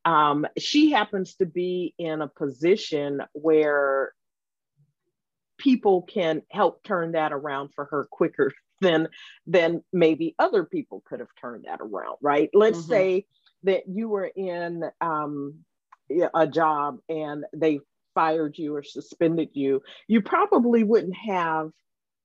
Um, 0.03 0.45
she 0.57 0.91
happens 0.91 1.35
to 1.35 1.45
be 1.45 1.95
in 1.97 2.21
a 2.21 2.27
position 2.27 3.21
where 3.31 4.13
people 5.57 6.01
can 6.01 6.41
help 6.51 6.83
turn 6.83 7.13
that 7.13 7.31
around 7.31 7.69
for 7.73 7.85
her 7.85 8.07
quicker 8.11 8.51
than 8.81 9.07
than 9.47 9.83
maybe 9.93 10.35
other 10.39 10.63
people 10.63 11.03
could 11.05 11.19
have 11.19 11.33
turned 11.39 11.65
that 11.65 11.79
around 11.81 12.17
right? 12.21 12.49
Let's 12.53 12.79
Mhm. 12.79 12.89
say 12.89 13.25
that 13.63 13.87
you 13.87 14.09
were 14.09 14.31
in 14.35 14.83
um, 15.01 15.65
a 16.33 16.47
job 16.47 16.99
and 17.09 17.45
they 17.53 17.79
fired 18.13 18.57
you 18.57 18.75
or 18.75 18.83
suspended 18.83 19.49
you. 19.53 19.81
You 20.07 20.21
probably 20.21 20.83
wouldn't 20.83 21.15
have 21.15 21.71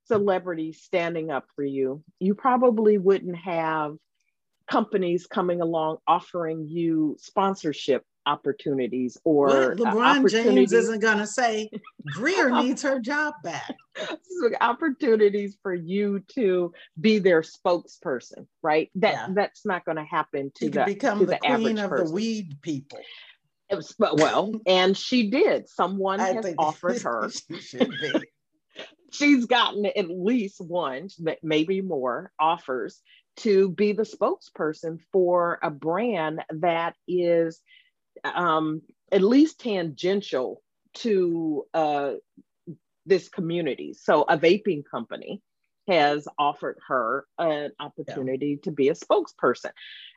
celebrities 0.04 0.82
standing 0.82 1.30
up 1.30 1.46
for 1.54 1.64
you. 1.64 2.02
You 2.18 2.34
probably 2.34 2.98
wouldn't 2.98 3.36
have 3.36 3.96
companies 4.68 5.26
coming 5.26 5.60
along 5.60 5.98
offering 6.06 6.66
you 6.68 7.16
sponsorship 7.18 8.04
opportunities 8.26 9.16
or 9.24 9.46
Well, 9.46 9.70
LeBron 9.76 10.30
James 10.30 10.72
isn't 10.72 11.00
going 11.00 11.18
to 11.18 11.26
say 11.26 11.70
Greer 12.12 12.50
needs 12.62 12.82
her 12.82 13.00
job 13.00 13.34
back. 13.42 13.74
opportunities 14.60 15.56
for 15.62 15.74
you 15.74 16.20
to 16.34 16.72
be 17.00 17.18
their 17.18 17.42
spokesperson, 17.42 18.46
right? 18.62 18.90
That 18.96 19.12
Yeah. 19.12 19.28
that's 19.34 19.64
not 19.66 19.84
going 19.84 19.96
to 19.96 20.04
happen 20.04 20.52
to 20.56 20.66
She 20.66 20.70
the 20.70 20.84
become 20.84 21.20
to 21.20 21.26
the, 21.26 21.38
the 21.42 21.56
queen 21.56 21.78
of 21.78 21.90
person. 21.90 22.06
the 22.06 22.12
weed 22.12 22.58
people. 22.62 22.98
It 23.70 23.76
was- 23.76 23.94
well, 23.98 24.52
and 24.66 24.96
she 24.96 25.30
did. 25.30 25.68
Someone 25.68 26.20
I 26.20 26.32
has 26.34 26.54
offered 26.58 27.00
her. 27.02 27.30
she. 27.60 27.78
She's 29.12 29.46
gotten 29.46 29.86
at 29.86 30.08
least 30.08 30.60
one, 30.60 31.08
maybe 31.42 31.80
more 31.80 32.30
offers 32.38 33.00
to 33.38 33.68
be 33.70 33.92
the 33.92 34.04
spokesperson 34.04 35.00
for 35.12 35.58
a 35.64 35.70
brand 35.70 36.42
that 36.50 36.94
is 37.08 37.60
um, 38.24 38.82
at 39.12 39.22
least 39.22 39.60
tangential 39.60 40.62
to 40.94 41.64
uh, 41.74 42.12
this 43.06 43.28
community. 43.28 43.94
So 43.94 44.22
a 44.22 44.36
vaping 44.38 44.84
company 44.88 45.42
has 45.88 46.28
offered 46.38 46.78
her 46.86 47.26
an 47.38 47.72
opportunity 47.80 48.58
to 48.62 48.70
be 48.70 48.88
a 48.88 48.94
spokesperson. 48.94 49.70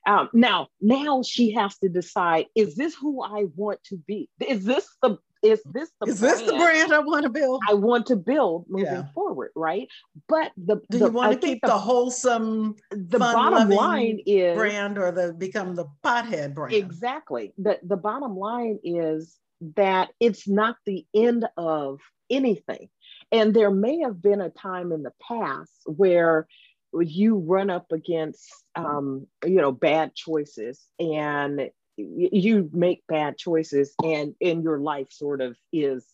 Um, 0.05 0.29
now, 0.33 0.67
now 0.81 1.23
she 1.23 1.51
has 1.53 1.77
to 1.79 1.89
decide: 1.89 2.45
Is 2.55 2.75
this 2.75 2.95
who 2.95 3.23
I 3.23 3.45
want 3.55 3.83
to 3.85 3.97
be? 3.97 4.29
Is 4.45 4.65
this 4.65 4.87
the 5.01 5.17
is 5.43 5.61
this 5.65 5.91
the 5.99 6.07
Is 6.07 6.19
this 6.19 6.41
the 6.41 6.53
brand 6.53 6.93
I 6.93 6.99
want 6.99 7.23
to 7.23 7.29
build? 7.29 7.61
I 7.69 7.73
want 7.73 8.07
to 8.07 8.15
build 8.15 8.65
moving 8.69 8.85
Yeah. 8.85 9.03
forward? 9.13 9.51
Right, 9.55 9.87
but 10.27 10.51
the 10.57 10.77
Do 10.89 10.97
the, 10.97 11.05
you 11.05 11.11
want 11.11 11.31
I 11.31 11.35
to 11.35 11.47
keep 11.47 11.61
the, 11.61 11.71
wholesome 11.71 12.75
the 12.91 13.19
bottom 13.19 13.69
line 13.69 14.19
is 14.25 14.55
brand 14.55 14.97
or 14.97 15.11
the 15.11 15.33
become 15.33 15.75
the 15.75 15.85
pothead 16.03 16.53
brand? 16.55 16.73
Exactly. 16.73 17.53
The, 17.57 17.79
the 17.83 17.97
bottom 17.97 18.37
line 18.37 18.79
is 18.83 19.37
that 19.75 20.09
it's 20.19 20.47
not 20.47 20.77
the 20.85 21.05
end 21.13 21.45
of 21.57 21.99
anything. 22.29 22.89
And 23.31 23.53
there 23.53 23.71
may 23.71 23.99
have 23.99 24.21
been 24.21 24.41
a 24.41 24.49
time 24.49 24.91
in 24.91 25.03
the 25.03 25.13
past 25.27 25.71
where 25.85 26.47
you 26.93 27.37
run 27.37 27.69
up 27.69 27.91
against, 27.91 28.47
um, 28.75 29.25
you 29.43 29.55
know, 29.55 29.71
bad 29.71 30.13
choices 30.13 30.85
and 30.99 31.69
you 31.97 32.69
make 32.73 33.03
bad 33.07 33.37
choices 33.37 33.93
and, 34.03 34.35
and 34.41 34.63
your 34.63 34.79
life 34.79 35.11
sort 35.11 35.41
of 35.41 35.55
is 35.71 36.05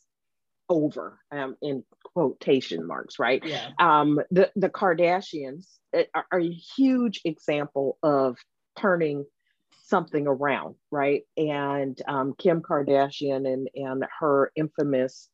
over 0.70 1.20
um, 1.32 1.56
in 1.62 1.84
quotation 2.04 2.86
marks, 2.86 3.18
right? 3.20 3.42
Yeah. 3.46 3.70
um, 3.80 4.20
the 4.32 4.52
the 4.56 4.70
Kardashians 4.70 5.66
are, 5.94 6.26
are 6.32 6.40
a 6.40 6.52
huge 6.52 7.22
example 7.26 7.98
of 8.04 8.38
turning 8.78 9.26
something 9.86 10.28
around, 10.28 10.76
right? 10.92 11.24
And 11.38 12.00
um, 12.08 12.36
Kim 12.38 12.62
Kardashian 12.62 13.52
and 13.52 13.70
and 13.74 14.06
her 14.20 14.52
infamous, 14.56 15.30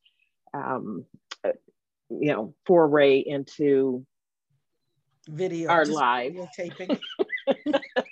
um, 0.54 1.04
uh, 1.44 1.52
you 2.08 2.32
know, 2.32 2.54
foray 2.66 3.18
into 3.18 4.06
Video. 5.28 5.70
Our 5.70 5.84
live. 5.84 6.32
videotaping. 6.32 7.00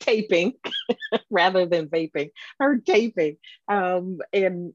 taping 0.00 0.54
rather 1.30 1.66
than 1.66 1.88
vaping, 1.88 2.30
her 2.58 2.78
taping, 2.78 3.36
um, 3.68 4.18
and 4.32 4.72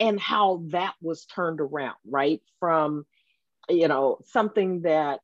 and 0.00 0.18
how 0.18 0.62
that 0.68 0.94
was 1.00 1.26
turned 1.26 1.60
around, 1.60 1.96
right? 2.08 2.40
From 2.58 3.04
you 3.68 3.88
know 3.88 4.18
something 4.26 4.82
that 4.82 5.20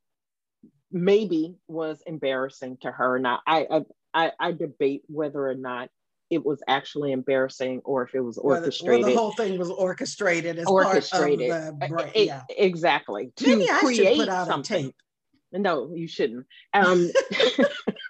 maybe 0.91 1.55
was 1.67 2.01
embarrassing 2.05 2.77
to 2.81 2.91
her. 2.91 3.19
Now 3.19 3.39
I 3.45 3.83
I, 4.13 4.31
I, 4.39 4.51
debate 4.51 5.03
whether 5.07 5.45
or 5.47 5.53
not 5.53 5.89
it 6.29 6.45
was 6.45 6.61
actually 6.67 7.11
embarrassing 7.11 7.81
or 7.83 8.03
if 8.03 8.15
it 8.15 8.21
was 8.21 8.37
Where 8.37 8.55
the, 8.55 8.61
where 8.61 8.65
orchestrated. 8.65 9.05
the 9.05 9.15
whole 9.15 9.31
thing 9.33 9.59
was 9.59 9.69
orchestrated 9.69 10.57
as 10.57 10.65
orchestrated 10.65 11.49
part 11.49 11.63
of 11.63 11.79
the 11.79 11.87
brand. 11.87 12.11
Yeah. 12.15 12.41
exactly 12.49 13.31
to 13.37 13.67
I 13.69 13.79
create 13.79 13.95
should 13.97 14.17
put 14.17 14.29
out 14.29 14.47
something. 14.47 14.77
a 14.77 14.87
tape. 14.87 14.95
No, 15.53 15.93
you 15.93 16.07
shouldn't. 16.07 16.45
Um, 16.73 17.09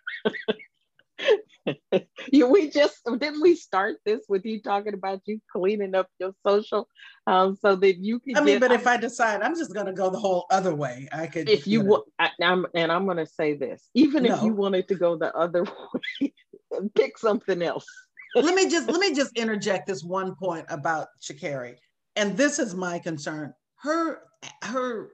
you, 2.38 2.48
we 2.52 2.70
just 2.70 3.00
didn't 3.06 3.42
we 3.42 3.56
start 3.56 3.98
this 4.06 4.26
with 4.30 4.46
you 4.46 4.62
talking 4.62 4.94
about 4.94 5.22
you 5.26 5.40
cleaning 5.52 5.96
up 5.96 6.08
your 6.20 6.34
social, 6.46 6.88
um, 7.26 7.58
so 7.62 7.76
that 7.76 7.98
you 7.98 8.20
can. 8.20 8.38
I 8.38 8.42
mean, 8.42 8.60
get, 8.60 8.70
but 8.70 8.72
if 8.72 8.88
I 8.88 8.98
decide 8.98 9.42
I'm 9.42 9.56
just 9.56 9.74
going 9.74 9.88
to 9.88 9.94
go 9.94 10.10
the 10.10 10.20
whole 10.20 10.46
other 10.52 10.74
way, 10.74 11.08
I 11.12 11.28
could. 11.28 11.50
If 11.50 11.68
you, 11.68 11.82
you 11.82 11.86
want, 11.86 12.06
I'm, 12.42 12.66
and 12.74 12.92
I'm 12.92 13.06
going 13.06 13.18
to 13.18 13.26
say 13.26 13.56
this, 13.56 13.90
even 13.94 14.24
no. 14.24 14.36
if 14.36 14.44
you 14.44 14.54
wanted 14.54 14.88
to 14.90 14.96
go 14.96 15.18
the 15.18 15.36
other 15.36 15.64
way, 16.22 16.34
pick 16.96 17.18
something 17.18 17.62
else. 17.62 17.86
let 18.36 18.56
me 18.56 18.70
just 18.70 18.90
let 18.90 19.00
me 19.00 19.14
just 19.14 19.38
interject 19.38 19.88
this 19.88 20.04
one 20.04 20.36
point 20.36 20.66
about 20.70 21.08
Sha'Carri, 21.22 21.76
and 22.16 22.38
this 22.38 22.60
is 22.60 22.76
my 22.76 23.00
concern. 23.00 23.54
Her 23.78 24.22
her 24.64 25.12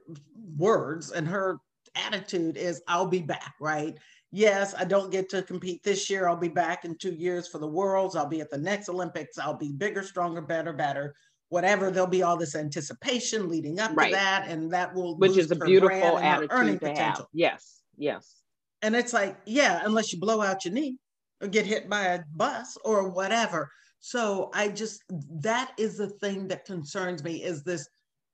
words 0.56 1.10
and 1.12 1.26
her 1.28 1.58
attitude 1.94 2.56
is, 2.56 2.82
"I'll 2.88 3.06
be 3.06 3.22
back," 3.22 3.54
right? 3.60 3.96
Yes, 4.34 4.74
I 4.76 4.84
don't 4.84 5.12
get 5.12 5.28
to 5.30 5.42
compete 5.42 5.82
this 5.84 6.10
year. 6.10 6.28
I'll 6.28 6.36
be 6.36 6.48
back 6.48 6.84
in 6.84 6.96
two 6.96 7.14
years 7.14 7.46
for 7.46 7.58
the 7.58 7.66
Worlds. 7.66 8.16
I'll 8.16 8.28
be 8.28 8.40
at 8.40 8.50
the 8.50 8.58
next 8.58 8.88
Olympics. 8.88 9.38
I'll 9.38 9.56
be 9.56 9.72
bigger, 9.72 10.02
stronger, 10.02 10.40
better, 10.40 10.72
better, 10.72 11.14
whatever. 11.50 11.90
There'll 11.90 12.08
be 12.08 12.24
all 12.24 12.36
this 12.36 12.56
anticipation 12.56 13.48
leading 13.48 13.78
up 13.78 13.92
right. 13.94 14.10
to 14.10 14.16
that, 14.16 14.46
and 14.48 14.72
that 14.72 14.92
will 14.92 15.16
which 15.18 15.36
is 15.36 15.50
a 15.52 15.56
beautiful 15.56 16.18
attitude 16.18 16.50
earning 16.52 16.78
to 16.80 16.88
potential. 16.88 17.24
Have. 17.24 17.26
Yes, 17.32 17.82
yes. 17.96 18.42
And 18.82 18.96
it's 18.96 19.12
like, 19.12 19.38
yeah, 19.46 19.80
unless 19.84 20.12
you 20.12 20.18
blow 20.18 20.42
out 20.42 20.64
your 20.64 20.74
knee 20.74 20.98
or 21.40 21.46
get 21.46 21.64
hit 21.64 21.88
by 21.88 22.02
a 22.02 22.20
bus 22.34 22.76
or 22.84 23.08
whatever. 23.08 23.70
So 24.00 24.50
I 24.52 24.68
just 24.68 25.02
that 25.40 25.72
is 25.78 25.96
the 25.96 26.08
thing 26.08 26.48
that 26.48 26.66
concerns 26.66 27.22
me 27.22 27.42
is 27.42 27.62
this 27.62 27.88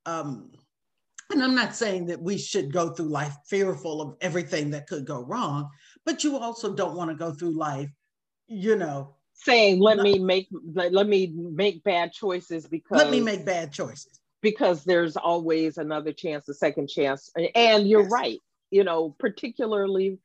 um 0.06 0.50
and 1.30 1.42
I'm 1.42 1.54
not 1.54 1.76
saying 1.76 2.06
that 2.06 2.20
we 2.20 2.36
should 2.38 2.72
go 2.72 2.90
through 2.90 3.08
life 3.08 3.36
fearful 3.46 4.02
of 4.02 4.16
everything 4.20 4.70
that 4.70 4.86
could 4.86 5.04
go 5.04 5.20
wrong, 5.20 5.68
but 6.04 6.24
you 6.24 6.36
also 6.36 6.74
don't 6.74 6.96
want 6.96 7.10
to 7.10 7.16
go 7.16 7.32
through 7.32 7.52
life, 7.52 7.90
you 8.46 8.76
know, 8.76 9.14
saying 9.34 9.80
let 9.80 9.98
me 9.98 10.18
make 10.18 10.48
let, 10.74 10.92
let 10.92 11.06
me 11.06 11.32
make 11.36 11.82
bad 11.82 12.12
choices 12.12 12.66
because 12.66 12.98
let 12.98 13.10
me 13.10 13.20
make 13.20 13.44
bad 13.44 13.72
choices 13.72 14.20
because 14.42 14.84
there's 14.84 15.16
always 15.16 15.78
another 15.78 16.12
chance, 16.12 16.48
a 16.48 16.54
second 16.54 16.88
chance, 16.88 17.30
and 17.54 17.88
you're 17.88 18.02
yes. 18.02 18.10
right. 18.10 18.38
You 18.70 18.84
know, 18.84 19.14
particularly, 19.18 20.18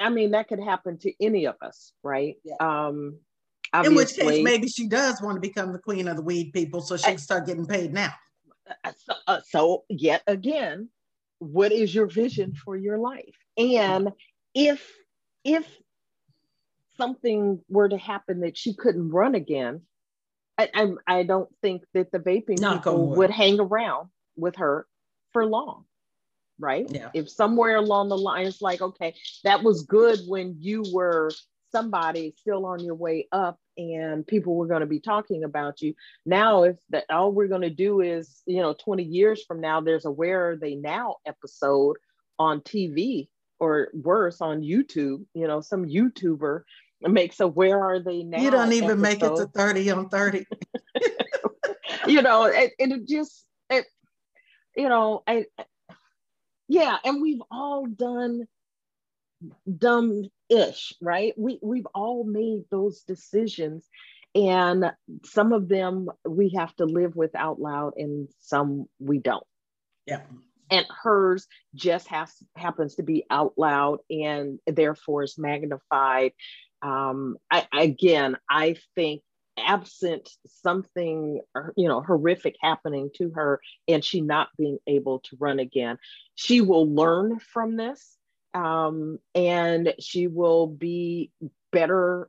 I 0.00 0.10
mean, 0.10 0.32
that 0.32 0.48
could 0.48 0.60
happen 0.60 0.98
to 0.98 1.12
any 1.24 1.46
of 1.46 1.54
us, 1.62 1.92
right? 2.02 2.36
Yeah. 2.44 2.56
Um, 2.60 3.18
in 3.84 3.94
which 3.94 4.14
case, 4.14 4.42
maybe 4.42 4.68
she 4.68 4.86
does 4.86 5.20
want 5.20 5.36
to 5.36 5.40
become 5.40 5.72
the 5.72 5.78
queen 5.78 6.06
of 6.08 6.16
the 6.16 6.22
weed 6.22 6.52
people, 6.52 6.80
so 6.80 6.96
she 6.96 7.04
can 7.04 7.18
start 7.18 7.46
getting 7.46 7.66
paid 7.66 7.92
now. 7.92 8.12
Uh, 8.84 8.92
so, 8.96 9.14
uh, 9.26 9.40
so 9.48 9.84
yet 9.88 10.22
again, 10.26 10.88
what 11.38 11.72
is 11.72 11.94
your 11.94 12.06
vision 12.06 12.54
for 12.54 12.76
your 12.76 12.98
life? 12.98 13.36
And 13.56 14.12
if 14.54 14.90
if 15.44 15.66
something 16.96 17.60
were 17.68 17.88
to 17.88 17.98
happen 17.98 18.40
that 18.40 18.56
she 18.56 18.74
couldn't 18.74 19.10
run 19.10 19.34
again, 19.34 19.82
I, 20.56 20.68
I, 20.74 20.92
I 21.06 21.22
don't 21.24 21.50
think 21.62 21.82
that 21.94 22.12
the 22.12 22.18
vaping 22.18 22.60
Not 22.60 22.78
people 22.78 23.08
would 23.10 23.30
hang 23.30 23.60
around 23.60 24.08
with 24.36 24.56
her 24.56 24.86
for 25.32 25.44
long, 25.44 25.84
right? 26.58 26.88
Yeah. 26.88 27.10
If 27.12 27.28
somewhere 27.28 27.76
along 27.76 28.08
the 28.08 28.16
line 28.16 28.46
it's 28.46 28.62
like, 28.62 28.80
okay, 28.80 29.14
that 29.42 29.62
was 29.62 29.82
good 29.82 30.20
when 30.26 30.56
you 30.60 30.84
were 30.92 31.30
somebody 31.72 32.32
still 32.38 32.66
on 32.66 32.78
your 32.78 32.94
way 32.94 33.26
up 33.32 33.58
and 33.76 34.24
people 34.24 34.54
were 34.54 34.68
going 34.68 34.82
to 34.82 34.86
be 34.86 35.00
talking 35.00 35.42
about 35.42 35.82
you 35.82 35.92
now 36.24 36.62
if 36.62 36.76
that 36.90 37.04
all 37.10 37.32
we're 37.32 37.48
going 37.48 37.62
to 37.62 37.68
do 37.68 38.00
is 38.00 38.42
you 38.46 38.62
know 38.62 38.74
20 38.74 39.02
years 39.02 39.42
from 39.44 39.60
now 39.60 39.80
there's 39.80 40.04
a 40.04 40.10
where 40.10 40.50
are 40.50 40.56
they 40.56 40.76
now 40.76 41.16
episode 41.26 41.96
on 42.38 42.60
tv 42.60 43.26
or 43.60 43.88
worse 43.92 44.40
on 44.40 44.62
youtube 44.62 45.24
you 45.34 45.46
know 45.46 45.60
some 45.60 45.86
youtuber 45.86 46.62
makes 47.00 47.40
a 47.40 47.46
where 47.46 47.84
are 47.84 48.00
they 48.00 48.22
now 48.22 48.40
you 48.40 48.50
don't 48.50 48.72
even 48.72 48.90
episode. 48.90 49.00
make 49.00 49.22
it 49.22 49.36
to 49.36 49.46
30 49.46 49.90
on 49.90 50.08
30 50.08 50.46
you 52.06 52.22
know 52.22 52.44
it, 52.44 52.72
it 52.78 53.06
just 53.06 53.44
it 53.70 53.84
you 54.76 54.88
know 54.88 55.22
i 55.26 55.44
yeah 56.68 56.96
and 57.04 57.20
we've 57.20 57.42
all 57.50 57.86
done 57.86 58.46
dumb 59.78 60.24
ish, 60.48 60.94
right? 61.00 61.34
We 61.36 61.58
we've 61.62 61.86
all 61.94 62.24
made 62.24 62.64
those 62.70 63.02
decisions 63.02 63.88
and 64.34 64.92
some 65.24 65.52
of 65.52 65.68
them 65.68 66.08
we 66.26 66.54
have 66.56 66.74
to 66.76 66.84
live 66.84 67.14
with 67.14 67.34
out 67.34 67.60
loud 67.60 67.94
and 67.96 68.28
some 68.40 68.86
we 68.98 69.18
don't. 69.18 69.46
Yeah. 70.06 70.22
And 70.70 70.86
hers 71.02 71.46
just 71.74 72.08
has 72.08 72.32
happens 72.56 72.96
to 72.96 73.02
be 73.02 73.24
out 73.30 73.54
loud 73.56 73.98
and 74.10 74.58
therefore 74.66 75.22
is 75.22 75.38
magnified. 75.38 76.32
Um, 76.82 77.36
I, 77.50 77.66
again, 77.72 78.36
I 78.48 78.76
think 78.94 79.22
absent 79.56 80.28
something 80.46 81.40
you 81.76 81.88
know 81.88 82.00
horrific 82.00 82.56
happening 82.60 83.08
to 83.14 83.30
her 83.30 83.60
and 83.86 84.04
she 84.04 84.20
not 84.20 84.48
being 84.58 84.78
able 84.86 85.20
to 85.20 85.36
run 85.38 85.60
again 85.60 85.96
she 86.34 86.60
will 86.60 86.92
learn 86.92 87.38
from 87.38 87.76
this 87.76 88.16
um, 88.54 89.18
and 89.34 89.94
she 89.98 90.26
will 90.26 90.66
be 90.66 91.30
better 91.72 92.28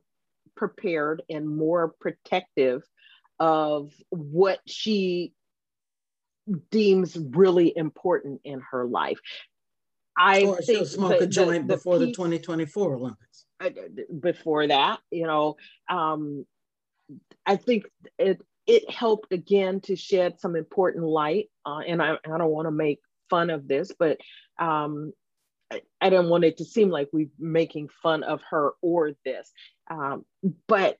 prepared 0.56 1.22
and 1.30 1.48
more 1.48 1.94
protective 2.00 2.82
of 3.38 3.92
what 4.10 4.60
she 4.66 5.32
deems 6.70 7.16
really 7.16 7.72
important 7.76 8.40
in 8.44 8.62
her 8.70 8.84
life. 8.84 9.18
I 10.16 10.44
or 10.44 10.56
think 10.56 10.78
she'll 10.78 10.86
smoke 10.86 11.18
the, 11.18 11.24
a 11.24 11.26
joint 11.26 11.66
the, 11.66 11.74
the 11.74 11.76
before 11.76 11.98
piece, 11.98 12.08
the 12.08 12.12
2024 12.12 12.94
Olympics. 12.94 13.44
Uh, 13.60 13.70
before 14.18 14.66
that, 14.66 15.00
you 15.10 15.26
know, 15.26 15.56
um, 15.88 16.46
I 17.44 17.56
think 17.56 17.84
it 18.18 18.40
it 18.66 18.90
helped 18.90 19.32
again 19.32 19.80
to 19.82 19.94
shed 19.94 20.40
some 20.40 20.56
important 20.56 21.04
light. 21.04 21.50
Uh, 21.64 21.80
and 21.86 22.02
I, 22.02 22.14
I 22.24 22.38
don't 22.38 22.50
want 22.50 22.66
to 22.66 22.72
make 22.72 23.00
fun 23.30 23.50
of 23.50 23.68
this, 23.68 23.92
but 23.96 24.18
um, 24.58 25.12
I, 25.70 25.82
I 26.00 26.10
didn't 26.10 26.28
want 26.28 26.44
it 26.44 26.58
to 26.58 26.64
seem 26.64 26.90
like 26.90 27.08
we 27.12 27.24
are 27.24 27.30
making 27.38 27.90
fun 28.02 28.24
of 28.24 28.40
her 28.50 28.72
or 28.82 29.12
this. 29.24 29.52
Um, 29.88 30.24
but 30.66 30.98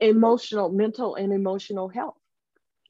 emotional, 0.00 0.70
mental 0.70 1.14
and 1.14 1.32
emotional 1.32 1.88
health. 1.88 2.16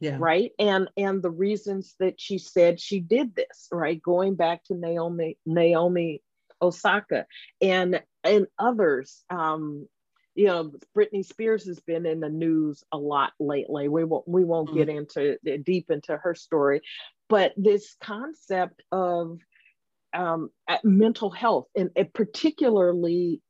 Yeah. 0.00 0.16
Right. 0.18 0.52
And 0.58 0.88
and 0.96 1.22
the 1.22 1.30
reasons 1.30 1.94
that 2.00 2.18
she 2.18 2.38
said 2.38 2.80
she 2.80 3.00
did 3.00 3.34
this, 3.34 3.68
right? 3.70 4.00
Going 4.02 4.34
back 4.34 4.64
to 4.64 4.74
Naomi, 4.74 5.36
Naomi 5.44 6.22
Osaka 6.62 7.26
and 7.60 8.02
and 8.24 8.46
others. 8.58 9.22
Um, 9.30 9.88
you 10.34 10.46
know, 10.46 10.72
Britney 10.96 11.24
Spears 11.24 11.66
has 11.66 11.80
been 11.80 12.06
in 12.06 12.20
the 12.20 12.28
news 12.28 12.82
a 12.92 12.96
lot 12.96 13.32
lately. 13.38 13.88
We 13.88 14.04
won't 14.04 14.26
we 14.26 14.44
won't 14.44 14.68
mm-hmm. 14.68 14.78
get 14.78 14.88
into 14.88 15.38
deep 15.62 15.90
into 15.90 16.16
her 16.16 16.34
story, 16.34 16.80
but 17.28 17.52
this 17.56 17.96
concept 18.00 18.82
of 18.92 19.38
um, 20.12 20.50
mental 20.82 21.30
health 21.30 21.66
and, 21.76 21.90
and 21.94 22.12
particularly 22.12 23.42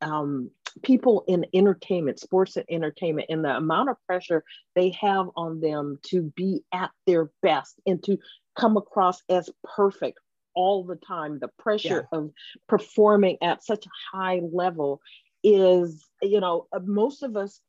um, 0.00 0.50
people 0.82 1.24
in 1.26 1.46
entertainment, 1.54 2.20
sports 2.20 2.56
and 2.56 2.66
entertainment, 2.70 3.26
and 3.30 3.44
the 3.44 3.56
amount 3.56 3.90
of 3.90 3.96
pressure 4.06 4.44
they 4.74 4.90
have 5.00 5.26
on 5.36 5.60
them 5.60 5.98
to 6.06 6.22
be 6.36 6.64
at 6.72 6.90
their 7.06 7.30
best 7.42 7.80
and 7.86 8.02
to 8.04 8.18
come 8.58 8.76
across 8.76 9.22
as 9.28 9.48
perfect 9.64 10.18
all 10.54 10.84
the 10.84 10.96
time. 10.96 11.38
The 11.38 11.50
pressure 11.58 12.08
yeah. 12.12 12.18
of 12.18 12.30
performing 12.68 13.38
at 13.42 13.64
such 13.64 13.86
a 13.86 14.16
high 14.16 14.40
level 14.52 15.00
is, 15.42 16.08
you 16.22 16.40
know, 16.40 16.66
uh, 16.72 16.80
most 16.84 17.22
of 17.22 17.36
us 17.36 17.60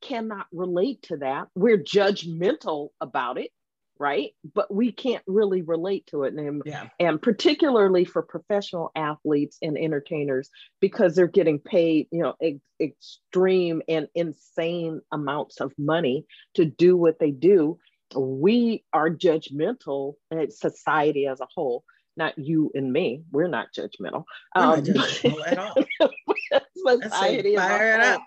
cannot 0.00 0.46
relate 0.52 1.02
to 1.02 1.18
that. 1.18 1.48
We're 1.54 1.78
judgmental 1.82 2.90
about 3.00 3.38
it 3.38 3.50
right? 3.98 4.30
But 4.54 4.72
we 4.72 4.92
can't 4.92 5.22
really 5.26 5.62
relate 5.62 6.06
to 6.08 6.24
it. 6.24 6.34
And, 6.34 6.62
yeah. 6.64 6.88
and 7.00 7.20
particularly 7.20 8.04
for 8.04 8.22
professional 8.22 8.90
athletes 8.94 9.58
and 9.62 9.76
entertainers, 9.76 10.50
because 10.80 11.14
they're 11.14 11.26
getting 11.26 11.58
paid, 11.58 12.08
you 12.10 12.22
know, 12.22 12.34
ex- 12.42 12.60
extreme 12.80 13.82
and 13.88 14.08
insane 14.14 15.00
amounts 15.12 15.60
of 15.60 15.72
money 15.78 16.26
to 16.54 16.64
do 16.64 16.96
what 16.96 17.18
they 17.18 17.30
do. 17.30 17.78
We 18.16 18.84
are 18.92 19.10
judgmental, 19.10 20.14
society 20.50 21.26
as 21.26 21.40
a 21.40 21.48
whole. 21.54 21.84
Not 22.16 22.36
you 22.36 22.72
and 22.74 22.92
me. 22.92 23.22
We're 23.30 23.48
not 23.48 23.68
judgmental. 23.76 24.24
We're 24.56 24.62
um, 24.62 24.68
not 24.70 24.84
judgmental 24.84 25.46
at 25.46 25.58
all. 25.58 27.02
society 27.02 27.56
as 27.56 27.70
a 27.70 28.12
whole 28.12 28.22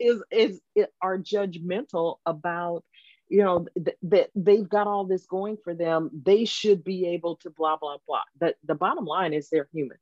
is, 0.00 0.22
is, 0.30 0.60
is 0.74 0.86
are 1.02 1.18
judgmental 1.18 2.16
about 2.26 2.84
you 3.28 3.42
know 3.42 3.66
that 3.76 3.96
th- 4.08 4.30
they've 4.34 4.68
got 4.68 4.86
all 4.86 5.04
this 5.04 5.26
going 5.26 5.56
for 5.62 5.74
them 5.74 6.10
they 6.24 6.44
should 6.44 6.84
be 6.84 7.06
able 7.06 7.36
to 7.36 7.50
blah 7.50 7.76
blah 7.76 7.96
blah. 8.06 8.22
The, 8.40 8.54
the 8.64 8.74
bottom 8.74 9.04
line 9.04 9.32
is 9.32 9.48
they're 9.48 9.68
human. 9.72 9.98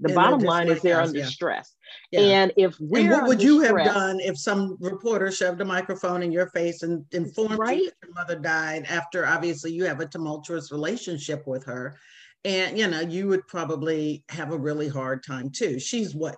The 0.00 0.08
and 0.08 0.14
bottom 0.14 0.40
line 0.40 0.68
is 0.68 0.80
they're 0.80 1.00
under 1.00 1.18
yeah. 1.18 1.26
stress. 1.26 1.74
Yeah. 2.10 2.20
and 2.20 2.52
if 2.56 2.78
we 2.80 3.08
what 3.08 3.26
would 3.26 3.42
you 3.42 3.62
stress, 3.64 3.86
have 3.86 3.94
done 3.94 4.20
if 4.20 4.38
some 4.38 4.76
reporter 4.80 5.30
shoved 5.30 5.60
a 5.60 5.64
microphone 5.64 6.22
in 6.22 6.32
your 6.32 6.48
face 6.50 6.82
and 6.82 7.04
informed 7.12 7.58
right? 7.58 7.78
you 7.78 7.84
that 7.86 7.96
your 8.02 8.14
mother 8.14 8.36
died 8.36 8.86
after 8.88 9.26
obviously 9.26 9.72
you 9.72 9.84
have 9.84 10.00
a 10.00 10.06
tumultuous 10.06 10.72
relationship 10.72 11.46
with 11.46 11.64
her? 11.64 11.96
And 12.44 12.78
you 12.78 12.86
know 12.86 13.00
you 13.00 13.28
would 13.28 13.46
probably 13.46 14.24
have 14.30 14.52
a 14.52 14.58
really 14.58 14.88
hard 14.88 15.22
time 15.24 15.50
too. 15.50 15.78
She's 15.78 16.14
what 16.14 16.36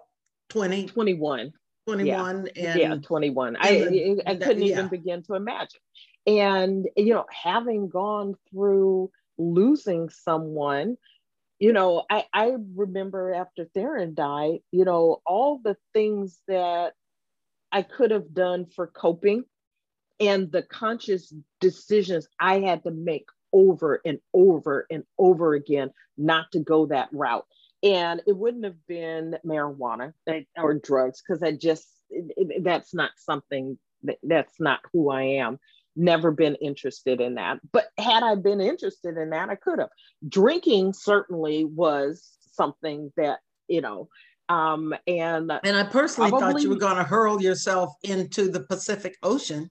20 0.49 0.87
21 0.87 1.53
21 1.87 2.49
yeah, 2.55 2.71
and 2.71 2.81
yeah 2.81 2.95
21 2.97 3.57
i 3.57 3.79
the, 3.79 4.23
i 4.27 4.37
couldn't 4.37 4.63
even 4.63 4.89
begin 4.89 5.23
to 5.23 5.35
imagine 5.35 5.81
and 6.27 6.89
you 6.97 7.13
know 7.13 7.27
having 7.31 7.89
gone 7.89 8.35
through 8.51 9.11
losing 9.39 10.09
someone 10.09 10.97
you 11.59 11.73
know 11.73 12.05
i 12.11 12.25
i 12.33 12.53
remember 12.75 13.33
after 13.33 13.65
theron 13.75 14.15
died 14.15 14.59
you 14.71 14.85
know 14.85 15.21
all 15.27 15.61
the 15.63 15.77
things 15.93 16.41
that 16.47 16.93
i 17.73 17.83
could 17.83 18.11
have 18.11 18.33
done 18.33 18.67
for 18.67 18.87
coping 18.87 19.45
and 20.21 20.53
the 20.53 20.63
conscious 20.63 21.33
decisions 21.61 22.29
i 22.39 22.61
had 22.61 22.83
to 22.85 22.91
make 22.91 23.27
over 23.53 24.01
and 24.05 24.19
over 24.33 24.87
and 24.91 25.05
over 25.19 25.55
again 25.55 25.91
not 26.17 26.51
to 26.53 26.61
go 26.61 26.87
that 26.87 27.09
route. 27.13 27.47
And 27.83 28.23
it 28.27 28.37
wouldn't 28.37 28.65
have 28.65 28.87
been 28.87 29.37
marijuana 29.45 30.13
or 30.57 30.75
drugs 30.75 31.23
because 31.23 31.43
i 31.43 31.53
just 31.53 31.89
it, 32.11 32.33
it, 32.37 32.65
that's 32.65 32.95
not 32.95 33.11
something 33.17 33.79
that, 34.05 34.19
that's 34.23 34.61
not 34.61 34.81
who 34.93 35.11
i 35.11 35.23
am 35.23 35.59
never 35.97 36.31
been 36.31 36.55
interested 36.57 37.21
in 37.21 37.35
that. 37.37 37.61
But 37.73 37.87
had 37.99 38.23
i 38.23 38.35
been 38.35 38.61
interested 38.61 39.17
in 39.17 39.31
that 39.31 39.49
i 39.51 39.55
could 39.55 39.79
have. 39.79 39.91
Drinking 40.29 40.93
certainly 40.93 41.65
was 41.65 42.31
something 42.53 43.13
that 43.17 43.41
you 43.69 43.81
know 43.81 44.09
um 44.49 44.95
and 45.07 45.53
and 45.65 45.77
i 45.77 45.85
personally 45.85 46.31
probably, 46.31 46.53
thought 46.55 46.63
you 46.63 46.69
were 46.69 46.77
going 46.77 46.97
to 46.97 47.05
hurl 47.05 47.41
yourself 47.41 47.95
into 48.03 48.51
the 48.51 48.61
pacific 48.61 49.17
ocean 49.23 49.71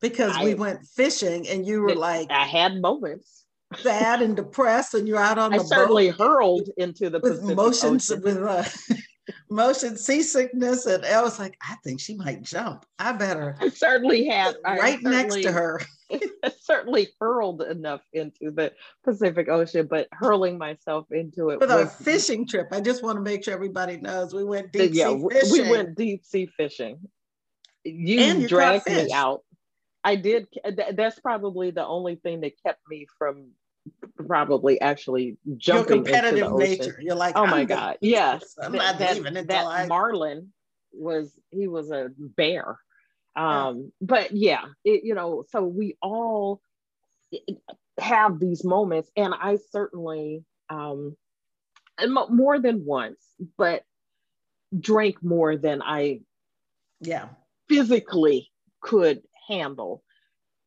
because 0.00 0.34
I, 0.36 0.44
we 0.44 0.54
went 0.54 0.84
fishing 0.84 1.46
and 1.48 1.66
you 1.66 1.82
were 1.82 1.94
like 1.94 2.30
i 2.30 2.44
had 2.44 2.80
moments. 2.80 3.44
sad 3.76 4.22
and 4.22 4.34
depressed 4.34 4.94
and 4.94 5.06
you're 5.06 5.18
out 5.18 5.38
on 5.38 5.52
I 5.52 5.58
the 5.58 5.64
certainly 5.64 6.10
boat 6.10 6.18
hurled 6.18 6.70
into 6.76 7.10
the 7.10 7.20
with 7.20 7.40
Pacific 7.40 7.56
motions 7.56 8.10
Ocean. 8.10 8.22
with 8.22 8.42
uh, 8.42 8.64
motion 9.50 9.96
seasickness 9.96 10.86
and 10.86 11.04
I 11.04 11.22
was 11.22 11.38
like 11.38 11.56
I 11.60 11.76
think 11.84 12.00
she 12.00 12.14
might 12.14 12.42
jump. 12.42 12.86
I 12.98 13.12
better 13.12 13.56
I 13.60 13.68
certainly 13.68 14.26
had 14.26 14.56
right 14.64 15.02
next 15.02 15.42
to 15.42 15.52
her. 15.52 15.80
Certainly 16.60 17.08
hurled 17.20 17.62
enough 17.62 18.00
into 18.12 18.52
the 18.52 18.72
Pacific 19.04 19.48
Ocean 19.48 19.88
but 19.90 20.06
hurling 20.12 20.56
myself 20.56 21.10
into 21.10 21.50
it 21.50 21.58
with 21.58 21.70
a 21.70 21.86
fishing 21.86 22.46
trip 22.46 22.68
I 22.70 22.80
just 22.80 23.02
want 23.02 23.16
to 23.16 23.22
make 23.22 23.44
sure 23.44 23.54
everybody 23.54 23.96
knows 23.96 24.32
we 24.32 24.44
went 24.44 24.72
deep 24.72 24.92
yeah, 24.94 25.08
sea 25.08 25.24
fishing 25.30 25.52
we 25.52 25.70
went 25.70 25.96
deep 25.96 26.24
sea 26.24 26.46
fishing. 26.46 27.00
You, 27.84 28.20
you 28.20 28.48
dragged 28.48 28.88
me 28.88 29.12
out. 29.12 29.42
I 30.02 30.14
did. 30.14 30.46
That's 30.94 31.18
probably 31.18 31.72
the 31.72 31.84
only 31.84 32.14
thing 32.16 32.40
that 32.42 32.52
kept 32.64 32.80
me 32.88 33.06
from 33.18 33.50
probably 34.26 34.80
actually 34.80 35.36
jumping 35.56 35.96
Your 35.96 36.04
competitive 36.04 36.38
into 36.38 36.48
the 36.48 36.54
ocean. 36.54 36.70
nature. 36.70 36.98
You're 37.00 37.16
like, 37.16 37.36
oh 37.36 37.46
my 37.46 37.64
god, 37.64 37.98
yes. 38.00 38.56
I'm 38.62 38.72
that, 38.72 38.98
that, 38.98 39.48
that 39.48 39.66
I... 39.66 39.86
Marlin 39.86 40.52
was 40.92 41.32
he 41.50 41.68
was 41.68 41.90
a 41.90 42.10
bear. 42.18 42.78
Um, 43.34 43.76
yeah. 43.76 43.82
but 44.00 44.32
yeah, 44.32 44.64
it, 44.84 45.04
you 45.04 45.14
know, 45.14 45.44
so 45.50 45.62
we 45.62 45.96
all 46.00 46.60
have 47.98 48.40
these 48.40 48.64
moments, 48.64 49.10
and 49.16 49.34
I 49.34 49.58
certainly, 49.70 50.44
um, 50.70 51.16
and 51.98 52.16
more 52.30 52.58
than 52.58 52.84
once, 52.84 53.20
but 53.58 53.82
drank 54.78 55.22
more 55.22 55.56
than 55.56 55.82
I, 55.82 56.20
yeah, 57.00 57.28
physically 57.68 58.50
could 58.80 59.22
handle 59.48 60.02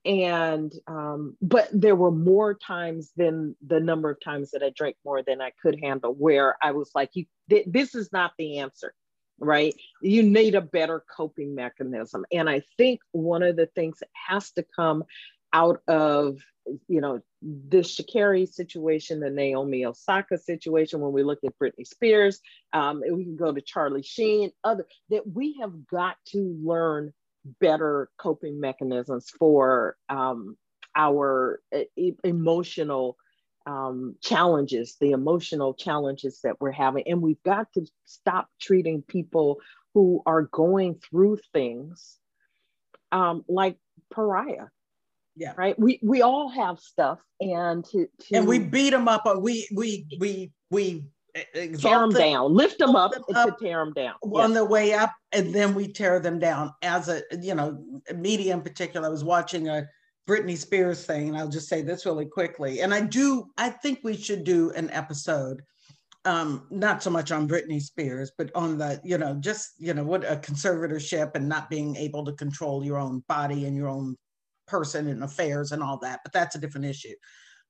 and 0.06 0.74
um, 0.88 1.36
but 1.42 1.70
there 1.74 1.96
were 1.96 2.12
more 2.12 2.54
times 2.54 3.12
than 3.18 3.56
the 3.66 3.80
number 3.80 4.10
of 4.10 4.20
times 4.22 4.52
that 4.52 4.64
i 4.64 4.70
drank 4.76 4.96
more 5.04 5.22
than 5.24 5.42
i 5.42 5.52
could 5.62 5.80
handle 5.82 6.14
where 6.14 6.56
i 6.62 6.72
was 6.72 6.92
like 6.96 7.10
you 7.14 7.26
th- 7.50 7.66
this 7.68 7.96
is 7.96 8.12
not 8.12 8.32
the 8.38 8.60
answer 8.60 8.94
right 9.40 9.76
you 10.02 10.24
need 10.24 10.56
a 10.56 10.62
better 10.62 11.04
coping 11.16 11.54
mechanism 11.56 12.26
and 12.32 12.50
i 12.50 12.62
think 12.78 13.00
one 13.12 13.44
of 13.44 13.56
the 13.56 13.68
things 13.68 14.00
that 14.00 14.10
has 14.14 14.52
to 14.52 14.66
come 14.76 15.04
out 15.54 15.82
of 15.88 16.38
you 16.88 17.02
know 17.02 17.22
the 17.42 17.78
Sha'Carri 17.78 18.48
situation, 18.48 19.20
the 19.20 19.30
Naomi 19.30 19.86
Osaka 19.86 20.38
situation. 20.38 21.00
When 21.00 21.14
we 21.14 21.24
look 21.24 21.40
at 21.46 21.58
Britney 21.58 21.88
Spears, 21.88 22.40
um, 22.74 23.02
we 23.12 23.24
can 23.24 23.38
go 23.38 23.52
to 23.52 23.62
Charlie 23.62 24.04
Sheen. 24.04 24.52
Other 24.64 24.86
that 25.10 25.24
we 25.26 25.58
have 25.62 25.88
got 25.88 26.18
to 26.30 26.58
learn 26.64 27.14
better 27.60 28.10
coping 28.18 28.60
mechanisms 28.60 29.30
for 29.38 29.96
um, 30.10 30.58
our 30.96 31.62
e- 31.98 32.14
emotional 32.24 33.18
um, 33.66 34.16
challenges, 34.22 34.98
the 35.00 35.12
emotional 35.12 35.74
challenges 35.74 36.40
that 36.44 36.60
we're 36.60 36.72
having. 36.72 37.04
And 37.08 37.22
we've 37.22 37.44
got 37.44 37.72
to 37.74 37.86
stop 38.06 38.48
treating 38.60 39.02
people 39.04 39.58
who 39.94 40.22
are 40.26 40.44
going 40.44 40.96
through 40.96 41.38
things 41.54 42.18
um, 43.12 43.44
like 43.48 43.78
pariah. 44.12 44.68
Yeah. 45.36 45.54
Right. 45.56 45.80
We 45.80 46.00
we 46.04 46.22
all 46.22 46.50
have 46.50 46.80
stuff, 46.80 47.20
and 47.40 47.86
to, 47.86 48.08
to 48.08 48.36
and 48.36 48.46
we 48.46 48.60
beat 48.60 48.90
them 48.90 49.08
up. 49.08 49.22
Or 49.26 49.40
we 49.40 49.70
we 49.74 50.06
we 50.20 51.06
we 51.56 51.76
tear 51.76 52.00
them 52.00 52.12
down, 52.12 52.54
lift 52.54 52.80
them 52.80 52.96
up, 52.96 53.12
them 53.12 53.24
up 53.36 53.58
to 53.58 53.66
tear 53.66 53.84
them 53.84 53.94
down 53.94 54.16
on 54.24 54.54
the 54.54 54.66
way 54.66 54.94
up, 54.94 55.14
and 55.32 55.54
then 55.54 55.74
we 55.74 55.88
tear 55.88 56.20
them 56.20 56.40
down. 56.40 56.74
As 56.82 57.10
a 57.10 57.22
you 57.42 57.56
know, 57.56 57.84
media 58.16 58.54
in 58.54 58.62
particular, 58.62 59.08
I 59.08 59.12
was 59.12 59.24
watching 59.24 59.68
a 59.68 59.88
Britney 60.28 60.58
Spears 60.58 61.06
thing, 61.06 61.30
and 61.30 61.38
I'll 61.38 61.50
just 61.50 61.70
say 61.70 61.82
this 61.82 62.06
really 62.06 62.26
quickly. 62.26 62.82
And 62.82 62.94
I 62.94 63.02
do, 63.02 63.46
I 63.58 63.70
think 63.70 64.00
we 64.04 64.16
should 64.16 64.44
do 64.44 64.72
an 64.72 64.90
episode, 64.92 65.62
um, 66.26 66.68
not 66.70 67.02
so 67.02 67.10
much 67.10 67.32
on 67.32 67.48
Britney 67.48 67.82
Spears, 67.82 68.32
but 68.38 68.52
on 68.56 68.78
the 68.78 69.02
you 69.04 69.18
know, 69.18 69.36
just 69.40 69.74
you 69.80 69.94
know, 69.94 70.04
what 70.04 70.24
a 70.24 70.36
conservatorship 70.38 71.36
and 71.36 71.50
not 71.50 71.70
being 71.70 71.96
able 71.96 72.26
to 72.26 72.34
control 72.34 72.84
your 72.84 72.98
own 72.98 73.24
body 73.28 73.66
and 73.66 73.76
your 73.76 73.88
own 73.88 74.16
person 74.68 75.08
and 75.08 75.24
affairs 75.24 75.72
and 75.72 75.82
all 75.82 75.98
that. 76.00 76.20
But 76.24 76.34
that's 76.34 76.56
a 76.56 76.60
different 76.60 76.86
issue 76.86 77.16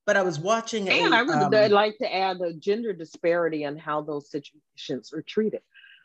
but 0.05 0.17
I 0.17 0.23
was 0.23 0.39
watching. 0.39 0.89
And 0.89 1.13
a, 1.13 1.17
I 1.17 1.21
would 1.21 1.53
um, 1.53 1.71
like 1.71 1.97
to 1.99 2.13
add 2.13 2.39
the 2.39 2.53
gender 2.53 2.93
disparity 2.93 3.63
and 3.63 3.79
how 3.79 4.01
those 4.01 4.31
situations 4.31 5.13
are 5.13 5.21
treated. 5.21 5.61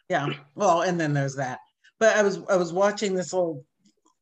Yeah, 0.08 0.28
well, 0.54 0.82
and 0.82 1.00
then 1.00 1.14
there's 1.14 1.36
that. 1.36 1.60
But 1.98 2.16
I 2.16 2.22
was 2.22 2.40
I 2.50 2.56
was 2.56 2.72
watching 2.72 3.14
this 3.14 3.32
little, 3.32 3.64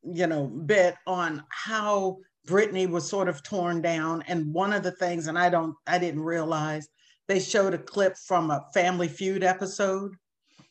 you 0.05 0.27
know, 0.27 0.47
bit 0.47 0.95
on 1.07 1.43
how 1.49 2.19
Britney 2.47 2.89
was 2.89 3.09
sort 3.09 3.29
of 3.29 3.43
torn 3.43 3.83
down, 3.83 4.23
and 4.29 4.53
one 4.53 4.73
of 4.73 4.83
the 4.83 4.93
things, 4.93 5.27
and 5.27 5.39
I 5.39 5.49
don't, 5.49 5.75
I 5.87 5.99
didn't 5.99 6.23
realize 6.23 6.89
they 7.29 7.41
showed 7.41 7.75
a 7.75 7.79
clip 7.79 8.17
from 8.17 8.51
a 8.51 8.67
Family 8.75 9.09
Feud 9.09 9.43
episode 9.43 10.15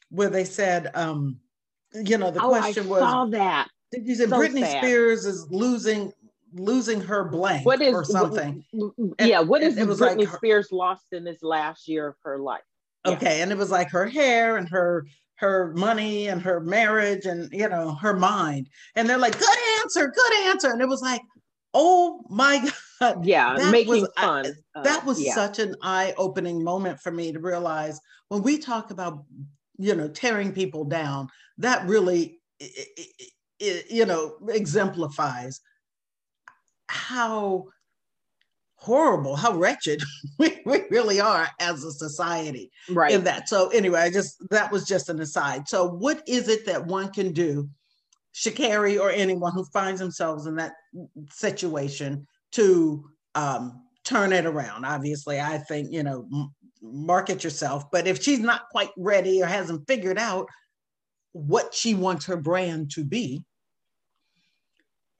where 0.09 0.29
they 0.29 0.43
said, 0.43 0.91
um, 0.93 1.39
you 1.93 2.17
know, 2.17 2.31
the 2.31 2.41
oh, 2.41 2.49
question 2.49 2.85
I 2.85 2.89
was, 2.89 2.99
saw 2.99 3.25
that. 3.25 3.67
Did 3.91 4.07
you 4.07 4.15
say 4.15 4.27
so 4.27 4.37
Britney 4.37 4.61
sad. 4.61 4.83
Spears 4.83 5.25
is 5.25 5.49
losing 5.49 6.13
losing 6.53 7.01
her 7.01 7.23
blank 7.23 7.65
what 7.65 7.81
is, 7.81 7.93
or 7.93 8.03
something. 8.03 8.63
yeah, 9.19 9.39
what 9.39 9.61
is 9.61 9.77
it, 9.77 9.81
it 9.81 9.87
was 9.87 9.99
Britney 9.99 10.19
like 10.19 10.27
her, 10.27 10.37
Spears 10.37 10.71
lost 10.71 11.13
in 11.13 11.23
this 11.23 11.41
last 11.41 11.87
year 11.87 12.07
of 12.07 12.15
her 12.23 12.39
life? 12.39 12.61
Yeah. 13.05 13.13
Okay, 13.13 13.41
and 13.41 13.51
it 13.51 13.57
was 13.57 13.71
like 13.71 13.89
her 13.91 14.07
hair 14.07 14.57
and 14.57 14.67
her 14.69 15.05
her 15.35 15.73
money 15.75 16.27
and 16.27 16.39
her 16.41 16.59
marriage 16.59 17.25
and 17.25 17.51
you 17.51 17.67
know 17.67 17.95
her 17.95 18.13
mind. 18.13 18.69
And 18.95 19.09
they're 19.09 19.17
like, 19.17 19.37
good 19.37 19.57
answer, 19.81 20.13
good 20.15 20.33
answer. 20.47 20.69
And 20.69 20.81
it 20.81 20.87
was 20.87 21.01
like, 21.01 21.21
oh 21.73 22.23
my 22.29 22.69
god, 22.99 23.25
yeah, 23.25 23.69
making 23.71 24.01
was, 24.01 24.09
fun. 24.17 24.45
I, 24.75 24.81
that 24.83 25.05
was 25.05 25.21
yeah. 25.21 25.33
such 25.33 25.59
an 25.59 25.75
eye-opening 25.81 26.63
moment 26.63 26.99
for 26.99 27.11
me 27.11 27.31
to 27.31 27.39
realize 27.39 27.99
when 28.29 28.43
we 28.43 28.57
talk 28.57 28.91
about 28.91 29.23
you 29.77 29.95
know 29.95 30.07
tearing 30.07 30.51
people 30.53 30.85
down, 30.85 31.27
that 31.57 31.87
really 31.87 32.39
it, 32.59 32.89
it, 33.59 33.85
you 33.89 34.05
know 34.05 34.37
exemplifies 34.49 35.59
how 36.91 37.67
horrible, 38.75 39.35
how 39.35 39.53
wretched 39.53 40.01
we, 40.37 40.61
we 40.65 40.83
really 40.89 41.21
are 41.21 41.47
as 41.59 41.83
a 41.83 41.91
society. 41.91 42.69
Right. 42.89 43.13
In 43.13 43.23
that. 43.23 43.47
So 43.47 43.69
anyway, 43.69 44.01
I 44.01 44.09
just 44.09 44.37
that 44.49 44.71
was 44.71 44.85
just 44.85 45.09
an 45.09 45.21
aside. 45.21 45.67
So 45.67 45.87
what 45.87 46.21
is 46.27 46.49
it 46.49 46.65
that 46.65 46.85
one 46.85 47.11
can 47.11 47.31
do, 47.31 47.69
Sha'Carri 48.35 48.99
or 48.99 49.09
anyone 49.09 49.53
who 49.53 49.63
finds 49.65 49.99
themselves 49.99 50.45
in 50.45 50.55
that 50.55 50.73
situation 51.31 52.27
to 52.53 53.09
um, 53.35 53.83
turn 54.03 54.33
it 54.33 54.45
around? 54.45 54.85
Obviously, 54.85 55.39
I 55.39 55.59
think 55.59 55.91
you 55.91 56.03
know 56.03 56.27
m- 56.33 56.53
market 56.81 57.43
yourself, 57.43 57.89
but 57.91 58.07
if 58.07 58.21
she's 58.21 58.39
not 58.39 58.69
quite 58.69 58.89
ready 58.97 59.41
or 59.41 59.45
hasn't 59.45 59.87
figured 59.87 60.17
out 60.17 60.47
what 61.31 61.73
she 61.73 61.93
wants 61.93 62.25
her 62.25 62.35
brand 62.35 62.91
to 62.91 63.05
be, 63.05 63.41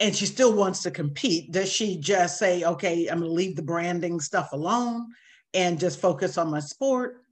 and 0.02 0.16
she 0.16 0.26
still 0.26 0.54
wants 0.54 0.82
to 0.84 0.92
compete, 0.92 1.52
does 1.52 1.72
she 1.72 1.96
just 1.98 2.40
say, 2.40 2.64
okay, 2.64 3.08
I'm 3.08 3.20
going 3.20 3.30
to 3.30 3.34
leave 3.34 3.56
the 3.56 3.62
branding 3.62 4.20
stuff 4.20 4.52
alone 4.52 5.08
and 5.54 5.80
just 5.80 6.02
focus 6.02 6.40
on 6.40 6.50
my 6.50 6.60
sport? 6.60 7.24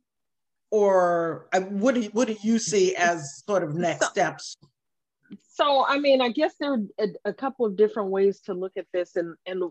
Or 0.71 1.49
uh, 1.51 1.61
what 1.61 1.95
do 1.95 2.01
you, 2.01 2.09
what 2.09 2.27
do 2.27 2.37
you 2.43 2.59
see 2.59 2.95
as 2.95 3.43
sort 3.47 3.63
of 3.63 3.73
next 3.73 4.05
so, 4.05 4.11
steps? 4.11 4.55
So, 5.51 5.83
I 5.83 5.97
mean, 5.97 6.21
I 6.21 6.29
guess 6.29 6.53
there 6.59 6.73
are 6.73 6.83
a, 6.99 7.07
a 7.25 7.33
couple 7.33 7.65
of 7.65 7.75
different 7.75 8.11
ways 8.11 8.39
to 8.41 8.53
look 8.53 8.73
at 8.77 8.85
this. 8.93 9.15
And, 9.15 9.35
and 9.47 9.63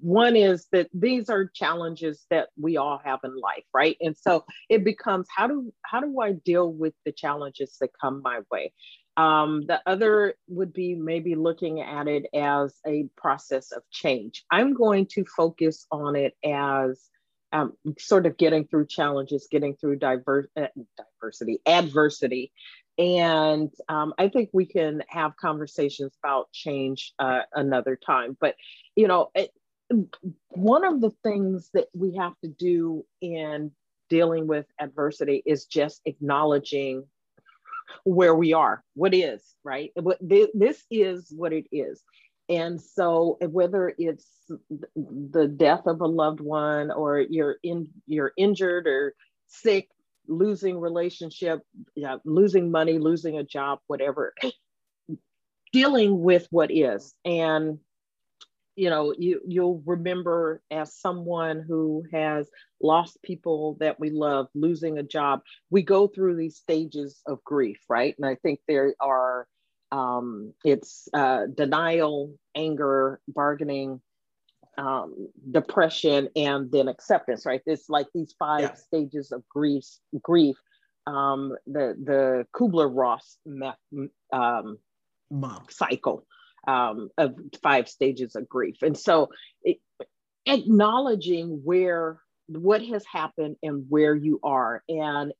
one 0.00 0.34
is 0.34 0.66
that 0.72 0.88
these 0.92 1.30
are 1.30 1.46
challenges 1.54 2.26
that 2.30 2.48
we 2.60 2.76
all 2.76 3.00
have 3.04 3.20
in 3.22 3.38
life, 3.38 3.64
right? 3.72 3.96
And 4.00 4.16
so 4.16 4.44
it 4.68 4.84
becomes 4.84 5.28
how 5.34 5.46
do 5.46 5.72
how 5.82 6.00
do 6.00 6.20
I 6.20 6.32
deal 6.32 6.70
with 6.70 6.94
the 7.06 7.12
challenges 7.12 7.76
that 7.80 7.90
come 7.98 8.20
my 8.22 8.40
way? 8.50 8.72
Um, 9.16 9.64
the 9.66 9.80
other 9.86 10.34
would 10.48 10.72
be 10.72 10.94
maybe 10.94 11.34
looking 11.36 11.80
at 11.80 12.08
it 12.08 12.26
as 12.34 12.74
a 12.86 13.06
process 13.16 13.70
of 13.70 13.82
change. 13.90 14.44
I'm 14.50 14.74
going 14.74 15.06
to 15.12 15.24
focus 15.24 15.86
on 15.90 16.16
it 16.16 16.34
as 16.44 17.08
um, 17.52 17.74
sort 17.98 18.26
of 18.26 18.36
getting 18.36 18.66
through 18.66 18.86
challenges, 18.88 19.46
getting 19.48 19.76
through 19.76 19.96
diverse, 19.96 20.48
uh, 20.56 20.66
diversity, 20.96 21.60
adversity. 21.64 22.50
And 22.98 23.70
um, 23.88 24.14
I 24.18 24.28
think 24.28 24.50
we 24.52 24.66
can 24.66 25.02
have 25.08 25.36
conversations 25.36 26.12
about 26.22 26.50
change 26.52 27.12
uh, 27.18 27.42
another 27.52 27.96
time. 27.96 28.36
But, 28.40 28.56
you 28.96 29.06
know, 29.06 29.30
it, 29.34 29.50
one 30.48 30.84
of 30.84 31.00
the 31.00 31.10
things 31.22 31.70
that 31.74 31.86
we 31.94 32.16
have 32.16 32.32
to 32.42 32.48
do 32.48 33.04
in 33.20 33.70
dealing 34.10 34.46
with 34.46 34.66
adversity 34.80 35.42
is 35.46 35.66
just 35.66 36.00
acknowledging 36.04 37.04
where 38.04 38.34
we 38.34 38.52
are, 38.52 38.82
what 38.94 39.14
is, 39.14 39.42
right? 39.62 39.92
This 40.20 40.82
is 40.90 41.32
what 41.34 41.52
it 41.52 41.66
is. 41.72 42.02
And 42.48 42.80
so 42.80 43.38
whether 43.40 43.94
it's 43.96 44.26
the 44.96 45.48
death 45.48 45.86
of 45.86 46.00
a 46.00 46.06
loved 46.06 46.40
one 46.40 46.90
or 46.90 47.20
you're 47.20 47.56
in 47.62 47.88
you're 48.06 48.32
injured 48.36 48.86
or 48.86 49.14
sick, 49.46 49.88
losing 50.28 50.78
relationship, 50.78 51.62
yeah, 51.94 52.16
losing 52.24 52.70
money, 52.70 52.98
losing 52.98 53.38
a 53.38 53.44
job, 53.44 53.78
whatever, 53.86 54.34
dealing 55.72 56.20
with 56.20 56.46
what 56.50 56.70
is. 56.70 57.14
And 57.24 57.78
you 58.76 58.90
know 58.90 59.14
you 59.16 59.40
you'll 59.46 59.82
remember 59.86 60.60
as 60.70 60.94
someone 60.94 61.64
who 61.66 62.04
has 62.12 62.48
lost 62.84 63.18
people 63.22 63.76
that 63.80 63.98
we 63.98 64.10
love 64.10 64.46
losing 64.54 64.98
a 64.98 65.02
job 65.02 65.40
we 65.70 65.82
go 65.82 66.06
through 66.06 66.36
these 66.36 66.56
stages 66.56 67.22
of 67.26 67.42
grief 67.44 67.78
right 67.88 68.14
and 68.18 68.26
i 68.26 68.34
think 68.36 68.60
there 68.68 68.94
are 69.00 69.46
um, 69.92 70.52
it's 70.64 71.08
uh, 71.14 71.46
denial 71.54 72.34
anger 72.56 73.20
bargaining 73.28 74.00
um, 74.76 75.28
depression 75.48 76.28
and 76.34 76.72
then 76.72 76.88
acceptance 76.88 77.46
right 77.46 77.62
it's 77.66 77.88
like 77.88 78.06
these 78.12 78.34
five 78.38 78.60
yeah. 78.60 78.74
stages 78.74 79.30
of 79.30 79.48
grief 79.48 79.84
grief 80.20 80.56
um, 81.06 81.54
the 81.66 81.94
the 82.02 82.46
kubler-ross 82.54 83.36
um, 84.32 84.78
cycle 85.68 86.26
um, 86.66 87.10
of 87.18 87.36
five 87.62 87.88
stages 87.88 88.36
of 88.36 88.48
grief. 88.48 88.76
And 88.82 88.96
so 88.96 89.30
it, 89.62 89.78
acknowledging 90.46 91.60
where 91.64 92.20
what 92.48 92.84
has 92.84 93.04
happened 93.10 93.56
and 93.62 93.86
where 93.88 94.14
you 94.14 94.40
are. 94.42 94.82
And 94.88 95.32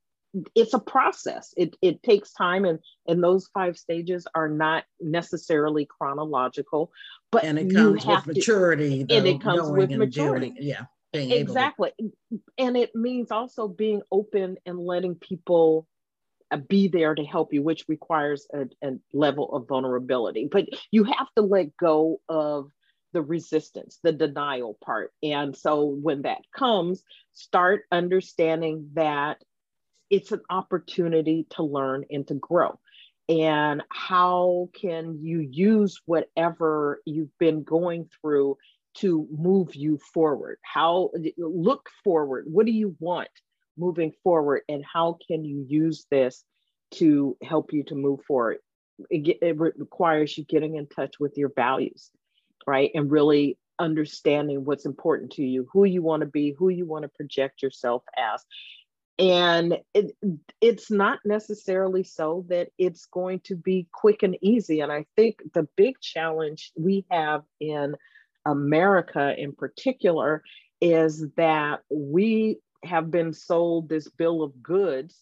it's 0.55 0.75
a 0.75 0.79
process. 0.79 1.55
It, 1.57 1.77
it 1.81 2.03
takes 2.03 2.33
time 2.33 2.65
and 2.65 2.79
and 3.07 3.23
those 3.23 3.49
five 3.55 3.77
stages 3.79 4.27
are 4.35 4.49
not 4.49 4.85
necessarily 5.01 5.87
chronological 5.87 6.91
but 7.31 7.45
and 7.45 7.59
it 7.59 7.73
comes 7.73 8.05
with 8.05 8.27
maturity 8.27 9.07
and 9.09 9.27
it 9.29 9.41
comes 9.41 9.71
with 9.71 9.91
maturity. 9.91 10.51
doing, 10.51 10.57
yeah 10.61 10.87
exactly 11.13 11.93
to... 12.01 12.13
and 12.59 12.77
it 12.77 12.95
means 12.97 13.31
also 13.31 13.69
being 13.69 14.03
open 14.11 14.57
and 14.67 14.79
letting 14.79 15.15
people 15.15 15.87
uh, 16.51 16.57
be 16.57 16.89
there 16.89 17.15
to 17.15 17.25
help 17.25 17.53
you, 17.53 17.63
which 17.63 17.85
requires 17.89 18.47
a, 18.53 18.67
a 18.87 18.93
level 19.13 19.55
of 19.55 19.67
vulnerability. 19.67 20.49
But 20.51 20.67
you 20.91 21.05
have 21.05 21.27
to 21.37 21.43
let 21.43 21.77
go 21.77 22.21
of 22.29 22.71
the 23.15 23.23
resistance, 23.23 23.99
the 24.03 24.13
denial 24.13 24.77
part. 24.85 25.13
And 25.23 25.57
so 25.57 25.85
when 25.87 26.23
that 26.23 26.43
comes, 26.55 27.03
start 27.33 27.85
understanding 27.91 28.91
that 28.93 29.39
it's 30.11 30.33
an 30.33 30.43
opportunity 30.51 31.47
to 31.51 31.63
learn 31.63 32.05
and 32.11 32.29
to 32.29 32.35
grow. 32.35 32.79
And 33.31 33.83
how 33.89 34.69
can 34.79 35.21
you 35.23 35.41
use 35.41 35.99
whatever 36.05 37.01
you've 37.07 37.37
been 37.39 37.63
going 37.63 38.11
through 38.21 38.59
to 38.97 39.27
move 39.35 39.75
you 39.75 39.99
forward? 40.13 40.59
How 40.63 41.11
look 41.39 41.89
forward? 42.05 42.45
What 42.49 42.67
do 42.67 42.73
you 42.73 42.95
want? 43.01 43.31
moving 43.77 44.13
forward 44.23 44.63
and 44.69 44.85
how 44.85 45.19
can 45.27 45.45
you 45.45 45.65
use 45.69 46.07
this 46.11 46.45
to 46.93 47.37
help 47.43 47.73
you 47.73 47.83
to 47.85 47.95
move 47.95 48.21
forward 48.27 48.59
it, 49.11 49.39
it 49.43 49.59
requires 49.59 50.37
you 50.39 50.45
getting 50.45 50.77
in 50.77 50.87
touch 50.87 51.15
with 51.19 51.37
your 51.37 51.51
values 51.57 52.11
right? 52.67 52.91
And 52.95 53.11
really 53.11 53.59
understanding 53.79 54.65
what's 54.65 54.87
important 54.87 55.33
to 55.33 55.43
you 55.43 55.67
who 55.73 55.85
you 55.85 56.01
want 56.01 56.21
to 56.21 56.27
be 56.27 56.55
who 56.57 56.69
you 56.69 56.87
want 56.87 57.03
to 57.03 57.09
project 57.09 57.63
yourself 57.63 58.05
as. 58.17 58.45
And 59.19 59.79
it, 59.95 60.17
it's 60.61 60.91
not 60.91 61.21
necessarily 61.25 62.03
so 62.03 62.45
that 62.49 62.69
it's 62.79 63.07
going 63.07 63.41
to 63.45 63.57
be 63.57 63.89
quick 63.93 64.23
and 64.23 64.37
easy. 64.41 64.81
And 64.81 64.93
i 64.93 65.07
think 65.17 65.41
the 65.55 65.67
big 65.77 66.01
challenge 66.01 66.73
we 66.77 67.05
have 67.11 67.43
in 67.61 67.97
america 68.47 69.35
in 69.37 69.53
particular 69.53 70.43
is 70.81 71.27
that 71.37 71.81
we 71.91 72.59
have 72.85 73.11
been 73.11 73.33
sold 73.33 73.89
this 73.89 74.09
bill 74.09 74.43
of 74.43 74.63
goods 74.63 75.17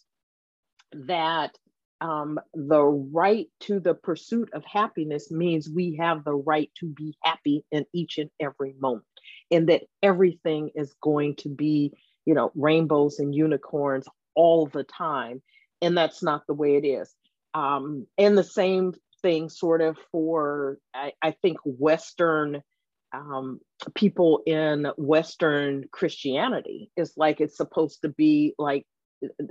that 0.92 1.56
um, 2.02 2.40
the 2.52 2.82
right 2.82 3.46
to 3.60 3.78
the 3.78 3.94
pursuit 3.94 4.50
of 4.52 4.64
happiness 4.64 5.30
means 5.30 5.70
we 5.70 5.96
have 6.00 6.24
the 6.24 6.34
right 6.34 6.68
to 6.80 6.86
be 6.86 7.14
happy 7.22 7.64
in 7.70 7.86
each 7.92 8.18
and 8.18 8.28
every 8.40 8.74
moment, 8.80 9.06
and 9.52 9.68
that 9.68 9.84
everything 10.02 10.70
is 10.74 10.92
going 11.00 11.36
to 11.36 11.48
be, 11.48 11.92
you 12.26 12.34
know, 12.34 12.50
rainbows 12.56 13.20
and 13.20 13.32
unicorns 13.32 14.06
all 14.34 14.66
the 14.66 14.82
time. 14.82 15.40
And 15.80 15.96
that's 15.96 16.24
not 16.24 16.42
the 16.48 16.54
way 16.54 16.74
it 16.74 16.84
is. 16.84 17.14
Um, 17.54 18.06
and 18.18 18.36
the 18.36 18.44
same 18.44 18.94
thing, 19.22 19.48
sort 19.48 19.80
of, 19.80 19.96
for 20.10 20.78
I, 20.92 21.12
I 21.22 21.30
think 21.40 21.58
Western 21.64 22.62
um, 23.12 23.60
people 23.94 24.42
in 24.46 24.86
Western 24.96 25.84
Christianity. 25.92 26.90
is 26.96 27.12
like 27.16 27.40
it's 27.40 27.56
supposed 27.56 28.02
to 28.02 28.08
be 28.08 28.54
like, 28.58 28.86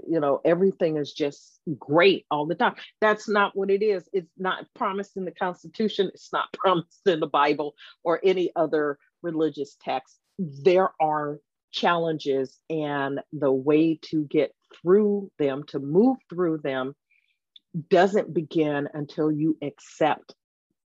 you 0.07 0.19
know, 0.19 0.41
everything 0.43 0.97
is 0.97 1.13
just 1.13 1.59
great 1.79 2.25
all 2.29 2.45
the 2.45 2.55
time. 2.55 2.75
That's 2.99 3.29
not 3.29 3.55
what 3.55 3.69
it 3.69 3.83
is. 3.83 4.07
It's 4.13 4.31
not 4.37 4.65
promised 4.75 5.17
in 5.17 5.25
the 5.25 5.31
Constitution, 5.31 6.11
it's 6.13 6.33
not 6.33 6.51
promised 6.53 7.01
in 7.05 7.19
the 7.19 7.27
Bible 7.27 7.75
or 8.03 8.19
any 8.23 8.51
other 8.55 8.97
religious 9.21 9.77
text. 9.81 10.17
There 10.37 10.89
are 10.99 11.39
challenges, 11.71 12.59
and 12.69 13.21
the 13.31 13.51
way 13.51 13.99
to 14.03 14.25
get 14.25 14.53
through 14.81 15.31
them, 15.39 15.63
to 15.67 15.79
move 15.79 16.17
through 16.29 16.59
them, 16.59 16.95
doesn't 17.89 18.33
begin 18.33 18.89
until 18.93 19.31
you 19.31 19.57
accept 19.61 20.35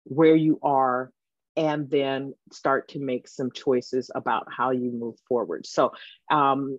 where 0.05 0.35
you 0.35 0.59
are 0.63 1.13
and 1.57 1.89
then 1.91 2.35
start 2.53 2.89
to 2.89 2.99
make 2.99 3.29
some 3.29 3.51
choices 3.53 4.11
about 4.15 4.47
how 4.51 4.71
you 4.71 4.91
move 4.91 5.17
forward. 5.29 5.67
So, 5.67 5.93
um, 6.31 6.79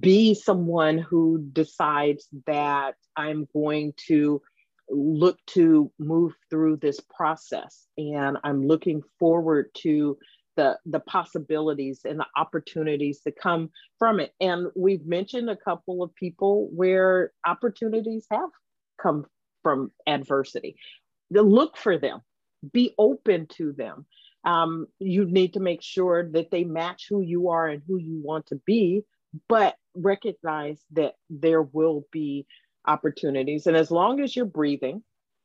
be 0.00 0.34
someone 0.34 0.98
who 0.98 1.46
decides 1.52 2.28
that 2.46 2.94
I'm 3.16 3.46
going 3.52 3.94
to 4.08 4.42
look 4.88 5.38
to 5.46 5.90
move 5.98 6.34
through 6.50 6.76
this 6.76 7.00
process 7.14 7.86
and 7.96 8.36
I'm 8.44 8.66
looking 8.66 9.02
forward 9.18 9.70
to 9.78 10.18
the 10.56 10.78
the 10.84 11.00
possibilities 11.00 12.00
and 12.04 12.20
the 12.20 12.26
opportunities 12.36 13.22
that 13.24 13.38
come 13.38 13.70
from 13.98 14.20
it. 14.20 14.32
And 14.40 14.66
we've 14.76 15.06
mentioned 15.06 15.48
a 15.48 15.56
couple 15.56 16.02
of 16.02 16.14
people 16.14 16.68
where 16.74 17.32
opportunities 17.46 18.26
have 18.30 18.50
come 19.00 19.24
from 19.62 19.92
adversity. 20.06 20.76
Look 21.30 21.78
for 21.78 21.96
them 21.96 22.20
be 22.70 22.94
open 22.98 23.46
to 23.56 23.72
them. 23.72 24.06
Um, 24.44 24.86
you 24.98 25.24
need 25.24 25.54
to 25.54 25.60
make 25.60 25.82
sure 25.82 26.28
that 26.30 26.50
they 26.50 26.64
match 26.64 27.06
who 27.08 27.20
you 27.20 27.50
are 27.50 27.68
and 27.68 27.82
who 27.86 27.96
you 27.96 28.20
want 28.22 28.46
to 28.46 28.60
be, 28.66 29.02
but 29.48 29.76
recognize 29.94 30.80
that 30.92 31.14
there 31.30 31.62
will 31.62 32.06
be 32.10 32.46
opportunities. 32.86 33.66
And 33.66 33.76
as 33.76 33.90
long 33.90 34.20
as 34.20 34.34
you're 34.34 34.44
breathing, 34.44 35.02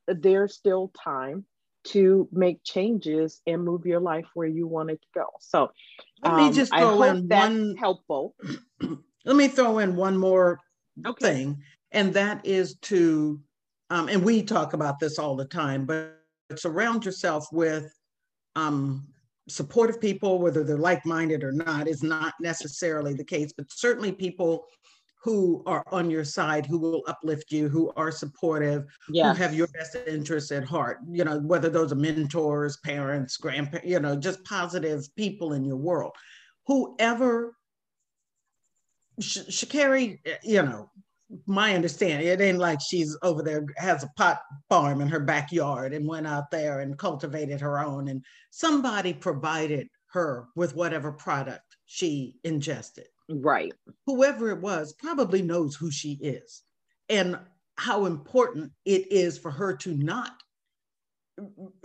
there's 0.07 0.55
still 0.55 0.91
time 1.03 1.45
to 1.85 2.27
make 2.31 2.63
changes 2.63 3.41
and 3.47 3.63
move 3.63 3.85
your 3.85 3.99
life 3.99 4.25
where 4.33 4.47
you 4.47 4.67
want 4.67 4.91
it 4.91 5.01
to 5.01 5.07
go. 5.15 5.25
So 5.39 5.71
let 6.23 6.35
me 6.35 6.47
um, 6.47 6.53
just 6.53 6.71
throw 6.71 7.01
in 7.03 7.27
one 7.27 7.75
helpful. 7.77 8.35
Let 9.25 9.35
me 9.35 9.49
throw 9.49 9.79
in 9.79 9.97
one 9.97 10.15
more 10.15 10.57
okay. 11.05 11.21
thing, 11.21 11.61
and 11.91 12.13
that 12.13 12.45
is 12.45 12.75
to, 12.83 13.41
um, 13.89 14.07
and 14.07 14.23
we 14.23 14.41
talk 14.41 14.71
about 14.71 14.99
this 14.99 15.19
all 15.19 15.35
the 15.35 15.43
time, 15.43 15.85
but 15.85 16.16
surround 16.55 17.05
yourself 17.05 17.47
with 17.51 17.91
um, 18.55 19.07
supportive 19.49 19.99
people, 19.99 20.39
whether 20.39 20.63
they're 20.63 20.77
like-minded 20.77 21.43
or 21.43 21.51
not, 21.51 21.87
is 21.87 22.03
not 22.03 22.33
necessarily 22.39 23.13
the 23.13 23.23
case, 23.23 23.53
but 23.55 23.65
certainly 23.71 24.11
people 24.11 24.65
who 25.23 25.61
are 25.65 25.83
on 25.91 26.09
your 26.09 26.23
side, 26.23 26.65
who 26.65 26.77
will 26.77 27.03
uplift 27.07 27.51
you, 27.51 27.67
who 27.67 27.91
are 27.97 28.11
supportive, 28.11 28.85
yes. 29.09 29.35
who 29.35 29.43
have 29.43 29.53
your 29.53 29.67
best 29.67 29.97
interests 30.07 30.51
at 30.51 30.63
heart. 30.63 30.99
You 31.09 31.25
know, 31.25 31.39
whether 31.39 31.69
those 31.69 31.91
are 31.91 31.95
mentors, 31.95 32.77
parents, 32.77 33.35
grandparents, 33.35 33.89
you 33.89 33.99
know, 33.99 34.15
just 34.15 34.43
positive 34.45 35.05
people 35.15 35.53
in 35.53 35.65
your 35.65 35.75
world. 35.75 36.13
Whoever, 36.67 37.55
Sh- 39.19 39.49
Sha'Carri, 39.49 40.19
you 40.43 40.61
know, 40.61 40.89
my 41.45 41.75
understanding. 41.75 42.27
It 42.27 42.41
ain't 42.41 42.57
like 42.57 42.79
she's 42.81 43.17
over 43.21 43.43
there 43.43 43.65
has 43.77 44.03
a 44.03 44.11
pot 44.15 44.41
farm 44.69 45.01
in 45.01 45.07
her 45.09 45.19
backyard 45.19 45.93
and 45.93 46.07
went 46.07 46.27
out 46.27 46.51
there 46.51 46.79
and 46.79 46.97
cultivated 46.97 47.59
her 47.61 47.79
own. 47.79 48.07
And 48.07 48.23
somebody 48.51 49.13
provided 49.13 49.87
her 50.11 50.47
with 50.55 50.75
whatever 50.75 51.11
product 51.11 51.77
she 51.85 52.35
ingested. 52.43 53.07
Right. 53.29 53.73
Whoever 54.05 54.51
it 54.51 54.61
was 54.61 54.93
probably 54.93 55.41
knows 55.41 55.75
who 55.75 55.91
she 55.91 56.13
is 56.13 56.63
and 57.09 57.37
how 57.75 58.05
important 58.05 58.71
it 58.85 59.11
is 59.11 59.37
for 59.37 59.51
her 59.51 59.75
to 59.77 59.93
not 59.93 60.31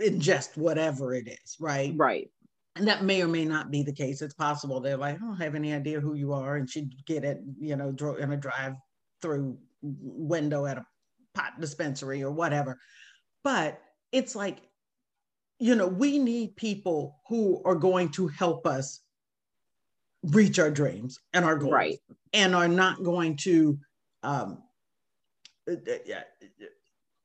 ingest 0.01 0.57
whatever 0.57 1.13
it 1.13 1.27
is, 1.27 1.57
right? 1.59 1.93
Right. 1.95 2.29
And 2.75 2.87
that 2.87 3.03
may 3.03 3.21
or 3.21 3.27
may 3.27 3.45
not 3.45 3.69
be 3.69 3.83
the 3.83 3.93
case. 3.93 4.21
It's 4.21 4.33
possible 4.33 4.79
they're 4.79 4.97
like, 4.97 5.15
I 5.15 5.19
don't 5.19 5.37
have 5.37 5.53
any 5.53 5.73
idea 5.73 5.99
who 5.99 6.15
you 6.15 6.33
are. 6.33 6.55
And 6.55 6.67
she'd 6.67 7.05
get 7.05 7.23
it, 7.23 7.39
you 7.59 7.75
know, 7.75 7.93
in 8.19 8.31
a 8.31 8.37
drive 8.37 8.73
through 9.23 9.57
window 9.81 10.67
at 10.67 10.77
a 10.77 10.85
pot 11.33 11.59
dispensary 11.59 12.21
or 12.21 12.29
whatever. 12.31 12.77
But 13.43 13.81
it's 14.11 14.35
like, 14.35 14.59
you 15.57 15.73
know, 15.75 15.87
we 15.87 16.19
need 16.19 16.55
people 16.55 17.19
who 17.27 17.61
are 17.65 17.75
going 17.75 18.09
to 18.09 18.27
help 18.27 18.67
us 18.67 19.01
reach 20.23 20.59
our 20.59 20.69
dreams 20.69 21.19
and 21.33 21.43
our 21.43 21.57
goals 21.57 21.73
right. 21.73 21.99
and 22.33 22.53
are 22.53 22.67
not 22.67 23.03
going 23.03 23.37
to 23.37 23.77
um, 24.23 24.61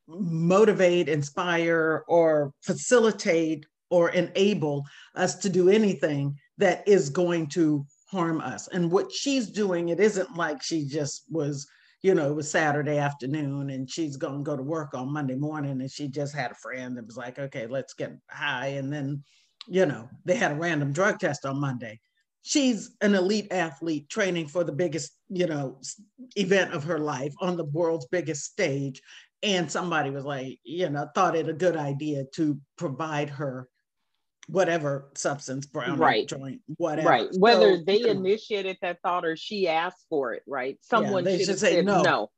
motivate, 0.06 1.08
inspire, 1.08 2.04
or 2.08 2.52
facilitate 2.62 3.66
or 3.90 4.10
enable 4.10 4.84
us 5.14 5.36
to 5.36 5.48
do 5.48 5.68
anything 5.68 6.36
that 6.58 6.86
is 6.86 7.10
going 7.10 7.46
to 7.46 7.84
harm 8.10 8.40
us. 8.40 8.68
And 8.68 8.90
what 8.90 9.12
she's 9.12 9.50
doing, 9.50 9.88
it 9.88 10.00
isn't 10.00 10.36
like 10.36 10.62
she 10.62 10.86
just 10.86 11.24
was, 11.30 11.66
you 12.02 12.14
know, 12.14 12.30
it 12.30 12.34
was 12.34 12.50
Saturday 12.50 12.98
afternoon 12.98 13.70
and 13.70 13.90
she's 13.90 14.16
going 14.16 14.38
to 14.38 14.42
go 14.42 14.56
to 14.56 14.62
work 14.62 14.94
on 14.94 15.12
Monday 15.12 15.34
morning 15.34 15.80
and 15.80 15.90
she 15.90 16.08
just 16.08 16.34
had 16.34 16.52
a 16.52 16.56
friend 16.56 16.96
that 16.96 17.06
was 17.06 17.16
like, 17.16 17.38
okay, 17.38 17.66
let's 17.66 17.94
get 17.94 18.12
high. 18.30 18.68
And 18.68 18.92
then, 18.92 19.24
you 19.66 19.84
know, 19.84 20.08
they 20.24 20.36
had 20.36 20.52
a 20.52 20.56
random 20.56 20.92
drug 20.92 21.18
test 21.18 21.44
on 21.44 21.60
Monday. 21.60 21.98
She's 22.42 22.96
an 23.00 23.14
elite 23.14 23.48
athlete 23.50 24.08
training 24.08 24.46
for 24.46 24.62
the 24.62 24.72
biggest, 24.72 25.12
you 25.28 25.46
know, 25.46 25.80
event 26.36 26.72
of 26.72 26.84
her 26.84 26.98
life 26.98 27.34
on 27.40 27.56
the 27.56 27.64
world's 27.64 28.06
biggest 28.06 28.44
stage. 28.44 29.02
And 29.42 29.70
somebody 29.70 30.10
was 30.10 30.24
like, 30.24 30.58
you 30.62 30.88
know, 30.88 31.08
thought 31.14 31.36
it 31.36 31.48
a 31.48 31.52
good 31.52 31.76
idea 31.76 32.24
to 32.34 32.60
provide 32.76 33.30
her 33.30 33.68
whatever 34.48 35.08
substance, 35.14 35.66
brown 35.66 35.98
right. 35.98 36.26
joint, 36.26 36.60
whatever. 36.76 37.08
Right. 37.08 37.28
Whether 37.38 37.76
so, 37.76 37.84
they 37.84 38.08
initiated 38.08 38.78
that 38.82 38.98
thought 39.02 39.24
or 39.24 39.36
she 39.36 39.68
asked 39.68 40.06
for 40.08 40.32
it, 40.32 40.42
right? 40.46 40.78
Someone 40.80 41.24
yeah, 41.24 41.36
should, 41.36 41.46
should 41.46 41.58
say 41.58 41.74
said, 41.76 41.84
no. 41.84 42.02
No. 42.02 42.30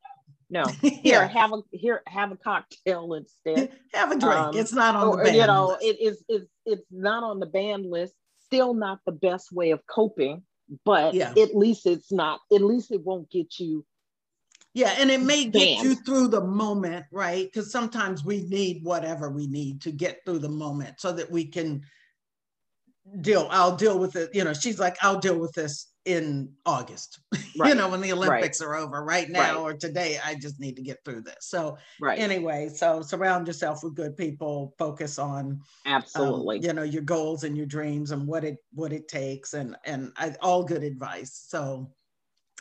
No. 0.52 0.64
Here, 0.82 1.00
yeah. 1.04 1.28
have 1.28 1.52
a 1.52 1.60
here, 1.70 2.02
have 2.08 2.32
a 2.32 2.36
cocktail 2.36 3.14
instead. 3.14 3.70
have 3.94 4.10
a 4.10 4.18
drink. 4.18 4.34
Um, 4.34 4.56
it's 4.56 4.72
not 4.72 4.96
on 4.96 5.06
or, 5.06 5.16
the 5.18 5.24
band. 5.24 5.36
You 5.36 5.46
know, 5.46 5.66
list. 5.68 5.82
it 5.84 6.00
is 6.00 6.24
it's 6.28 6.46
it's 6.66 6.86
not 6.90 7.22
on 7.22 7.38
the 7.38 7.46
band 7.46 7.88
list. 7.88 8.14
Still 8.46 8.74
not 8.74 8.98
the 9.06 9.12
best 9.12 9.52
way 9.52 9.70
of 9.70 9.80
coping, 9.86 10.42
but 10.84 11.14
yeah. 11.14 11.32
at 11.40 11.54
least 11.54 11.86
it's 11.86 12.10
not, 12.10 12.40
at 12.52 12.62
least 12.62 12.90
it 12.90 13.00
won't 13.00 13.30
get 13.30 13.60
you 13.60 13.86
yeah, 14.72 14.94
and 14.98 15.10
it 15.10 15.20
may 15.20 15.46
get 15.46 15.82
you 15.82 15.96
through 15.96 16.28
the 16.28 16.42
moment, 16.42 17.04
right? 17.10 17.46
Because 17.46 17.72
sometimes 17.72 18.24
we 18.24 18.42
need 18.42 18.84
whatever 18.84 19.28
we 19.28 19.48
need 19.48 19.80
to 19.82 19.90
get 19.90 20.24
through 20.24 20.38
the 20.38 20.48
moment 20.48 21.00
so 21.00 21.10
that 21.12 21.28
we 21.28 21.44
can 21.44 21.82
deal 23.20 23.48
i'll 23.50 23.76
deal 23.76 23.98
with 23.98 24.14
it 24.16 24.30
you 24.34 24.44
know 24.44 24.52
she's 24.52 24.78
like 24.78 24.96
i'll 25.02 25.18
deal 25.18 25.38
with 25.38 25.52
this 25.52 25.92
in 26.04 26.50
august 26.64 27.20
right. 27.58 27.68
you 27.68 27.74
know 27.74 27.88
when 27.88 28.00
the 28.00 28.12
olympics 28.12 28.60
right. 28.60 28.66
are 28.66 28.76
over 28.76 29.04
right 29.04 29.28
now 29.28 29.40
right. 29.40 29.56
or 29.56 29.74
today 29.74 30.18
i 30.24 30.34
just 30.34 30.60
need 30.60 30.76
to 30.76 30.82
get 30.82 30.98
through 31.04 31.20
this 31.20 31.36
so 31.40 31.76
right 32.00 32.18
anyway 32.18 32.68
so 32.68 33.02
surround 33.02 33.46
yourself 33.46 33.82
with 33.82 33.94
good 33.94 34.16
people 34.16 34.74
focus 34.78 35.18
on 35.18 35.60
absolutely 35.86 36.58
um, 36.58 36.64
you 36.64 36.72
know 36.72 36.82
your 36.82 37.02
goals 37.02 37.44
and 37.44 37.56
your 37.56 37.66
dreams 37.66 38.12
and 38.12 38.26
what 38.26 38.44
it 38.44 38.56
what 38.72 38.92
it 38.92 39.08
takes 39.08 39.54
and 39.54 39.76
and 39.84 40.12
I, 40.16 40.34
all 40.40 40.62
good 40.62 40.82
advice 40.82 41.46
so 41.48 41.90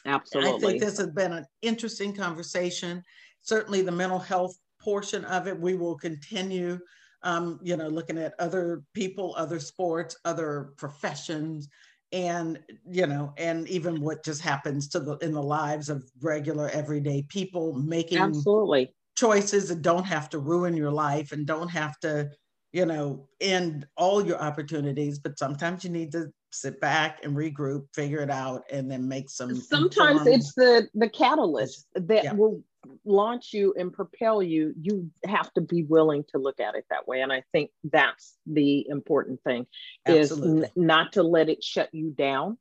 absolutely 0.06 0.68
i 0.68 0.70
think 0.72 0.82
this 0.82 0.98
has 0.98 1.12
been 1.12 1.34
an 1.34 1.46
interesting 1.62 2.14
conversation 2.14 3.04
certainly 3.42 3.82
the 3.82 3.92
mental 3.92 4.20
health 4.20 4.58
portion 4.82 5.26
of 5.26 5.48
it 5.48 5.60
we 5.60 5.76
will 5.76 5.96
continue 5.96 6.80
um, 7.24 7.60
you 7.64 7.76
know, 7.76 7.88
looking 7.88 8.18
at 8.18 8.34
other 8.40 8.84
people, 8.94 9.34
other 9.38 9.60
sports, 9.60 10.16
other 10.26 10.74
professions, 10.78 11.68
and 12.12 12.60
you 12.90 13.06
know, 13.06 13.34
and 13.38 13.68
even 13.68 14.02
what 14.02 14.24
just 14.24 14.42
happens 14.42 14.88
to 14.90 15.00
the 15.00 15.18
in 15.18 15.34
the 15.34 15.44
lives 15.44 15.90
of 15.90 16.04
regular 16.22 16.70
everyday 16.70 17.24
people 17.24 17.74
making 17.74 18.18
absolutely 18.18 18.94
choices 19.16 19.68
that 19.68 19.82
don't 19.82 20.06
have 20.06 20.30
to 20.30 20.40
ruin 20.40 20.76
your 20.76 20.92
life 20.92 21.34
and 21.34 21.46
don't 21.46 21.68
have 21.68 22.00
to, 22.00 22.30
you 22.72 22.86
know, 22.86 23.28
end 23.42 23.86
all 23.98 24.26
your 24.26 24.40
opportunities. 24.40 25.20
But 25.20 25.38
sometimes 25.38 25.84
you 25.84 25.90
need 25.90 26.12
to 26.14 26.32
sit 26.52 26.80
back 26.80 27.20
and 27.24 27.36
regroup, 27.36 27.86
figure 27.94 28.22
it 28.22 28.32
out, 28.32 28.64
and 28.72 28.90
then 28.90 29.08
make 29.08 29.30
some. 29.30 29.56
Sometimes 29.56 30.22
informed... 30.22 30.28
it's 30.28 30.54
the 30.54 30.88
the 30.96 31.10
catalyst 31.10 31.88
that 31.96 32.24
yeah. 32.24 32.34
will 32.34 32.64
launch 33.10 33.54
you 33.54 33.74
and 33.78 33.92
propel 33.92 34.42
you, 34.42 34.74
you 34.80 35.10
have 35.26 35.52
to 35.54 35.62
be 35.62 35.84
willing 35.84 36.24
to 36.30 36.38
look 36.38 36.60
at 36.60 36.76
it 36.76 36.86
that 36.90 37.08
way. 37.08 37.22
And 37.22 37.34
I 37.34 37.44
think 37.52 37.72
that's 37.84 38.36
the 38.46 38.88
important 38.88 39.42
thing 39.44 39.66
Absolutely. 40.06 40.60
is 40.60 40.64
n- 40.66 40.72
not 40.76 41.14
to 41.14 41.24
let 41.24 41.50
it 41.50 41.64
shut 41.64 41.90
you 41.92 42.12
down, 42.12 42.58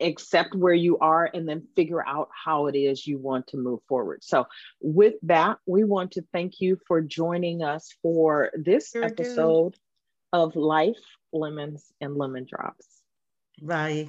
accept 0.00 0.54
where 0.54 0.74
you 0.74 0.98
are, 0.98 1.28
and 1.32 1.48
then 1.48 1.66
figure 1.74 2.06
out 2.06 2.28
how 2.32 2.66
it 2.66 2.76
is 2.76 3.06
you 3.06 3.18
want 3.18 3.48
to 3.48 3.56
move 3.56 3.80
forward. 3.88 4.22
So, 4.22 4.46
with 4.80 5.14
that, 5.24 5.58
we 5.66 5.84
want 5.84 6.12
to 6.12 6.24
thank 6.32 6.60
you 6.60 6.78
for 6.86 7.00
joining 7.00 7.62
us 7.62 7.94
for 8.02 8.50
this 8.54 8.94
episode 8.94 9.76
of 10.32 10.56
Life, 10.56 11.02
Lemons, 11.32 11.92
and 12.00 12.16
Lemon 12.16 12.46
Drops. 12.48 12.86
Bye. 13.60 14.08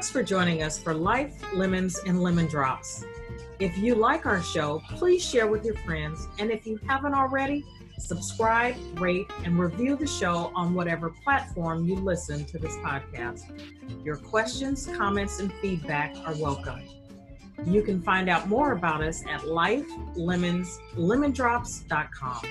Thanks 0.00 0.10
for 0.10 0.22
joining 0.22 0.62
us 0.62 0.78
for 0.78 0.94
Life, 0.94 1.34
Lemons, 1.52 2.00
and 2.06 2.22
Lemon 2.22 2.46
Drops. 2.46 3.04
If 3.58 3.76
you 3.76 3.94
like 3.94 4.24
our 4.24 4.42
show, 4.42 4.80
please 4.94 5.22
share 5.22 5.46
with 5.46 5.62
your 5.62 5.74
friends. 5.74 6.26
And 6.38 6.50
if 6.50 6.66
you 6.66 6.80
haven't 6.88 7.12
already, 7.12 7.66
subscribe, 7.98 8.76
rate, 8.98 9.26
and 9.44 9.58
review 9.58 9.96
the 9.96 10.06
show 10.06 10.52
on 10.54 10.72
whatever 10.72 11.10
platform 11.22 11.86
you 11.86 11.96
listen 11.96 12.46
to 12.46 12.58
this 12.58 12.74
podcast. 12.76 13.42
Your 14.02 14.16
questions, 14.16 14.88
comments, 14.96 15.38
and 15.38 15.52
feedback 15.60 16.16
are 16.24 16.34
welcome. 16.36 16.80
You 17.66 17.82
can 17.82 18.00
find 18.00 18.30
out 18.30 18.48
more 18.48 18.72
about 18.72 19.02
us 19.02 19.22
at 19.28 19.42
lifelemonslemondrops.com. 19.42 22.42